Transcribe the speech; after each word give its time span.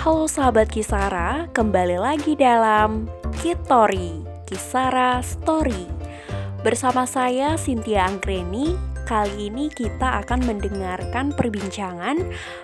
Halo 0.00 0.24
sahabat 0.24 0.72
Kisara, 0.72 1.52
kembali 1.52 2.00
lagi 2.00 2.32
dalam 2.32 3.04
Kitori, 3.44 4.24
Kisara 4.48 5.20
Story. 5.20 5.84
Bersama 6.64 7.04
saya 7.04 7.60
Cynthia 7.60 8.08
Anggreni, 8.08 8.80
kali 9.04 9.52
ini 9.52 9.68
kita 9.68 10.24
akan 10.24 10.40
mendengarkan 10.48 11.36
perbincangan 11.36 12.16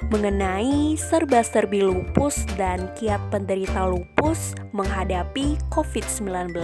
mengenai 0.08 0.96
serba-serbi 0.96 1.84
lupus 1.84 2.48
dan 2.56 2.88
kiat 2.96 3.20
penderita 3.28 3.84
lupus 3.84 4.56
menghadapi 4.72 5.60
COVID-19. 5.76 6.56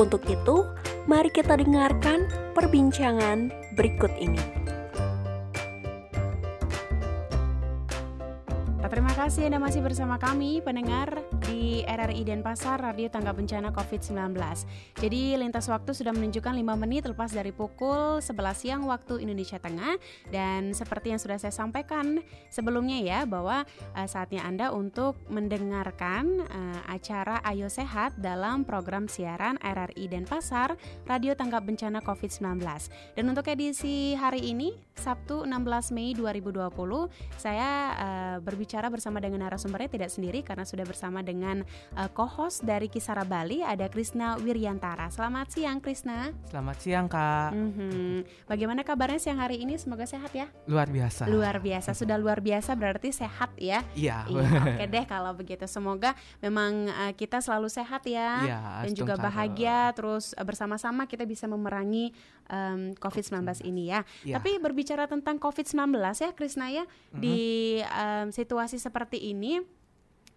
Untuk 0.00 0.24
itu, 0.32 0.64
mari 1.04 1.28
kita 1.28 1.60
dengarkan 1.60 2.24
perbincangan 2.56 3.52
berikut 3.76 4.16
ini. 4.16 4.63
Kasih 9.24 9.48
Anda 9.48 9.56
masih 9.56 9.80
bersama 9.80 10.20
kami 10.20 10.60
pendengar 10.60 11.24
di 11.48 11.80
RRI 11.88 12.28
Denpasar 12.28 12.76
Radio 12.76 13.08
Tangga 13.08 13.32
Bencana 13.32 13.72
COVID-19. 13.72 14.36
Jadi 15.00 15.40
lintas 15.40 15.64
waktu 15.72 15.96
sudah 15.96 16.12
menunjukkan 16.12 16.52
5 16.52 16.60
menit 16.76 17.08
lepas 17.08 17.32
dari 17.32 17.48
pukul 17.48 18.20
11 18.20 18.36
siang 18.52 18.84
waktu 18.84 19.24
Indonesia 19.24 19.56
Tengah 19.56 19.96
dan 20.28 20.76
seperti 20.76 21.16
yang 21.16 21.20
sudah 21.24 21.40
saya 21.40 21.56
sampaikan 21.56 22.20
sebelumnya 22.52 23.00
ya 23.00 23.24
bahwa 23.24 23.64
uh, 23.96 24.04
saatnya 24.04 24.44
Anda 24.44 24.76
untuk 24.76 25.16
mendengarkan 25.32 26.44
uh, 26.44 26.80
acara 26.92 27.40
Ayo 27.48 27.72
Sehat 27.72 28.20
dalam 28.20 28.68
program 28.68 29.08
siaran 29.08 29.56
RRI 29.64 30.04
Denpasar 30.04 30.76
Radio 31.08 31.32
Tangga 31.32 31.64
Bencana 31.64 32.04
COVID-19. 32.04 32.60
Dan 33.16 33.24
untuk 33.32 33.48
edisi 33.48 34.12
hari 34.20 34.52
ini 34.52 34.76
Sabtu 35.00 35.48
16 35.48 35.96
Mei 35.96 36.12
2020 36.12 36.76
saya 37.40 37.70
uh, 37.96 38.36
berbicara 38.44 38.74
berbicara 38.74 38.90
bersama 39.14 39.30
dengan 39.30 39.46
narasumbernya 39.46 39.90
tidak 39.94 40.10
sendiri 40.10 40.42
karena 40.42 40.66
sudah 40.66 40.82
bersama 40.82 41.22
dengan 41.22 41.62
uh, 41.94 42.10
co-host 42.10 42.66
dari 42.66 42.90
Kisara 42.90 43.22
Bali 43.22 43.62
ada 43.62 43.86
Krisna 43.86 44.34
Wiryantara. 44.42 45.06
Selamat 45.14 45.54
siang 45.54 45.78
Krisna. 45.78 46.34
Selamat 46.50 46.82
siang 46.82 47.06
Kak. 47.06 47.54
Mm-hmm. 47.54 48.50
Bagaimana 48.50 48.82
kabarnya 48.82 49.22
siang 49.22 49.38
hari 49.38 49.62
ini? 49.62 49.78
Semoga 49.78 50.02
sehat 50.02 50.34
ya. 50.34 50.50
Luar 50.66 50.90
biasa. 50.90 51.30
Luar 51.30 51.62
biasa. 51.62 51.94
Sudah 51.94 52.18
luar 52.18 52.42
biasa 52.42 52.74
berarti 52.74 53.14
sehat 53.14 53.54
ya. 53.54 53.86
Iya. 53.94 54.26
iya 54.26 54.50
Oke 54.66 54.84
deh 54.90 55.06
kalau 55.06 55.30
begitu. 55.38 55.70
Semoga 55.70 56.18
memang 56.42 56.90
uh, 56.90 57.14
kita 57.14 57.38
selalu 57.38 57.70
sehat 57.70 58.02
ya. 58.10 58.42
Iya. 58.42 58.60
Dan 58.82 58.98
juga 58.98 59.14
bahagia. 59.14 59.94
Terus 59.94 60.34
uh, 60.34 60.42
bersama-sama 60.42 61.06
kita 61.06 61.22
bisa 61.22 61.46
memerangi 61.46 62.10
um, 62.50 62.98
COVID-19 62.98 63.62
ini 63.62 63.94
ya. 63.94 64.02
ya. 64.26 64.42
Tapi 64.42 64.58
berbicara 64.58 65.06
tentang 65.06 65.38
COVID-19 65.38 66.02
ya 66.02 66.30
Krisna 66.34 66.66
ya 66.66 66.82
mm-hmm. 66.82 67.22
di 67.22 67.38
um, 67.86 68.26
situasi 68.34 68.64
situasi 68.64 68.80
seperti 69.04 69.36
ini 69.36 69.60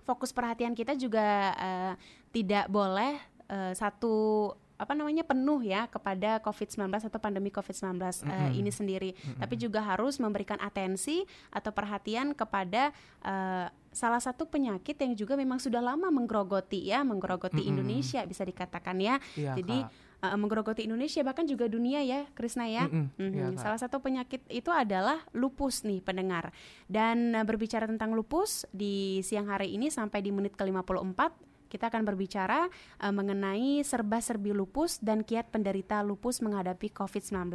fokus 0.03 0.35
perhatian 0.35 0.75
kita 0.75 0.91
juga 0.99 1.55
uh, 1.55 1.93
tidak 2.35 2.67
boleh 2.67 3.15
uh, 3.47 3.71
satu 3.71 4.51
apa 4.75 4.91
namanya 4.91 5.23
penuh 5.23 5.63
ya 5.63 5.87
kepada 5.87 6.43
COVID-19 6.43 6.83
atau 7.07 7.15
pandemi 7.15 7.47
COVID-19 7.47 7.95
mm 7.95 8.03
-hmm. 8.03 8.27
uh, 8.27 8.51
ini 8.51 8.69
sendiri, 8.75 9.15
mm 9.15 9.19
-hmm. 9.23 9.39
tapi 9.39 9.55
juga 9.55 9.79
harus 9.79 10.19
memberikan 10.19 10.59
atensi 10.59 11.23
atau 11.47 11.71
perhatian 11.71 12.35
kepada 12.35 12.91
uh, 13.23 13.71
salah 13.95 14.19
satu 14.19 14.45
penyakit 14.51 14.99
yang 14.99 15.15
juga 15.15 15.39
memang 15.39 15.63
sudah 15.63 15.79
lama 15.79 16.11
menggerogoti 16.11 16.91
ya, 16.91 17.07
menggerogoti 17.07 17.57
mm 17.57 17.63
-hmm. 17.63 17.71
Indonesia 17.71 18.21
bisa 18.27 18.43
dikatakan 18.43 18.99
ya. 18.99 19.15
Iya, 19.33 19.55
Jadi 19.57 19.77
Kak 19.81 20.06
uh, 20.21 20.37
menggerogoti 20.37 20.85
Indonesia 20.85 21.21
bahkan 21.21 21.45
juga 21.45 21.69
dunia 21.69 22.01
ya, 22.01 22.25
Krisna 22.33 22.65
ya. 22.69 22.89
Mm 22.89 23.09
-hmm. 23.17 23.31
ya 23.33 23.45
Salah 23.59 23.79
satu 23.79 24.01
penyakit 24.01 24.43
itu 24.49 24.69
adalah 24.73 25.21
lupus 25.33 25.85
nih 25.85 26.01
pendengar. 26.01 26.51
Dan 26.89 27.33
uh, 27.37 27.45
berbicara 27.45 27.85
tentang 27.85 28.13
lupus 28.13 28.65
di 28.73 29.21
siang 29.21 29.49
hari 29.49 29.73
ini 29.73 29.93
sampai 29.93 30.21
di 30.25 30.33
menit 30.33 30.57
ke-54 30.57 31.46
kita 31.67 31.91
akan 31.91 32.07
berbicara 32.07 32.71
uh, 33.03 33.13
mengenai 33.13 33.83
serba-serbi 33.83 34.55
lupus 34.55 34.97
dan 35.03 35.21
kiat 35.21 35.51
penderita 35.51 36.01
lupus 36.01 36.39
menghadapi 36.39 36.89
COVID-19. 36.91 37.51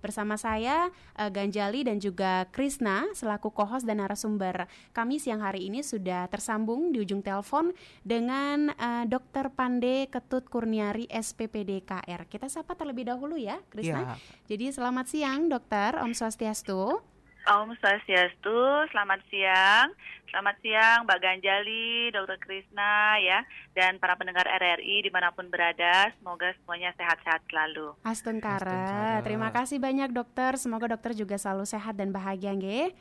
Bersama 0.00 0.38
saya 0.38 0.88
uh, 1.18 1.30
Ganjali 1.30 1.84
dan 1.84 1.98
juga 1.98 2.46
Krisna 2.54 3.10
selaku 3.12 3.50
co-host 3.52 3.84
dan 3.84 4.00
narasumber. 4.00 4.70
Kami 4.94 5.18
siang 5.18 5.42
hari 5.42 5.66
ini 5.66 5.82
sudah 5.82 6.30
tersambung 6.30 6.94
di 6.94 7.02
ujung 7.02 7.20
telepon 7.20 7.74
dengan 8.06 8.70
uh, 8.78 9.04
Dr. 9.04 9.50
Pande 9.52 10.06
Ketut 10.08 10.46
Kurniari 10.46 11.10
SPPD 11.10 11.82
KR. 11.82 12.30
Kita 12.30 12.46
sapa 12.46 12.78
terlebih 12.78 13.10
dahulu 13.10 13.34
ya, 13.34 13.58
Krisna. 13.68 14.14
Ya. 14.14 14.16
Jadi 14.48 14.70
selamat 14.72 15.06
siang, 15.10 15.50
Dokter. 15.50 15.98
Om 15.98 16.14
Swastiastu. 16.14 17.17
Om 17.48 17.72
Swastiastu, 17.80 18.60
selamat 18.92 19.24
siang. 19.32 19.88
Selamat 20.28 20.60
siang 20.60 21.08
Mbak 21.08 21.16
Ganjali, 21.16 22.12
Dr. 22.12 22.36
Krisna 22.44 23.16
ya, 23.24 23.40
dan 23.72 23.96
para 23.96 24.20
pendengar 24.20 24.44
RRI 24.44 25.00
di 25.00 25.08
mana 25.08 25.32
pun 25.32 25.48
berada. 25.48 26.12
Semoga 26.20 26.52
semuanya 26.60 26.92
sehat-sehat 27.00 27.40
selalu. 27.48 27.96
Astungkara. 28.04 29.24
Terima 29.24 29.48
kasih 29.48 29.80
banyak 29.80 30.12
dokter. 30.12 30.60
Semoga 30.60 30.92
dokter 30.92 31.16
juga 31.16 31.40
selalu 31.40 31.64
sehat 31.64 31.96
dan 31.96 32.12
bahagia, 32.12 32.52
nggih. 32.52 32.92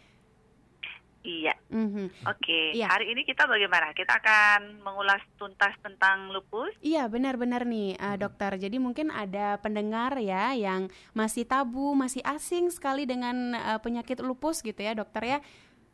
Iya. 1.25 1.55
Mm-hmm. 1.73 2.07
Oke. 2.23 2.39
Okay. 2.39 2.65
Iya. 2.77 2.87
Hari 2.87 3.05
ini 3.11 3.21
kita 3.27 3.49
bagaimana? 3.49 3.91
Kita 3.91 4.19
akan 4.21 4.81
mengulas 4.85 5.19
tuntas 5.35 5.73
tentang 5.83 6.31
lupus. 6.31 6.71
Iya, 6.79 7.09
benar-benar 7.11 7.67
nih, 7.67 7.97
uh, 7.99 8.15
dokter. 8.15 8.55
Jadi 8.55 8.77
mungkin 8.77 9.11
ada 9.11 9.59
pendengar 9.59 10.15
ya 10.21 10.53
yang 10.53 10.87
masih 11.11 11.43
tabu, 11.43 11.97
masih 11.97 12.23
asing 12.23 12.71
sekali 12.71 13.03
dengan 13.03 13.57
uh, 13.57 13.79
penyakit 13.81 14.23
lupus 14.23 14.63
gitu 14.63 14.79
ya, 14.79 14.95
dokter 14.95 15.37
ya. 15.37 15.39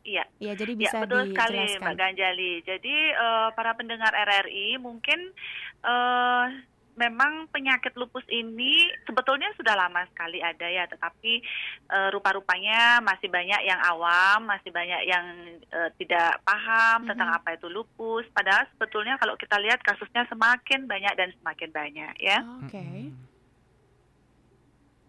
Iya. 0.04 0.24
Iya, 0.36 0.52
jadi 0.54 0.72
ya, 0.76 0.80
bisa 0.84 0.96
ya, 1.00 1.02
betul 1.08 1.22
sekali 1.32 1.60
Mbak 1.80 1.94
Ganjali. 1.96 2.52
Jadi 2.62 2.96
uh, 3.16 3.48
para 3.56 3.72
pendengar 3.72 4.12
RRI 4.12 4.76
mungkin 4.76 5.32
uh, 5.80 6.46
memang 6.94 7.50
penyakit 7.50 7.94
lupus 7.98 8.22
ini 8.30 8.86
sebetulnya 9.06 9.50
sudah 9.58 9.74
lama 9.74 10.06
sekali 10.10 10.38
ada 10.38 10.66
ya, 10.66 10.86
tetapi 10.86 11.42
e, 11.90 11.98
rupa-rupanya 12.14 13.02
masih 13.02 13.26
banyak 13.30 13.60
yang 13.66 13.80
awam, 13.82 14.46
masih 14.46 14.70
banyak 14.70 15.02
yang 15.06 15.26
e, 15.68 15.78
tidak 15.98 16.38
paham 16.46 17.02
mm-hmm. 17.02 17.08
tentang 17.10 17.30
apa 17.34 17.58
itu 17.58 17.66
lupus. 17.66 18.26
Padahal 18.30 18.66
sebetulnya 18.74 19.18
kalau 19.18 19.34
kita 19.34 19.58
lihat 19.58 19.82
kasusnya 19.82 20.26
semakin 20.30 20.86
banyak 20.86 21.14
dan 21.18 21.30
semakin 21.42 21.70
banyak 21.74 22.14
ya. 22.22 22.38
Oke. 22.62 22.70
Okay. 22.70 22.98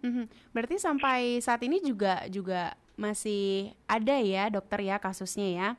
Mm-hmm. 0.06 0.26
Berarti 0.54 0.76
sampai 0.78 1.42
saat 1.42 1.62
ini 1.66 1.82
juga 1.82 2.26
juga 2.30 2.78
masih 2.96 3.74
ada 3.90 4.18
ya 4.22 4.48
dokter 4.50 4.86
ya 4.86 4.98
kasusnya 4.98 5.48
ya? 5.50 5.70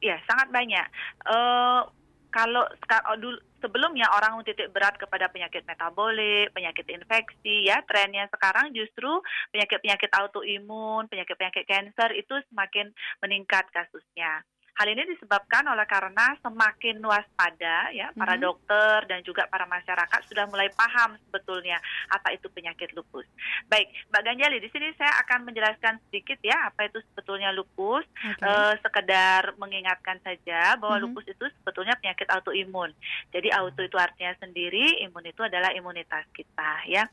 Iya 0.00 0.16
sangat 0.24 0.48
banyak. 0.48 0.86
Uh, 1.28 1.84
kalau 2.30 2.64
oh, 2.66 3.18
dulu 3.18 3.38
sebelumnya 3.60 4.08
orang 4.16 4.40
titik 4.46 4.72
berat 4.72 4.96
kepada 4.96 5.28
penyakit 5.28 5.62
metabolik, 5.68 6.48
penyakit 6.56 6.86
infeksi 6.88 7.68
ya, 7.68 7.84
trennya 7.84 8.26
sekarang 8.32 8.72
justru 8.72 9.20
penyakit-penyakit 9.52 10.10
autoimun, 10.16 11.06
penyakit-penyakit 11.12 11.68
kanker 11.68 12.10
itu 12.16 12.34
semakin 12.50 12.88
meningkat 13.20 13.68
kasusnya. 13.74 14.42
Hal 14.80 14.96
ini 14.96 15.04
disebabkan 15.12 15.68
oleh 15.68 15.84
karena 15.84 16.32
semakin 16.40 17.04
waspada 17.04 17.92
ya 17.92 18.16
para 18.16 18.32
mm-hmm. 18.32 18.48
dokter 18.48 18.96
dan 19.12 19.20
juga 19.20 19.44
para 19.44 19.68
masyarakat 19.68 20.24
sudah 20.24 20.48
mulai 20.48 20.72
paham 20.72 21.20
sebetulnya 21.28 21.76
apa 22.08 22.32
itu 22.32 22.48
penyakit 22.48 22.96
lupus. 22.96 23.28
Baik, 23.68 23.92
Mbak 24.08 24.22
Ganjali 24.24 24.56
di 24.56 24.72
sini 24.72 24.88
saya 24.96 25.20
akan 25.20 25.52
menjelaskan 25.52 26.00
sedikit 26.08 26.40
ya 26.40 26.72
apa 26.72 26.88
itu 26.88 26.96
sebetulnya 27.12 27.52
lupus. 27.52 28.08
Okay. 28.08 28.40
Uh, 28.40 28.72
eh, 28.72 28.74
sekedar 28.80 29.52
mengingatkan 29.60 30.16
saja 30.24 30.80
bahwa 30.80 30.96
mm-hmm. 30.96 31.12
lupus 31.12 31.28
itu 31.28 31.44
sebetulnya 31.60 32.00
penyakit 32.00 32.32
autoimun. 32.32 32.96
Jadi 33.36 33.52
auto 33.52 33.84
itu 33.84 34.00
artinya 34.00 34.32
sendiri, 34.40 35.04
imun 35.04 35.28
itu 35.28 35.44
adalah 35.44 35.76
imunitas 35.76 36.24
kita 36.32 36.88
ya. 36.88 37.04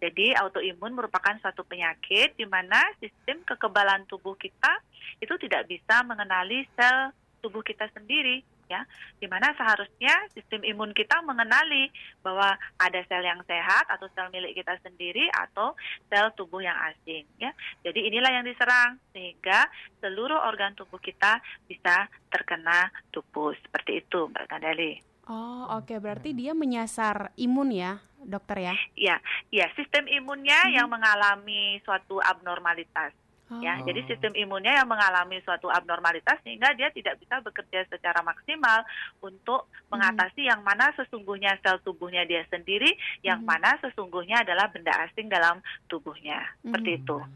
Jadi 0.00 0.32
autoimun 0.32 0.96
merupakan 0.96 1.36
suatu 1.44 1.60
penyakit 1.68 2.32
di 2.34 2.48
mana 2.48 2.88
sistem 2.96 3.44
kekebalan 3.44 4.08
tubuh 4.08 4.32
kita 4.34 4.80
itu 5.20 5.36
tidak 5.36 5.68
bisa 5.68 6.00
mengenali 6.08 6.64
sel 6.72 7.12
tubuh 7.44 7.60
kita 7.60 7.84
sendiri 7.92 8.40
ya. 8.72 8.80
Di 9.20 9.28
mana 9.28 9.52
seharusnya 9.52 10.32
sistem 10.32 10.64
imun 10.64 10.96
kita 10.96 11.20
mengenali 11.20 11.92
bahwa 12.24 12.56
ada 12.80 13.00
sel 13.04 13.20
yang 13.20 13.44
sehat 13.44 13.84
atau 13.92 14.08
sel 14.16 14.32
milik 14.32 14.56
kita 14.56 14.80
sendiri 14.80 15.28
atau 15.36 15.76
sel 16.08 16.32
tubuh 16.32 16.64
yang 16.64 16.78
asing 16.88 17.28
ya. 17.36 17.52
Jadi 17.84 18.08
inilah 18.08 18.40
yang 18.40 18.48
diserang 18.48 18.96
sehingga 19.12 19.68
seluruh 20.00 20.48
organ 20.48 20.72
tubuh 20.72 21.02
kita 21.02 21.44
bisa 21.68 22.08
terkena 22.32 22.88
lupus. 23.12 23.60
Seperti 23.68 24.00
itu 24.00 24.32
mbak 24.32 24.48
Kandali 24.48 25.09
Oh 25.30 25.70
oke 25.78 25.86
okay. 25.86 25.98
berarti 26.02 26.34
dia 26.34 26.50
menyasar 26.58 27.30
imun 27.38 27.70
ya 27.70 28.02
dokter 28.26 28.66
ya? 28.66 28.74
Iya, 28.98 29.16
iya 29.54 29.66
sistem 29.78 30.04
imunnya 30.10 30.68
hmm. 30.68 30.74
yang 30.76 30.88
mengalami 30.90 31.80
suatu 31.86 32.20
abnormalitas. 32.20 33.14
Oh. 33.50 33.58
Ya, 33.58 33.82
jadi 33.82 34.06
sistem 34.06 34.30
imunnya 34.38 34.78
yang 34.78 34.86
mengalami 34.86 35.42
suatu 35.42 35.66
abnormalitas 35.66 36.38
sehingga 36.46 36.70
dia 36.78 36.86
tidak 36.94 37.18
bisa 37.18 37.42
bekerja 37.42 37.82
secara 37.90 38.22
maksimal 38.22 38.86
untuk 39.18 39.66
hmm. 39.66 39.90
mengatasi 39.90 40.46
yang 40.46 40.62
mana 40.62 40.94
sesungguhnya 40.94 41.58
sel 41.58 41.82
tubuhnya 41.82 42.22
dia 42.30 42.46
sendiri, 42.46 42.94
yang 43.26 43.42
hmm. 43.42 43.50
mana 43.50 43.74
sesungguhnya 43.82 44.46
adalah 44.46 44.70
benda 44.70 44.94
asing 45.02 45.26
dalam 45.26 45.58
tubuhnya. 45.90 46.46
Seperti 46.62 46.90
hmm. 46.94 47.00
itu. 47.02 47.18
Oke. 47.18 47.26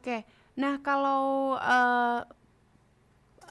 Okay. 0.00 0.20
Nah, 0.56 0.80
kalau 0.80 1.54
uh, 1.60 2.24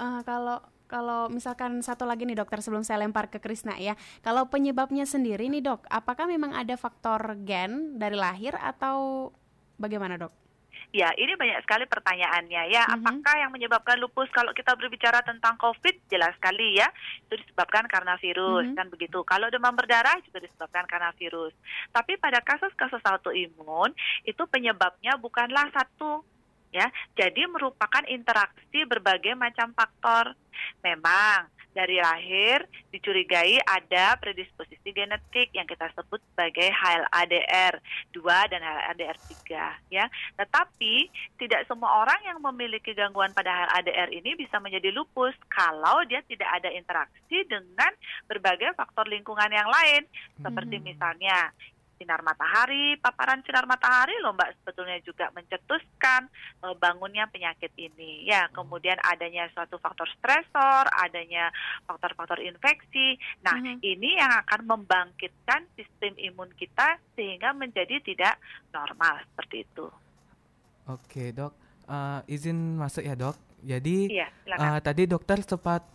uh, 0.02 0.22
kalau 0.26 0.58
kalau 0.88 1.28
misalkan 1.28 1.84
satu 1.84 2.08
lagi 2.08 2.24
nih 2.24 2.40
dokter 2.40 2.64
sebelum 2.64 2.82
saya 2.82 3.04
lempar 3.04 3.28
ke 3.28 3.38
Krisna 3.38 3.76
ya. 3.78 3.94
Kalau 4.24 4.48
penyebabnya 4.48 5.04
sendiri 5.04 5.52
nih 5.52 5.62
dok, 5.62 5.86
apakah 5.92 6.26
memang 6.26 6.56
ada 6.56 6.74
faktor 6.80 7.20
gen 7.44 8.00
dari 8.00 8.16
lahir 8.16 8.56
atau 8.58 9.30
bagaimana 9.78 10.16
dok? 10.16 10.48
Ya, 10.96 11.12
ini 11.20 11.36
banyak 11.36 11.68
sekali 11.68 11.84
pertanyaannya 11.84 12.72
ya. 12.72 12.88
Mhm. 12.88 12.94
Apakah 13.04 13.36
yang 13.44 13.52
menyebabkan 13.52 14.00
lupus? 14.00 14.32
Kalau 14.32 14.56
kita 14.56 14.72
berbicara 14.80 15.20
tentang 15.20 15.60
COVID, 15.60 16.08
jelas 16.08 16.32
sekali 16.40 16.80
ya, 16.80 16.88
itu 17.28 17.44
disebabkan 17.44 17.92
karena 17.92 18.16
virus 18.16 18.72
Mhm. 18.72 18.76
kan 18.78 18.88
begitu. 18.88 19.20
Kalau 19.28 19.52
demam 19.52 19.76
berdarah 19.76 20.16
juga 20.24 20.40
disebabkan 20.40 20.88
karena 20.88 21.12
virus. 21.20 21.52
Tapi 21.92 22.16
pada 22.16 22.40
kasus-kasus 22.40 23.04
autoimun 23.04 23.92
itu 24.24 24.44
penyebabnya 24.48 25.20
bukanlah 25.20 25.68
satu 25.76 26.24
ya. 26.72 26.88
Jadi 27.16 27.48
merupakan 27.48 28.04
interaksi 28.08 28.84
berbagai 28.88 29.34
macam 29.38 29.72
faktor. 29.74 30.34
Memang 30.82 31.48
dari 31.78 32.02
lahir 32.02 32.66
dicurigai 32.90 33.62
ada 33.62 34.18
predisposisi 34.18 34.90
genetik 34.90 35.54
yang 35.54 35.70
kita 35.70 35.86
sebut 35.94 36.18
sebagai 36.34 36.74
HLA-DR 36.74 37.78
2 38.18 38.50
dan 38.50 38.66
HLA-DR 38.66 39.18
3 39.46 39.94
ya. 39.94 40.10
Tetapi 40.42 40.96
tidak 41.38 41.70
semua 41.70 42.02
orang 42.02 42.18
yang 42.26 42.42
memiliki 42.42 42.98
gangguan 42.98 43.30
pada 43.38 43.54
HLA-DR 43.54 44.10
ini 44.10 44.34
bisa 44.34 44.58
menjadi 44.58 44.90
lupus 44.90 45.38
kalau 45.54 46.02
dia 46.10 46.26
tidak 46.26 46.50
ada 46.50 46.74
interaksi 46.74 47.46
dengan 47.46 47.94
berbagai 48.26 48.74
faktor 48.74 49.06
lingkungan 49.06 49.54
yang 49.54 49.70
lain 49.70 50.10
seperti 50.42 50.82
Hmm. 50.82 50.86
misalnya 50.90 51.54
sinar 51.98 52.22
matahari, 52.22 52.96
paparan 53.02 53.42
sinar 53.44 53.66
matahari 53.66 54.14
loh 54.22 54.34
Mbak 54.34 54.62
sebetulnya 54.62 54.98
juga 55.04 55.30
mencetuskan 55.34 56.30
eh, 56.64 56.76
bangunnya 56.78 57.28
penyakit 57.30 57.74
ini. 57.78 58.26
Ya, 58.26 58.48
kemudian 58.54 58.98
adanya 59.04 59.50
suatu 59.52 59.78
faktor 59.78 60.08
stresor, 60.18 60.86
adanya 61.02 61.50
faktor-faktor 61.86 62.40
infeksi. 62.42 63.18
Nah, 63.44 63.58
Mhm. 63.58 63.82
ini 63.82 64.18
yang 64.18 64.32
akan 64.46 64.66
membangkitkan 64.66 65.68
sistem 65.76 66.14
imun 66.18 66.54
kita 66.56 66.98
sehingga 67.18 67.52
menjadi 67.52 68.00
tidak 68.02 68.38
normal 68.72 69.22
seperti 69.34 69.66
itu. 69.66 69.90
Oke 70.88 71.36
dok, 71.36 71.54
Eh, 71.88 72.20
izin 72.36 72.76
masuk 72.76 73.00
ya 73.00 73.16
dok. 73.16 73.40
Jadi 73.64 74.12
Iya, 74.12 74.28
silakan. 74.44 74.68
eh, 74.76 74.80
tadi 74.84 75.04
dokter 75.08 75.40
sempat 75.40 75.88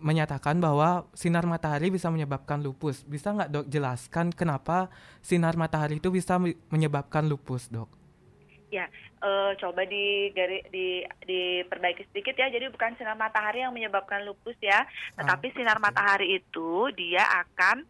menyatakan 0.00 0.58
bahwa 0.58 1.06
sinar 1.14 1.46
matahari 1.46 1.92
bisa 1.92 2.10
menyebabkan 2.10 2.60
lupus. 2.60 3.06
Bisa 3.06 3.32
nggak 3.32 3.50
dok 3.52 3.66
jelaskan 3.70 4.34
kenapa 4.34 4.90
sinar 5.20 5.54
matahari 5.54 6.02
itu 6.02 6.10
bisa 6.12 6.36
me- 6.36 6.58
menyebabkan 6.68 7.28
lupus 7.28 7.70
dok? 7.70 8.00
Eh, 9.20 9.52
coba 9.60 9.84
di, 9.84 10.32
di 10.72 11.04
diperbaiki 11.04 12.08
sedikit 12.08 12.32
ya. 12.40 12.48
Jadi 12.48 12.72
bukan 12.72 12.96
sinar 12.96 13.20
matahari 13.20 13.60
yang 13.60 13.76
menyebabkan 13.76 14.24
lupus 14.24 14.56
ya, 14.64 14.88
tetapi 15.12 15.52
sinar 15.52 15.76
oke. 15.76 15.84
matahari 15.84 16.40
itu 16.40 16.88
dia 16.96 17.20
akan 17.44 17.84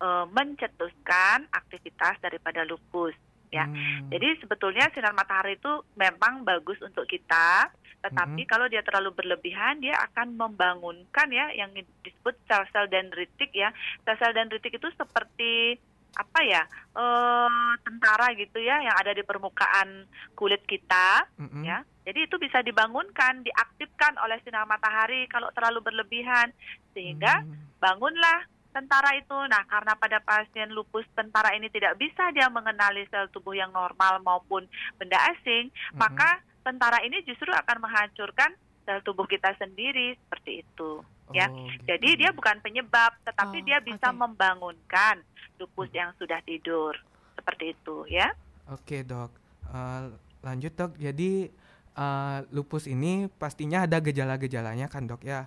eh, 0.00 0.24
mencetuskan 0.32 1.44
aktivitas 1.52 2.16
daripada 2.24 2.64
lupus. 2.64 3.12
Ya. 3.50 3.66
Hmm. 3.66 4.06
Jadi 4.14 4.38
sebetulnya 4.38 4.86
sinar 4.94 5.10
matahari 5.10 5.58
itu 5.58 5.82
memang 5.98 6.46
bagus 6.46 6.78
untuk 6.80 7.02
kita, 7.04 7.66
tetapi 8.00 8.46
kalau 8.46 8.70
dia 8.70 8.80
terlalu 8.80 9.10
berlebihan 9.12 9.82
dia 9.82 9.98
akan 10.06 10.38
membangunkan 10.38 11.28
ya 11.28 11.50
yang 11.52 11.74
disebut 11.74 12.38
sel-sel 12.46 12.86
dendritik 12.86 13.50
ya. 13.50 13.74
Sel-sel 14.06 14.32
dendritik 14.32 14.78
itu 14.78 14.88
seperti 14.94 15.76
apa 16.10 16.40
ya? 16.42 16.62
eh 16.90 17.72
tentara 17.86 18.34
gitu 18.34 18.58
ya 18.58 18.82
yang 18.82 18.96
ada 18.98 19.14
di 19.14 19.22
permukaan 19.22 20.06
kulit 20.34 20.62
kita 20.66 21.26
Mm-mm. 21.38 21.62
ya. 21.62 21.82
Jadi 22.02 22.26
itu 22.26 22.38
bisa 22.40 22.58
dibangunkan, 22.62 23.46
diaktifkan 23.46 24.18
oleh 24.18 24.40
sinar 24.42 24.66
matahari 24.66 25.30
kalau 25.30 25.50
terlalu 25.54 25.84
berlebihan 25.84 26.50
sehingga 26.90 27.44
Hmm. 27.44 27.54
bangunlah 27.78 28.46
tentara 28.70 29.14
itu. 29.14 29.34
Nah, 29.46 29.62
karena 29.66 29.92
pada 29.94 30.18
pasien 30.18 30.70
lupus 30.70 31.06
tentara 31.12 31.52
ini 31.52 31.68
tidak 31.68 31.94
bisa 31.94 32.30
dia 32.30 32.46
mengenali 32.46 33.06
sel 33.06 33.26
tubuh 33.28 33.52
yang 33.52 33.70
normal 33.70 34.18
maupun 34.20 34.66
benda 34.96 35.18
asing, 35.30 35.68
Mm-mm. 35.68 35.98
maka 35.98 36.38
tentara 36.60 37.02
ini 37.02 37.22
justru 37.22 37.50
akan 37.50 37.82
menghancurkan 37.82 38.52
sel 38.82 39.00
tubuh 39.02 39.24
kita 39.24 39.52
sendiri 39.56 40.14
seperti 40.16 40.62
itu. 40.62 41.02
ya. 41.30 41.46
Oh, 41.46 41.66
gitu. 41.68 41.86
Jadi 41.86 42.08
dia 42.18 42.30
bukan 42.30 42.58
penyebab, 42.58 43.14
tetapi 43.22 43.62
Oh, 43.62 43.64
dia 43.64 43.78
bisa 43.78 44.10
oke. 44.10 44.18
membangunkan 44.18 45.22
lupus 45.58 45.86
yang 45.92 46.10
sudah 46.18 46.42
tidur. 46.42 46.98
Seperti 47.38 47.72
itu, 47.72 48.02
ya. 48.06 48.34
Oke 48.66 49.02
dok, 49.02 49.30
Eh, 49.70 50.02
lanjut 50.42 50.72
dok. 50.74 50.92
Jadi 50.98 51.46
eh, 51.92 52.38
lupus 52.50 52.86
ini 52.86 53.30
pastinya 53.30 53.86
ada 53.86 53.98
gejala-gejalanya 53.98 54.90
kan 54.90 55.06
dok 55.06 55.22
ya, 55.22 55.46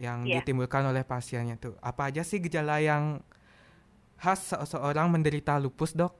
yang 0.00 0.24
Iya. 0.24 0.40
ditimbulkan 0.40 0.80
oleh 0.82 1.04
pasiennya 1.04 1.54
tuh. 1.54 1.76
Apa 1.78 2.08
aja 2.08 2.24
sih 2.24 2.40
gejala 2.40 2.80
yang 2.80 3.20
khas 4.16 4.50
seseorang 4.50 5.06
menderita 5.06 5.56
lupus 5.56 5.92
dok? 5.92 6.16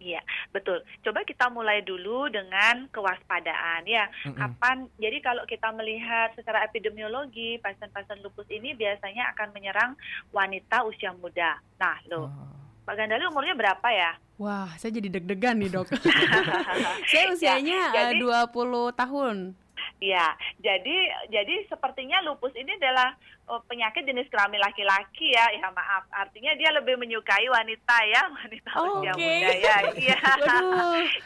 Iya, 0.00 0.24
betul. 0.48 0.80
Coba 1.04 1.20
kita 1.22 1.52
mulai 1.52 1.84
dulu 1.84 2.24
dengan 2.26 2.88
kewaspadaan 2.88 3.84
ya. 3.84 4.08
Mm-mm. 4.24 4.32
Kapan? 4.32 4.88
Jadi 4.96 5.20
kalau 5.20 5.44
kita 5.44 5.68
melihat 5.70 6.32
secara 6.32 6.64
epidemiologi, 6.64 7.60
pasien-pasien 7.60 8.24
lupus 8.24 8.48
ini 8.48 8.72
biasanya 8.72 9.28
akan 9.30 9.52
menyerang 9.52 9.92
wanita 10.30 10.88
usia 10.88 11.12
muda. 11.12 11.60
Nah, 11.76 12.00
loh, 12.08 12.26
Oh. 12.26 12.48
Pak 12.80 12.96
Gandali 12.96 13.28
umurnya 13.28 13.52
berapa 13.52 13.88
ya? 13.92 14.16
Wah, 14.34 14.72
saya 14.74 14.96
jadi 14.96 15.12
deg-degan 15.12 15.60
nih 15.60 15.68
dok. 15.70 15.92
saya 17.12 17.24
usianya 17.28 17.92
Ya, 17.92 18.08
jadi- 18.08 18.24
20 18.24 18.96
tahun. 18.96 19.52
Ya, 20.00 20.32
jadi 20.58 20.96
jadi 21.28 21.68
sepertinya 21.68 22.24
lupus 22.24 22.56
ini 22.56 22.72
adalah 22.80 23.12
oh, 23.50 23.60
penyakit 23.68 24.06
jenis 24.08 24.30
kelamin 24.32 24.60
laki-laki 24.60 25.32
ya. 25.32 25.50
Ya 25.52 25.68
maaf, 25.72 26.08
artinya 26.08 26.56
dia 26.56 26.72
lebih 26.72 26.96
menyukai 26.96 27.46
wanita 27.50 27.96
ya, 28.08 28.22
wanita 28.40 28.70
usia 28.80 29.12
Oke. 29.12 29.20
muda 29.20 29.52
ya. 29.56 29.76
Iya. 29.96 30.18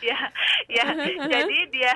Ya, 0.04 0.18
ya. 0.68 0.84
Jadi 1.24 1.58
dia, 1.72 1.94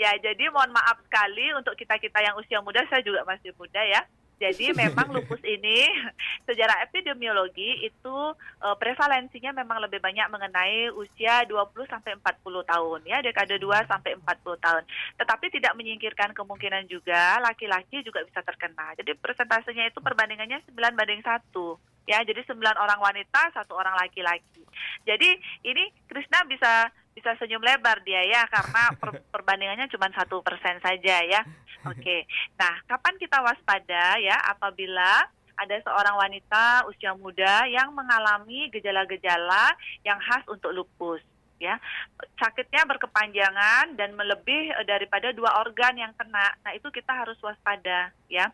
ya. 0.00 0.10
Jadi 0.16 0.48
mohon 0.48 0.72
maaf 0.72 0.96
sekali 1.04 1.52
untuk 1.52 1.76
kita 1.76 2.00
kita 2.00 2.24
yang 2.24 2.38
usia 2.40 2.62
muda. 2.64 2.80
Saya 2.88 3.04
juga 3.04 3.26
masih 3.26 3.52
muda 3.58 3.82
ya. 3.84 4.00
Jadi 4.38 4.72
memang 4.82 5.10
lupus 5.10 5.42
ini 5.44 5.86
secara 6.48 6.82
epidemiologi 6.86 7.84
itu 7.86 8.16
eh, 8.62 8.76
prevalensinya 8.78 9.52
memang 9.52 9.82
lebih 9.84 9.98
banyak 9.98 10.26
mengenai 10.30 10.94
usia 10.94 11.44
20 11.44 11.90
sampai 11.90 12.16
40 12.16 12.64
tahun 12.64 13.00
ya, 13.04 13.18
dekade 13.20 13.58
2 13.58 13.90
sampai 13.90 14.16
40 14.16 14.64
tahun. 14.64 14.82
Tetapi 15.18 15.46
tidak 15.52 15.74
menyingkirkan 15.74 16.32
kemungkinan 16.32 16.86
juga 16.86 17.42
laki-laki 17.42 18.00
juga 18.06 18.22
bisa 18.24 18.40
terkena. 18.40 18.94
Jadi 18.96 19.18
persentasenya 19.18 19.90
itu 19.90 19.98
perbandingannya 19.98 20.62
9 20.70 20.98
banding 20.98 21.22
1 21.22 21.97
ya. 22.08 22.24
Jadi 22.24 22.40
9 22.48 22.56
orang 22.64 22.98
wanita, 22.98 23.52
satu 23.52 23.76
orang 23.76 23.92
laki-laki. 24.00 24.64
Jadi 25.04 25.36
ini 25.68 25.92
Krisna 26.08 26.48
bisa 26.48 26.88
bisa 27.12 27.34
senyum 27.36 27.58
lebar 27.60 27.98
dia 28.06 28.22
ya 28.22 28.46
karena 28.46 28.94
per- 29.00 29.26
perbandingannya 29.28 29.90
cuma 29.92 30.08
satu 30.16 30.40
persen 30.40 30.80
saja 30.80 31.20
ya. 31.28 31.44
Oke. 31.84 32.24
Nah, 32.56 32.80
kapan 32.88 33.14
kita 33.20 33.44
waspada 33.44 34.16
ya 34.18 34.34
apabila 34.48 35.28
ada 35.58 35.76
seorang 35.82 36.14
wanita 36.14 36.86
usia 36.86 37.18
muda 37.18 37.66
yang 37.66 37.90
mengalami 37.90 38.70
gejala-gejala 38.70 39.74
yang 40.06 40.16
khas 40.22 40.46
untuk 40.46 40.70
lupus 40.70 41.18
ya. 41.58 41.74
Sakitnya 42.38 42.86
berkepanjangan 42.86 43.98
dan 43.98 44.14
melebih 44.14 44.70
eh, 44.70 44.86
daripada 44.86 45.34
dua 45.34 45.58
organ 45.58 45.98
yang 45.98 46.14
kena. 46.14 46.54
Nah, 46.62 46.72
itu 46.72 46.86
kita 46.94 47.10
harus 47.10 47.36
waspada 47.42 48.14
ya. 48.30 48.46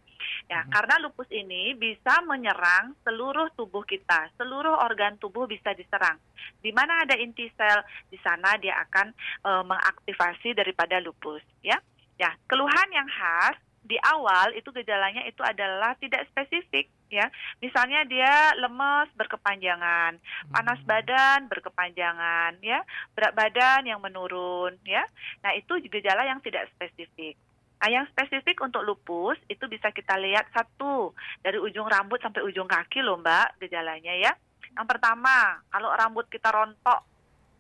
Ya, 0.45 0.61
Mhm. 0.61 0.77
karena 0.77 0.95
lupus 1.01 1.29
ini 1.33 1.73
bisa 1.73 2.21
menyerang 2.29 2.93
seluruh 3.01 3.49
tubuh 3.57 3.81
kita. 3.89 4.29
Seluruh 4.37 4.77
organ 4.85 5.17
tubuh 5.17 5.49
bisa 5.49 5.73
diserang. 5.73 6.21
Di 6.61 6.69
mana 6.69 7.01
ada 7.01 7.17
inti 7.17 7.49
sel, 7.57 7.81
di 8.13 8.21
sana 8.21 8.61
dia 8.61 8.77
akan 8.85 9.09
eh, 9.45 9.63
mengaktifasi 9.65 10.53
daripada 10.53 11.01
lupus 11.01 11.41
ya. 11.65 11.81
Ya, 12.21 12.31
keluhan 12.47 12.89
yang 12.93 13.09
khas 13.09 13.57
di 13.85 14.01
awal 14.01 14.57
itu 14.57 14.73
gejalanya 14.73 15.29
itu 15.29 15.45
adalah 15.45 15.93
tidak 16.01 16.25
spesifik 16.33 16.89
ya. 17.13 17.29
Misalnya 17.61 18.05
dia 18.09 18.57
lemes 18.57 19.13
berkepanjangan, 19.13 20.17
panas 20.49 20.81
Hmm. 20.81 20.89
badan 20.89 21.39
berkepanjangan 21.53 22.65
ya, 22.65 22.81
berat 23.13 23.37
badan 23.37 23.85
yang 23.85 24.01
menurun 24.01 24.81
ya. 24.89 25.05
Nah, 25.45 25.53
itu 25.53 25.77
gejala 25.93 26.25
yang 26.25 26.41
tidak 26.41 26.69
spesifik. 26.73 27.37
Nah, 27.81 27.89
yang 27.93 28.09
spesifik 28.09 28.65
untuk 28.65 28.81
lupus 28.87 29.37
itu 29.51 29.65
bisa 29.69 29.93
kita 29.93 30.17
lihat 30.17 30.49
satu 30.57 31.13
dari 31.45 31.61
ujung 31.61 31.85
rambut 31.85 32.17
sampai 32.23 32.41
ujung 32.47 32.65
kaki 32.65 33.05
loh 33.05 33.21
Mbak 33.21 33.61
gejalanya 33.61 34.15
ya. 34.17 34.33
Yang 34.73 34.87
pertama, 34.89 35.61
kalau 35.69 35.93
rambut 35.93 36.27
kita 36.33 36.49
rontok 36.49 37.05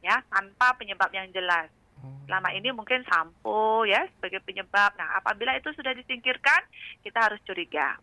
ya 0.00 0.21
tanpa 0.33 0.76
penyebab 0.80 1.12
yang 1.12 1.28
jelas. 1.33 1.68
Oh. 2.00 2.12
Selama 2.25 2.52
ini 2.56 2.73
mungkin 2.73 3.04
sampo 3.04 3.85
ya 3.85 4.04
sebagai 4.16 4.40
penyebab. 4.44 4.97
Nah, 4.97 5.21
apabila 5.21 5.56
itu 5.56 5.73
sudah 5.76 5.92
disingkirkan, 5.92 6.61
kita 7.04 7.21
harus 7.21 7.40
curiga. 7.44 8.00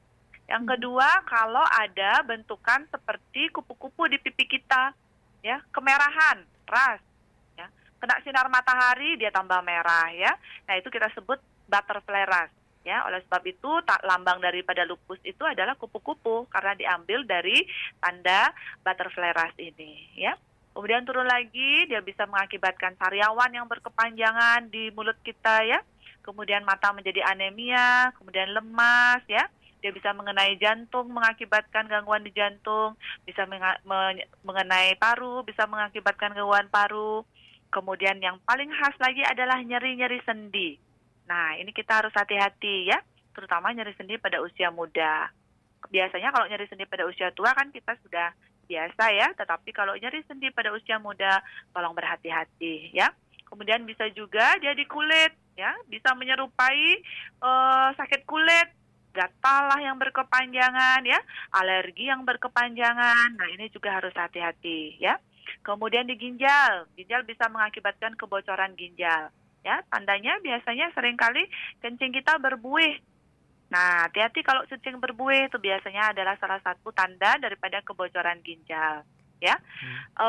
Yang 0.50 0.64
Hmm. 0.68 0.72
kedua, 0.78 1.10
kalau 1.26 1.64
ada 1.64 2.22
bentukan 2.28 2.86
seperti 2.92 3.50
kupu-kupu 3.56 4.10
di 4.12 4.18
pipi 4.20 4.46
kita, 4.46 4.92
ya, 5.46 5.64
kemerahan, 5.72 6.44
ras, 6.68 7.00
ya, 7.56 7.72
kena 8.02 8.20
sinar 8.26 8.52
matahari 8.52 9.16
dia 9.16 9.32
tambah 9.32 9.62
merah, 9.64 10.12
ya. 10.12 10.34
Nah, 10.68 10.76
itu 10.76 10.92
kita 10.92 11.08
sebut 11.16 11.40
butterfly 11.72 12.28
rash. 12.28 12.52
Ya, 12.82 13.06
oleh 13.06 13.22
sebab 13.30 13.46
itu 13.46 13.70
tak 13.86 14.02
lambang 14.02 14.42
daripada 14.42 14.82
lupus 14.90 15.22
itu 15.22 15.46
adalah 15.46 15.78
kupu-kupu 15.78 16.50
karena 16.50 16.74
diambil 16.74 17.22
dari 17.30 17.62
tanda 18.02 18.50
butterfly 18.82 19.38
rush 19.38 19.54
ini, 19.62 20.10
ya. 20.18 20.34
Kemudian 20.74 21.06
turun 21.06 21.30
lagi, 21.30 21.86
dia 21.86 22.02
bisa 22.02 22.26
mengakibatkan 22.26 22.98
sariawan 22.98 23.54
yang 23.54 23.70
berkepanjangan 23.70 24.66
di 24.74 24.90
mulut 24.98 25.14
kita 25.22 25.62
ya. 25.62 25.78
Kemudian 26.26 26.66
mata 26.66 26.90
menjadi 26.90 27.22
anemia, 27.22 28.18
kemudian 28.18 28.50
lemas 28.50 29.22
ya. 29.30 29.46
Dia 29.86 29.94
bisa 29.94 30.10
mengenai 30.18 30.58
jantung, 30.58 31.14
mengakibatkan 31.14 31.86
gangguan 31.86 32.26
di 32.26 32.34
jantung, 32.34 32.98
bisa 33.30 33.46
mengenai 34.42 34.98
paru, 34.98 35.46
bisa 35.46 35.70
mengakibatkan 35.70 36.34
gangguan 36.34 36.66
paru. 36.74 37.22
Kemudian 37.70 38.18
yang 38.26 38.42
paling 38.42 38.74
khas 38.74 38.98
lagi 38.98 39.22
adalah 39.22 39.62
nyeri-nyeri 39.62 40.18
sendi 40.26 40.90
Nah, 41.28 41.58
ini 41.58 41.72
kita 41.72 42.04
harus 42.04 42.14
hati-hati 42.16 42.90
ya, 42.90 43.00
terutama 43.36 43.72
nyeri 43.72 43.94
sendi 43.96 44.18
pada 44.18 44.42
usia 44.44 44.70
muda. 44.74 45.30
Biasanya 45.90 46.30
kalau 46.30 46.46
nyeri 46.48 46.66
sendi 46.70 46.86
pada 46.86 47.08
usia 47.10 47.34
tua 47.34 47.52
kan 47.58 47.74
kita 47.74 47.98
sudah 48.06 48.32
biasa 48.70 49.04
ya, 49.12 49.28
tetapi 49.36 49.70
kalau 49.76 49.98
nyeri 49.98 50.24
sendi 50.24 50.48
pada 50.54 50.72
usia 50.72 51.02
muda, 51.02 51.44
tolong 51.76 51.92
berhati-hati 51.92 52.96
ya. 52.96 53.12
Kemudian 53.52 53.84
bisa 53.84 54.08
juga 54.16 54.56
dia 54.64 54.72
di 54.72 54.88
kulit 54.88 55.36
ya, 55.60 55.76
bisa 55.92 56.16
menyerupai 56.16 57.04
uh, 57.44 57.92
sakit 58.00 58.24
kulit, 58.24 58.72
gatal 59.12 59.68
lah 59.68 59.80
yang 59.84 60.00
berkepanjangan 60.00 61.04
ya, 61.04 61.20
alergi 61.52 62.08
yang 62.08 62.24
berkepanjangan. 62.24 63.36
Nah, 63.36 63.48
ini 63.52 63.68
juga 63.68 64.00
harus 64.00 64.16
hati-hati 64.16 65.04
ya. 65.04 65.20
Kemudian 65.68 66.08
di 66.08 66.16
ginjal, 66.16 66.88
ginjal 66.96 67.28
bisa 67.28 67.52
mengakibatkan 67.52 68.16
kebocoran 68.16 68.72
ginjal. 68.80 69.30
Ya, 69.62 69.86
tandanya 69.94 70.42
biasanya 70.42 70.90
sering 70.98 71.14
kali 71.14 71.46
kencing 71.86 72.10
kita 72.10 72.42
berbuih. 72.42 72.98
Nah, 73.70 74.10
hati-hati 74.10 74.42
kalau 74.44 74.66
kencing 74.68 74.98
berbuih 74.98 75.48
itu 75.48 75.58
biasanya 75.62 76.12
adalah 76.12 76.36
salah 76.42 76.60
satu 76.60 76.92
tanda 76.92 77.38
daripada 77.38 77.80
kebocoran 77.86 78.42
ginjal. 78.42 79.06
Ya, 79.42 79.58
hmm. 79.58 80.22
e, 80.22 80.28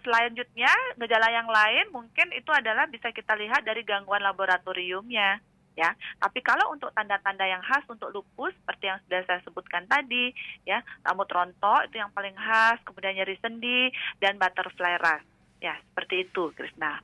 selanjutnya 0.00 0.72
gejala 0.96 1.28
yang 1.28 1.44
lain 1.44 1.92
mungkin 1.92 2.32
itu 2.32 2.48
adalah 2.48 2.88
bisa 2.88 3.12
kita 3.12 3.36
lihat 3.36 3.60
dari 3.60 3.84
gangguan 3.84 4.24
laboratoriumnya 4.24 5.36
ya. 5.76 5.90
Tapi 6.22 6.40
kalau 6.40 6.72
untuk 6.72 6.90
tanda-tanda 6.94 7.44
yang 7.44 7.60
khas 7.60 7.84
untuk 7.90 8.10
lupus 8.14 8.54
seperti 8.62 8.88
yang 8.88 8.98
sudah 9.04 9.20
saya 9.26 9.40
sebutkan 9.44 9.84
tadi, 9.90 10.30
ya, 10.64 10.80
rambut 11.04 11.28
rontok 11.28 11.90
itu 11.90 12.00
yang 12.00 12.10
paling 12.14 12.34
khas, 12.34 12.80
kemudian 12.86 13.14
nyeri 13.18 13.36
sendi 13.42 13.90
dan 14.22 14.38
butterfly 14.38 14.96
rash. 15.02 15.26
Ya, 15.60 15.76
seperti 15.92 16.30
itu, 16.30 16.54
Krisna. 16.54 17.02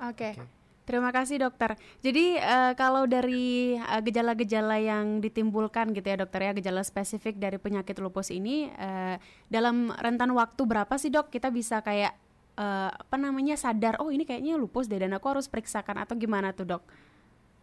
Oke. 0.00 0.32
Okay. 0.32 0.32
Okay. 0.38 0.55
Terima 0.86 1.10
kasih 1.10 1.42
dokter. 1.42 1.74
Jadi 1.98 2.38
uh, 2.38 2.70
kalau 2.78 3.10
dari 3.10 3.74
eh, 3.74 4.00
gejala-gejala 4.06 4.78
uh, 4.78 4.86
yang 4.86 5.18
ditimbulkan 5.18 5.90
gitu 5.90 6.06
ya 6.06 6.22
dokter 6.22 6.46
ya 6.46 6.54
gejala 6.54 6.86
spesifik 6.86 7.42
dari 7.42 7.58
penyakit 7.58 7.98
lupus 7.98 8.30
ini 8.30 8.70
uh, 8.70 9.18
dalam 9.50 9.90
rentan 9.98 10.30
waktu 10.30 10.62
berapa 10.62 10.94
sih 10.94 11.10
dok 11.10 11.34
kita 11.34 11.50
bisa 11.50 11.82
kayak 11.82 12.14
uh, 12.54 12.94
apa 12.94 13.16
namanya 13.18 13.58
sadar 13.58 13.98
oh 13.98 14.14
ini 14.14 14.22
kayaknya 14.22 14.54
lupus 14.54 14.86
deh 14.86 15.02
dan 15.02 15.10
aku 15.18 15.26
harus 15.26 15.50
periksakan 15.50 16.06
atau 16.06 16.14
gimana 16.14 16.54
tuh 16.54 16.78
dok? 16.78 16.82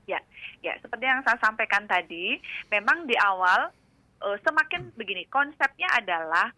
Ya, 0.03 0.19
ya 0.59 0.75
seperti 0.83 1.07
yang 1.07 1.23
saya 1.23 1.39
sampaikan 1.39 1.87
tadi, 1.87 2.43
memang 2.67 3.07
di 3.07 3.15
awal 3.15 3.71
uh, 4.19 4.37
semakin 4.43 4.91
begini 4.99 5.31
konsepnya 5.31 5.87
adalah 5.95 6.51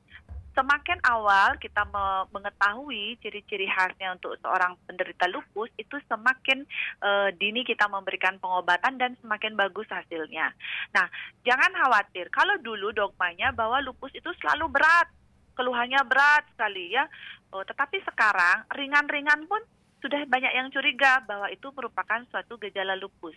semakin 0.56 0.98
awal 1.04 1.60
kita 1.60 1.84
me 1.92 2.26
mengetahui 2.32 3.20
ciri-ciri 3.20 3.68
khasnya 3.68 4.16
untuk 4.16 4.40
seorang 4.40 4.80
penderita 4.88 5.28
lupus 5.28 5.68
itu 5.76 6.00
semakin 6.08 6.64
uh, 7.04 7.30
dini 7.36 7.68
kita 7.68 7.86
memberikan 7.92 8.40
pengobatan 8.40 8.96
dan 8.96 9.20
semakin 9.20 9.54
bagus 9.60 9.86
hasilnya. 9.92 10.56
Nah, 10.96 11.06
jangan 11.44 11.76
khawatir 11.76 12.32
kalau 12.32 12.56
dulu 12.64 12.96
dogmanya 12.96 13.52
bahwa 13.52 13.84
lupus 13.84 14.16
itu 14.16 14.32
selalu 14.40 14.72
berat, 14.72 15.12
keluhannya 15.60 16.00
berat 16.08 16.48
sekali 16.56 16.96
ya. 16.96 17.06
Oh, 17.52 17.62
tetapi 17.62 18.02
sekarang 18.08 18.66
ringan-ringan 18.72 19.46
pun 19.52 19.60
sudah 20.00 20.24
banyak 20.28 20.56
yang 20.56 20.72
curiga 20.72 21.20
bahwa 21.28 21.52
itu 21.52 21.68
merupakan 21.76 22.24
suatu 22.32 22.56
gejala 22.64 22.96
lupus. 22.96 23.36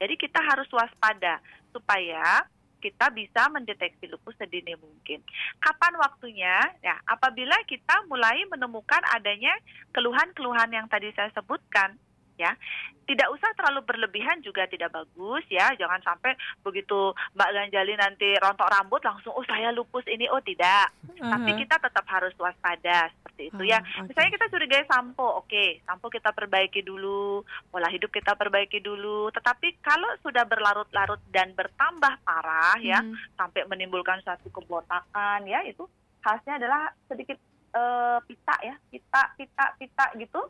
Jadi 0.00 0.16
kita 0.16 0.40
harus 0.40 0.70
waspada 0.72 1.42
supaya 1.74 2.46
kita 2.80 3.12
bisa 3.12 3.46
mendeteksi 3.52 4.08
lupus 4.08 4.34
sedini 4.40 4.74
mungkin. 4.80 5.20
Kapan 5.60 5.94
waktunya? 6.00 6.56
Ya, 6.80 6.96
apabila 7.04 7.54
kita 7.68 8.08
mulai 8.08 8.42
menemukan 8.48 9.04
adanya 9.12 9.52
keluhan-keluhan 9.92 10.72
yang 10.72 10.88
tadi 10.88 11.12
saya 11.12 11.28
sebutkan, 11.36 12.00
ya. 12.40 12.56
Tidak 13.04 13.26
usah 13.34 13.50
terlalu 13.58 13.82
berlebihan 13.82 14.38
juga 14.40 14.70
tidak 14.70 14.94
bagus 14.94 15.42
ya. 15.50 15.74
Jangan 15.74 15.98
sampai 16.00 16.32
begitu 16.62 17.10
Mbak 17.34 17.50
Ganjali 17.50 17.94
nanti 17.98 18.28
rontok 18.38 18.70
rambut 18.70 19.02
langsung 19.02 19.34
oh 19.34 19.44
saya 19.44 19.74
lupus 19.74 20.06
ini 20.06 20.30
oh 20.30 20.40
tidak. 20.40 20.94
Uh-huh. 21.04 21.26
Tapi 21.26 21.58
kita 21.58 21.76
tetap 21.82 22.06
harus 22.06 22.32
waspada 22.38 23.10
seperti 23.10 23.50
itu 23.50 23.62
uh, 23.66 23.70
ya. 23.76 23.78
Okay. 23.82 24.14
Misalnya 24.14 24.30
kita 24.38 24.46
curigai 24.54 24.84
sampo, 24.86 25.26
oke, 25.42 25.50
okay, 25.50 25.68
sampo 25.82 26.06
kita 26.06 26.30
perbaiki 26.30 26.86
dulu, 26.86 27.42
pola 27.68 27.90
hidup 27.90 28.14
kita 28.14 28.38
perbaiki 28.38 28.78
dulu. 28.78 29.28
Tetapi 29.34 29.82
kalau 29.82 30.10
sudah 30.22 30.46
berlarut-larut 30.46 31.20
dan 31.34 31.50
bertambah 31.52 32.14
parah 32.22 32.78
ya 32.78 33.02
hmm. 33.02 33.34
sampai 33.34 33.66
menimbulkan 33.66 34.22
suatu 34.22 34.48
kebotakan 34.54 35.50
ya 35.50 35.66
itu 35.66 35.82
khasnya 36.20 36.60
adalah 36.60 36.92
sedikit 37.08 37.40
uh, 37.74 38.18
pita 38.24 38.54
ya, 38.62 38.74
pita 38.92 39.22
pita 39.34 39.64
pita 39.80 40.06
gitu 40.20 40.40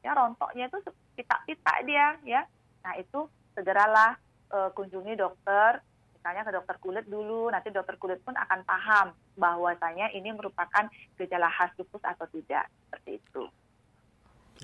ya 0.00 0.16
rontoknya 0.16 0.68
itu 0.68 0.78
pita-pita 1.16 1.74
dia 1.84 2.16
ya 2.24 2.42
nah 2.80 2.96
itu 2.96 3.28
segeralah 3.52 4.16
uh, 4.52 4.70
kunjungi 4.72 5.16
dokter 5.16 5.84
misalnya 6.20 6.44
ke 6.44 6.52
dokter 6.52 6.76
kulit 6.80 7.06
dulu 7.08 7.48
nanti 7.48 7.72
dokter 7.72 7.96
kulit 7.96 8.20
pun 8.20 8.36
akan 8.36 8.60
paham 8.64 9.16
bahwasanya 9.40 10.12
ini 10.12 10.32
merupakan 10.36 10.88
gejala 11.16 11.48
khas 11.48 11.72
lupus 11.80 12.04
atau 12.04 12.28
tidak 12.28 12.68
seperti 12.88 13.20
itu 13.20 13.44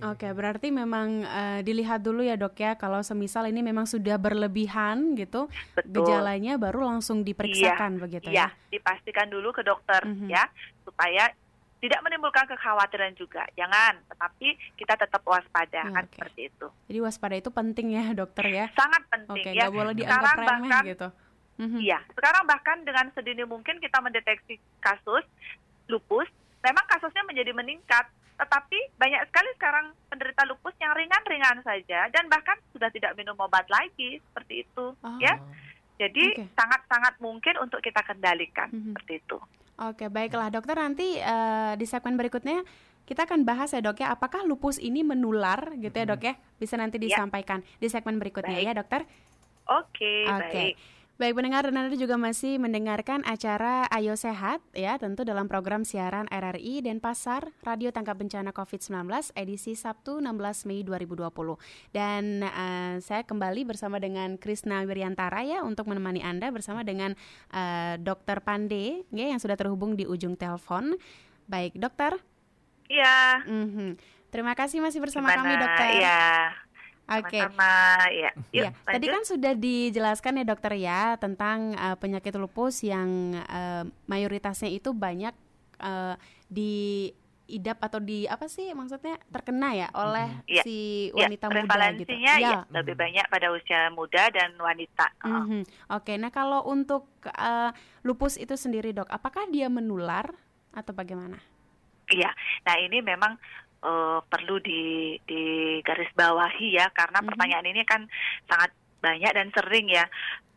Oke, 0.05 0.29
berarti 0.29 0.69
memang 0.69 1.25
uh, 1.25 1.65
dilihat 1.65 2.05
dulu 2.05 2.21
ya 2.21 2.37
dok 2.37 2.53
ya. 2.61 2.77
Kalau 2.77 3.01
semisal 3.01 3.49
ini 3.49 3.65
memang 3.65 3.89
sudah 3.89 4.21
berlebihan 4.21 5.17
gitu, 5.17 5.49
Betul. 5.73 6.05
gejalanya 6.05 6.61
baru 6.61 6.85
langsung 6.85 7.25
diperiksakan 7.25 7.97
iya, 7.97 8.01
begitu 8.05 8.29
iya, 8.29 8.37
ya? 8.37 8.49
Iya, 8.53 8.77
dipastikan 8.77 9.33
dulu 9.33 9.57
ke 9.57 9.65
dokter 9.65 10.05
mm 10.05 10.13
-hmm. 10.13 10.29
ya, 10.29 10.45
supaya 10.85 11.33
tidak 11.87 12.03
menimbulkan 12.03 12.51
kekhawatiran 12.51 13.15
juga. 13.15 13.47
Jangan, 13.55 14.03
tetapi 14.11 14.59
kita 14.75 14.99
tetap 14.99 15.23
waspada 15.23 15.87
ya, 15.87 15.95
kan 15.95 16.03
okay. 16.03 16.19
seperti 16.19 16.41
itu. 16.51 16.67
Jadi 16.91 16.99
waspada 16.99 17.35
itu 17.39 17.51
penting 17.55 17.87
ya, 17.95 18.05
dokter 18.11 18.45
ya. 18.51 18.67
Sangat 18.75 19.07
penting 19.07 19.47
okay, 19.47 19.55
ya. 19.55 19.71
boleh 19.71 19.95
dianggap 19.95 20.19
sekarang 20.19 20.39
remeh 20.43 20.51
bahkan, 20.51 20.83
gitu. 20.91 21.09
Mhm. 21.57 21.79
Iya, 21.81 21.99
sekarang 22.13 22.43
bahkan 22.45 22.77
dengan 22.83 23.07
sedini 23.15 23.47
mungkin 23.47 23.79
kita 23.79 24.03
mendeteksi 24.03 24.59
kasus 24.83 25.23
lupus, 25.87 26.27
memang 26.67 26.85
kasusnya 26.91 27.23
menjadi 27.23 27.55
meningkat. 27.55 28.11
Tetapi 28.37 29.01
banyak 29.01 29.23
sekali 29.33 29.49
sekarang 29.57 29.97
penderita 30.13 30.45
lupus 30.45 30.77
yang 30.77 30.93
ringan-ringan 30.93 31.65
saja 31.65 32.13
dan 32.13 32.29
bahkan 32.29 32.61
sudah 32.75 32.93
tidak 32.93 33.17
minum 33.17 33.39
obat 33.41 33.65
lagi 33.71 34.21
seperti 34.21 34.67
itu, 34.67 34.93
oh. 34.93 35.19
ya. 35.23 35.39
Jadi 35.97 36.45
sangat-sangat 36.53 37.17
okay. 37.17 37.25
mungkin 37.25 37.55
untuk 37.57 37.81
kita 37.81 38.05
kendalikan 38.05 38.69
mm 38.69 38.77
-hmm. 38.77 38.87
seperti 38.93 39.13
itu. 39.25 39.39
Oke, 39.77 40.09
baiklah 40.09 40.49
dokter 40.49 40.73
nanti 40.81 41.21
uh, 41.21 41.77
di 41.77 41.85
segmen 41.85 42.17
berikutnya 42.17 42.65
kita 43.07 43.29
akan 43.29 43.47
bahas 43.47 43.71
ya 43.71 43.85
dok 43.85 44.03
ya 44.03 44.11
apakah 44.11 44.43
lupus 44.43 44.83
ini 44.83 45.07
menular 45.07 45.79
gitu 45.79 45.95
ya 45.95 46.07
dok 46.09 46.23
ya 46.27 46.35
bisa 46.59 46.75
nanti 46.75 46.99
ya. 46.99 47.07
disampaikan 47.07 47.63
ya. 47.63 47.79
di 47.79 47.87
segmen 47.93 48.17
berikutnya 48.19 48.57
Baik. 48.57 48.67
ya 48.67 48.73
dokter. 48.75 49.01
Oke, 49.67 49.99
okay, 49.99 50.21
Oke. 50.27 50.63
Baik. 50.73 50.75
Baik 51.17 51.41
pendengar 51.41 51.65
dan 51.65 51.81
Anda 51.81 51.97
juga 51.97 52.21
masih 52.21 52.61
mendengarkan 52.61 53.25
acara 53.25 53.89
Ayo 53.89 54.21
Sehat 54.21 54.61
ya 54.77 55.01
tentu 55.01 55.25
dalam 55.25 55.49
program 55.49 55.81
siaran 55.81 56.29
RRI 56.29 56.85
dan 56.85 57.01
Pasar 57.01 57.57
Radio 57.65 57.89
Tangkap 57.89 58.21
Bencana 58.21 58.53
COVID-19 58.53 59.33
edisi 59.33 59.73
Sabtu 59.73 60.21
16 60.21 60.69
Mei 60.69 60.85
2020. 60.85 61.57
Dan 61.97 62.45
uh, 62.45 63.01
saya 63.01 63.25
kembali 63.25 63.65
bersama 63.65 63.97
dengan 63.97 64.37
Krisna 64.37 64.85
Wiryantara 64.85 65.41
ya 65.41 65.65
untuk 65.65 65.89
menemani 65.89 66.21
Anda 66.21 66.53
bersama 66.53 66.85
dengan 66.85 67.17
uh, 67.49 67.97
Dokter 67.97 68.45
Pande 68.45 69.09
ya 69.09 69.33
yang 69.33 69.41
sudah 69.41 69.57
terhubung 69.57 69.97
di 69.97 70.05
ujung 70.05 70.37
telepon. 70.37 71.01
Baik, 71.49 71.81
dokter. 71.81 72.21
Iya. 72.93 73.41
Mm 73.49 73.69
-hmm. 73.73 73.91
Terima 74.29 74.53
kasih 74.53 74.85
masih 74.85 75.01
bersama 75.01 75.33
Gimana? 75.33 75.41
kami, 75.41 75.53
dokter. 75.65 75.89
Iya. 75.97 76.66
Oke. 77.07 77.39
Okay. 77.39 77.43
ya. 78.19 78.31
Yuk, 78.51 78.67
ya. 78.67 78.71
Tadi 78.83 79.07
kan 79.07 79.23
sudah 79.23 79.53
dijelaskan 79.55 80.43
ya 80.43 80.45
dokter 80.45 80.73
ya 80.75 81.15
tentang 81.23 81.79
uh, 81.79 81.95
penyakit 81.95 82.35
lupus 82.35 82.83
yang 82.83 83.39
uh, 83.47 83.87
mayoritasnya 84.11 84.75
itu 84.75 84.91
banyak 84.91 85.31
uh, 85.79 86.19
di 86.51 87.15
idap 87.47 87.79
atau 87.79 88.03
di 88.03 88.27
apa 88.27 88.51
sih 88.51 88.75
maksudnya 88.75 89.23
terkena 89.31 89.71
ya 89.71 89.89
oleh 89.95 90.27
ya. 90.51 90.67
si 90.67 91.09
iya, 91.15 91.31
wanita 91.31 91.47
ya, 91.47 91.55
muda 91.63 91.87
gitu. 91.95 92.11
Ya, 92.19 92.35
ya 92.43 92.59
lebih 92.75 92.99
banyak 92.99 93.27
pada 93.31 93.55
usia 93.55 93.87
muda 93.95 94.27
dan 94.35 94.59
wanita. 94.59 95.07
Mm 95.23 95.31
-hmm. 95.31 95.63
Oke, 95.95 96.11
okay, 96.11 96.17
nah 96.19 96.35
kalau 96.35 96.67
untuk 96.67 97.07
uh, 97.31 97.71
lupus 98.03 98.35
itu 98.35 98.59
sendiri 98.59 98.91
dok, 98.91 99.07
apakah 99.07 99.47
dia 99.47 99.71
menular 99.71 100.27
atau 100.75 100.91
bagaimana? 100.91 101.39
Iya, 102.07 102.31
nah 102.63 102.77
ini 102.79 103.03
memang 103.03 103.35
uh, 103.87 104.19
perlu 104.27 104.59
di 104.59 105.15
di 105.23 105.43
garis 105.87 106.11
bawahi 106.19 106.75
ya 106.75 106.91
karena 106.91 107.23
mm 107.23 107.23
-hmm. 107.23 107.31
pertanyaan 107.31 107.67
ini 107.71 107.83
kan 107.87 108.03
sangat 108.51 108.75
banyak 108.99 109.31
dan 109.31 109.49
sering 109.55 109.87
ya 109.87 110.05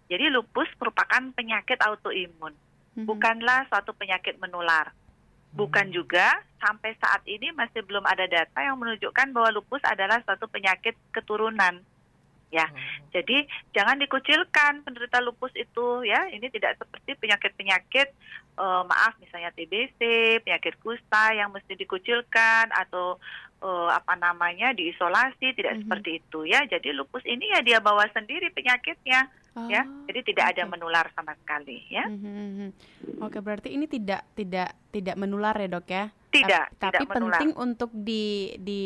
Jadi 0.09 0.25
lupus 0.33 0.65
merupakan 0.81 1.21
penyakit 1.37 1.77
autoimun, 1.85 2.49
Mhm. 2.97 3.05
bukanlah 3.05 3.69
suatu 3.69 3.93
penyakit 3.93 4.41
menular. 4.41 4.89
Bukan 5.53 5.93
juga 5.93 6.41
sampai 6.57 6.97
saat 6.97 7.21
ini 7.29 7.53
masih 7.53 7.85
belum 7.85 8.01
ada 8.09 8.25
data 8.25 8.57
yang 8.57 8.77
menunjukkan 8.81 9.33
bahwa 9.33 9.49
lupus 9.53 9.81
adalah 9.85 10.17
suatu 10.25 10.49
penyakit 10.49 10.97
keturunan. 11.13 11.85
Ya, 12.49 12.65
Oh. 12.65 12.73
jadi 13.11 13.45
jangan 13.71 13.97
dikucilkan 13.99 14.81
penderita 14.81 15.19
lupus 15.19 15.53
itu 15.53 16.01
ya. 16.01 16.25
Ini 16.27 16.49
tidak 16.49 16.77
seperti 16.77 17.13
penyakit-penyakit 17.15 18.09
eh, 18.55 18.83
maaf 18.83 19.15
misalnya 19.17 19.51
TBC, 19.51 19.99
penyakit 20.41 20.75
kusta 20.79 21.31
yang 21.31 21.47
mesti 21.49 21.73
dikucilkan 21.75 22.67
atau 22.69 23.21
eh, 23.59 23.89
apa 23.89 24.15
namanya 24.15 24.71
diisolasi 24.71 25.53
tidak 25.53 25.75
Mhm. 25.75 25.79
seperti 25.81 26.09
itu 26.17 26.39
ya. 26.43 26.65
Jadi 26.65 26.89
lupus 26.91 27.21
ini 27.23 27.47
ya 27.49 27.59
dia 27.59 27.77
bawa 27.77 28.09
sendiri 28.09 28.49
penyakitnya 28.49 29.29
ya. 29.61 29.81
Oh, 29.81 30.03
Jadi 30.05 30.19
tidak 30.25 30.45
ada 30.49 30.63
oke. 30.63 30.71
menular 30.71 31.05
sama 31.11 31.35
sekali 31.35 31.83
ya. 31.87 32.03
Mhm, 32.03 32.23
mhm. 32.25 32.69
Oke, 33.19 33.39
berarti 33.39 33.69
ini 33.69 33.85
tidak 33.85 34.23
tidak 34.33 34.73
tidak 34.89 35.15
menular 35.15 35.53
ya 35.53 35.67
dok 35.69 35.85
ya? 35.85 36.09
Tidak, 36.29 36.65
Tap- 36.75 36.91
tapi 36.91 37.03
tidak 37.03 37.13
menular. 37.13 37.31
penting 37.35 37.51
untuk 37.53 37.91
di 37.91 38.25
di 38.57 38.81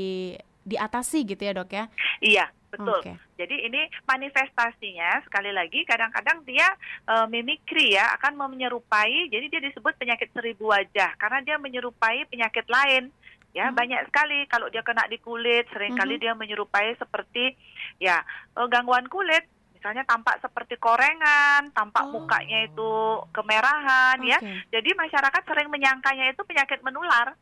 diatasi 0.64 1.20
gitu 1.28 1.42
ya 1.42 1.54
dok 1.54 1.70
ya? 1.70 1.86
Iya, 2.20 2.46
betul. 2.74 3.00
Oke. 3.00 3.14
Jadi 3.38 3.56
ini 3.64 3.82
manifestasinya 4.04 5.22
sekali 5.22 5.54
lagi 5.54 5.86
kadang-kadang 5.86 6.42
dia 6.44 6.68
eh, 7.06 7.26
mimikri 7.28 7.94
ya 7.94 8.18
akan 8.18 8.34
menyerupai 8.36 9.30
jadi 9.30 9.46
dia 9.48 9.62
disebut 9.62 9.94
penyakit 9.96 10.34
seribu 10.34 10.74
wajah 10.74 11.14
karena 11.16 11.40
dia 11.40 11.56
menyerupai 11.56 12.26
penyakit 12.26 12.66
lain 12.66 13.14
ya 13.54 13.70
Hmm. 13.70 13.78
banyak 13.78 14.10
sekali 14.10 14.50
kalau 14.50 14.66
dia 14.68 14.82
kena 14.82 15.06
di 15.06 15.22
kulit 15.22 15.70
sering 15.70 15.94
kali 15.94 16.18
Mhm. 16.18 16.22
dia 16.22 16.34
menyerupai 16.34 16.98
seperti 16.98 17.54
ya 18.02 18.26
eh, 18.52 18.68
gangguan 18.68 19.06
kulit 19.06 19.46
misalnya 19.78 20.02
tampak 20.04 20.40
seperti 20.40 20.80
korengan 20.80 21.70
tampak 21.70 22.08
Oh. 22.08 22.18
mukanya 22.18 22.66
itu 22.66 22.92
kemerahan 23.30 24.18
ya 24.24 24.40
Oke. 24.40 24.72
jadi 24.72 24.90
masyarakat 24.96 25.42
sering 25.46 25.70
menyangkanya 25.70 26.32
itu 26.32 26.42
penyakit 26.42 26.82
menular. 26.82 27.38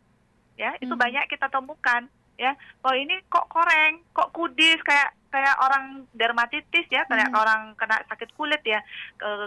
Ya, 0.60 0.78
itu 0.78 0.94
Mhm. 0.94 1.00
banyak 1.00 1.26
kita 1.26 1.50
temukan 1.50 2.06
ya. 2.38 2.56
Oh, 2.84 2.94
ini 2.96 3.20
kok 3.28 3.48
koreng, 3.50 4.04
kok 4.14 4.32
kudis 4.32 4.80
kayak 4.84 5.16
kayak 5.32 5.56
orang 5.64 6.04
dermatitis 6.12 6.84
ya, 6.92 7.08
kayak 7.08 7.32
Mhm. 7.32 7.40
orang 7.40 7.62
kena 7.80 8.04
sakit 8.12 8.36
kulit 8.36 8.60
ya, 8.68 8.84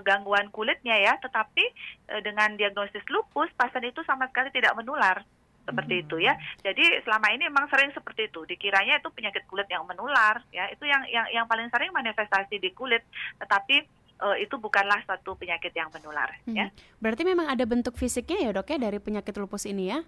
gangguan 0.01 0.49
kulitnya 0.49 0.97
ya, 0.97 1.13
tetapi 1.21 1.65
eh, 2.09 2.21
dengan 2.25 2.57
diagnosis 2.57 3.05
lupus 3.13 3.53
pasien 3.53 3.85
itu 3.85 4.01
sama 4.09 4.25
sekali 4.33 4.49
tidak 4.49 4.73
menular. 4.77 5.21
Seperti 5.65 6.05
itu 6.05 6.21
ya. 6.21 6.37
Jadi 6.61 7.01
selama 7.09 7.33
ini 7.33 7.49
memang 7.49 7.65
sering 7.73 7.89
seperti 7.97 8.29
itu. 8.29 8.45
Dikiranya 8.45 9.01
itu 9.01 9.09
penyakit 9.09 9.49
kulit 9.49 9.65
yang 9.73 9.89
menular 9.89 10.45
ya. 10.53 10.69
Itu 10.69 10.85
yang 10.85 11.09
yang 11.09 11.25
yang 11.33 11.47
paling 11.49 11.73
sering 11.73 11.89
manifestasi 11.89 12.61
di 12.61 12.69
kulit, 12.77 13.01
tetapi 13.41 13.85
eh, 14.15 14.37
itu 14.41 14.57
bukanlah 14.57 15.01
suatu 15.05 15.37
penyakit 15.37 15.73
yang 15.73 15.89
menular 15.93 16.33
ya. 16.49 16.69
Mhm. 16.69 17.01
Berarti 17.01 17.23
memang 17.25 17.49
ada 17.49 17.65
bentuk 17.65 17.97
fisiknya 17.97 18.41
ya 18.41 18.51
dok 18.57 18.73
ya 18.73 18.79
dari 18.81 19.01
penyakit 19.01 19.37
lupus 19.37 19.65
ini 19.65 19.93
ya? 19.93 20.01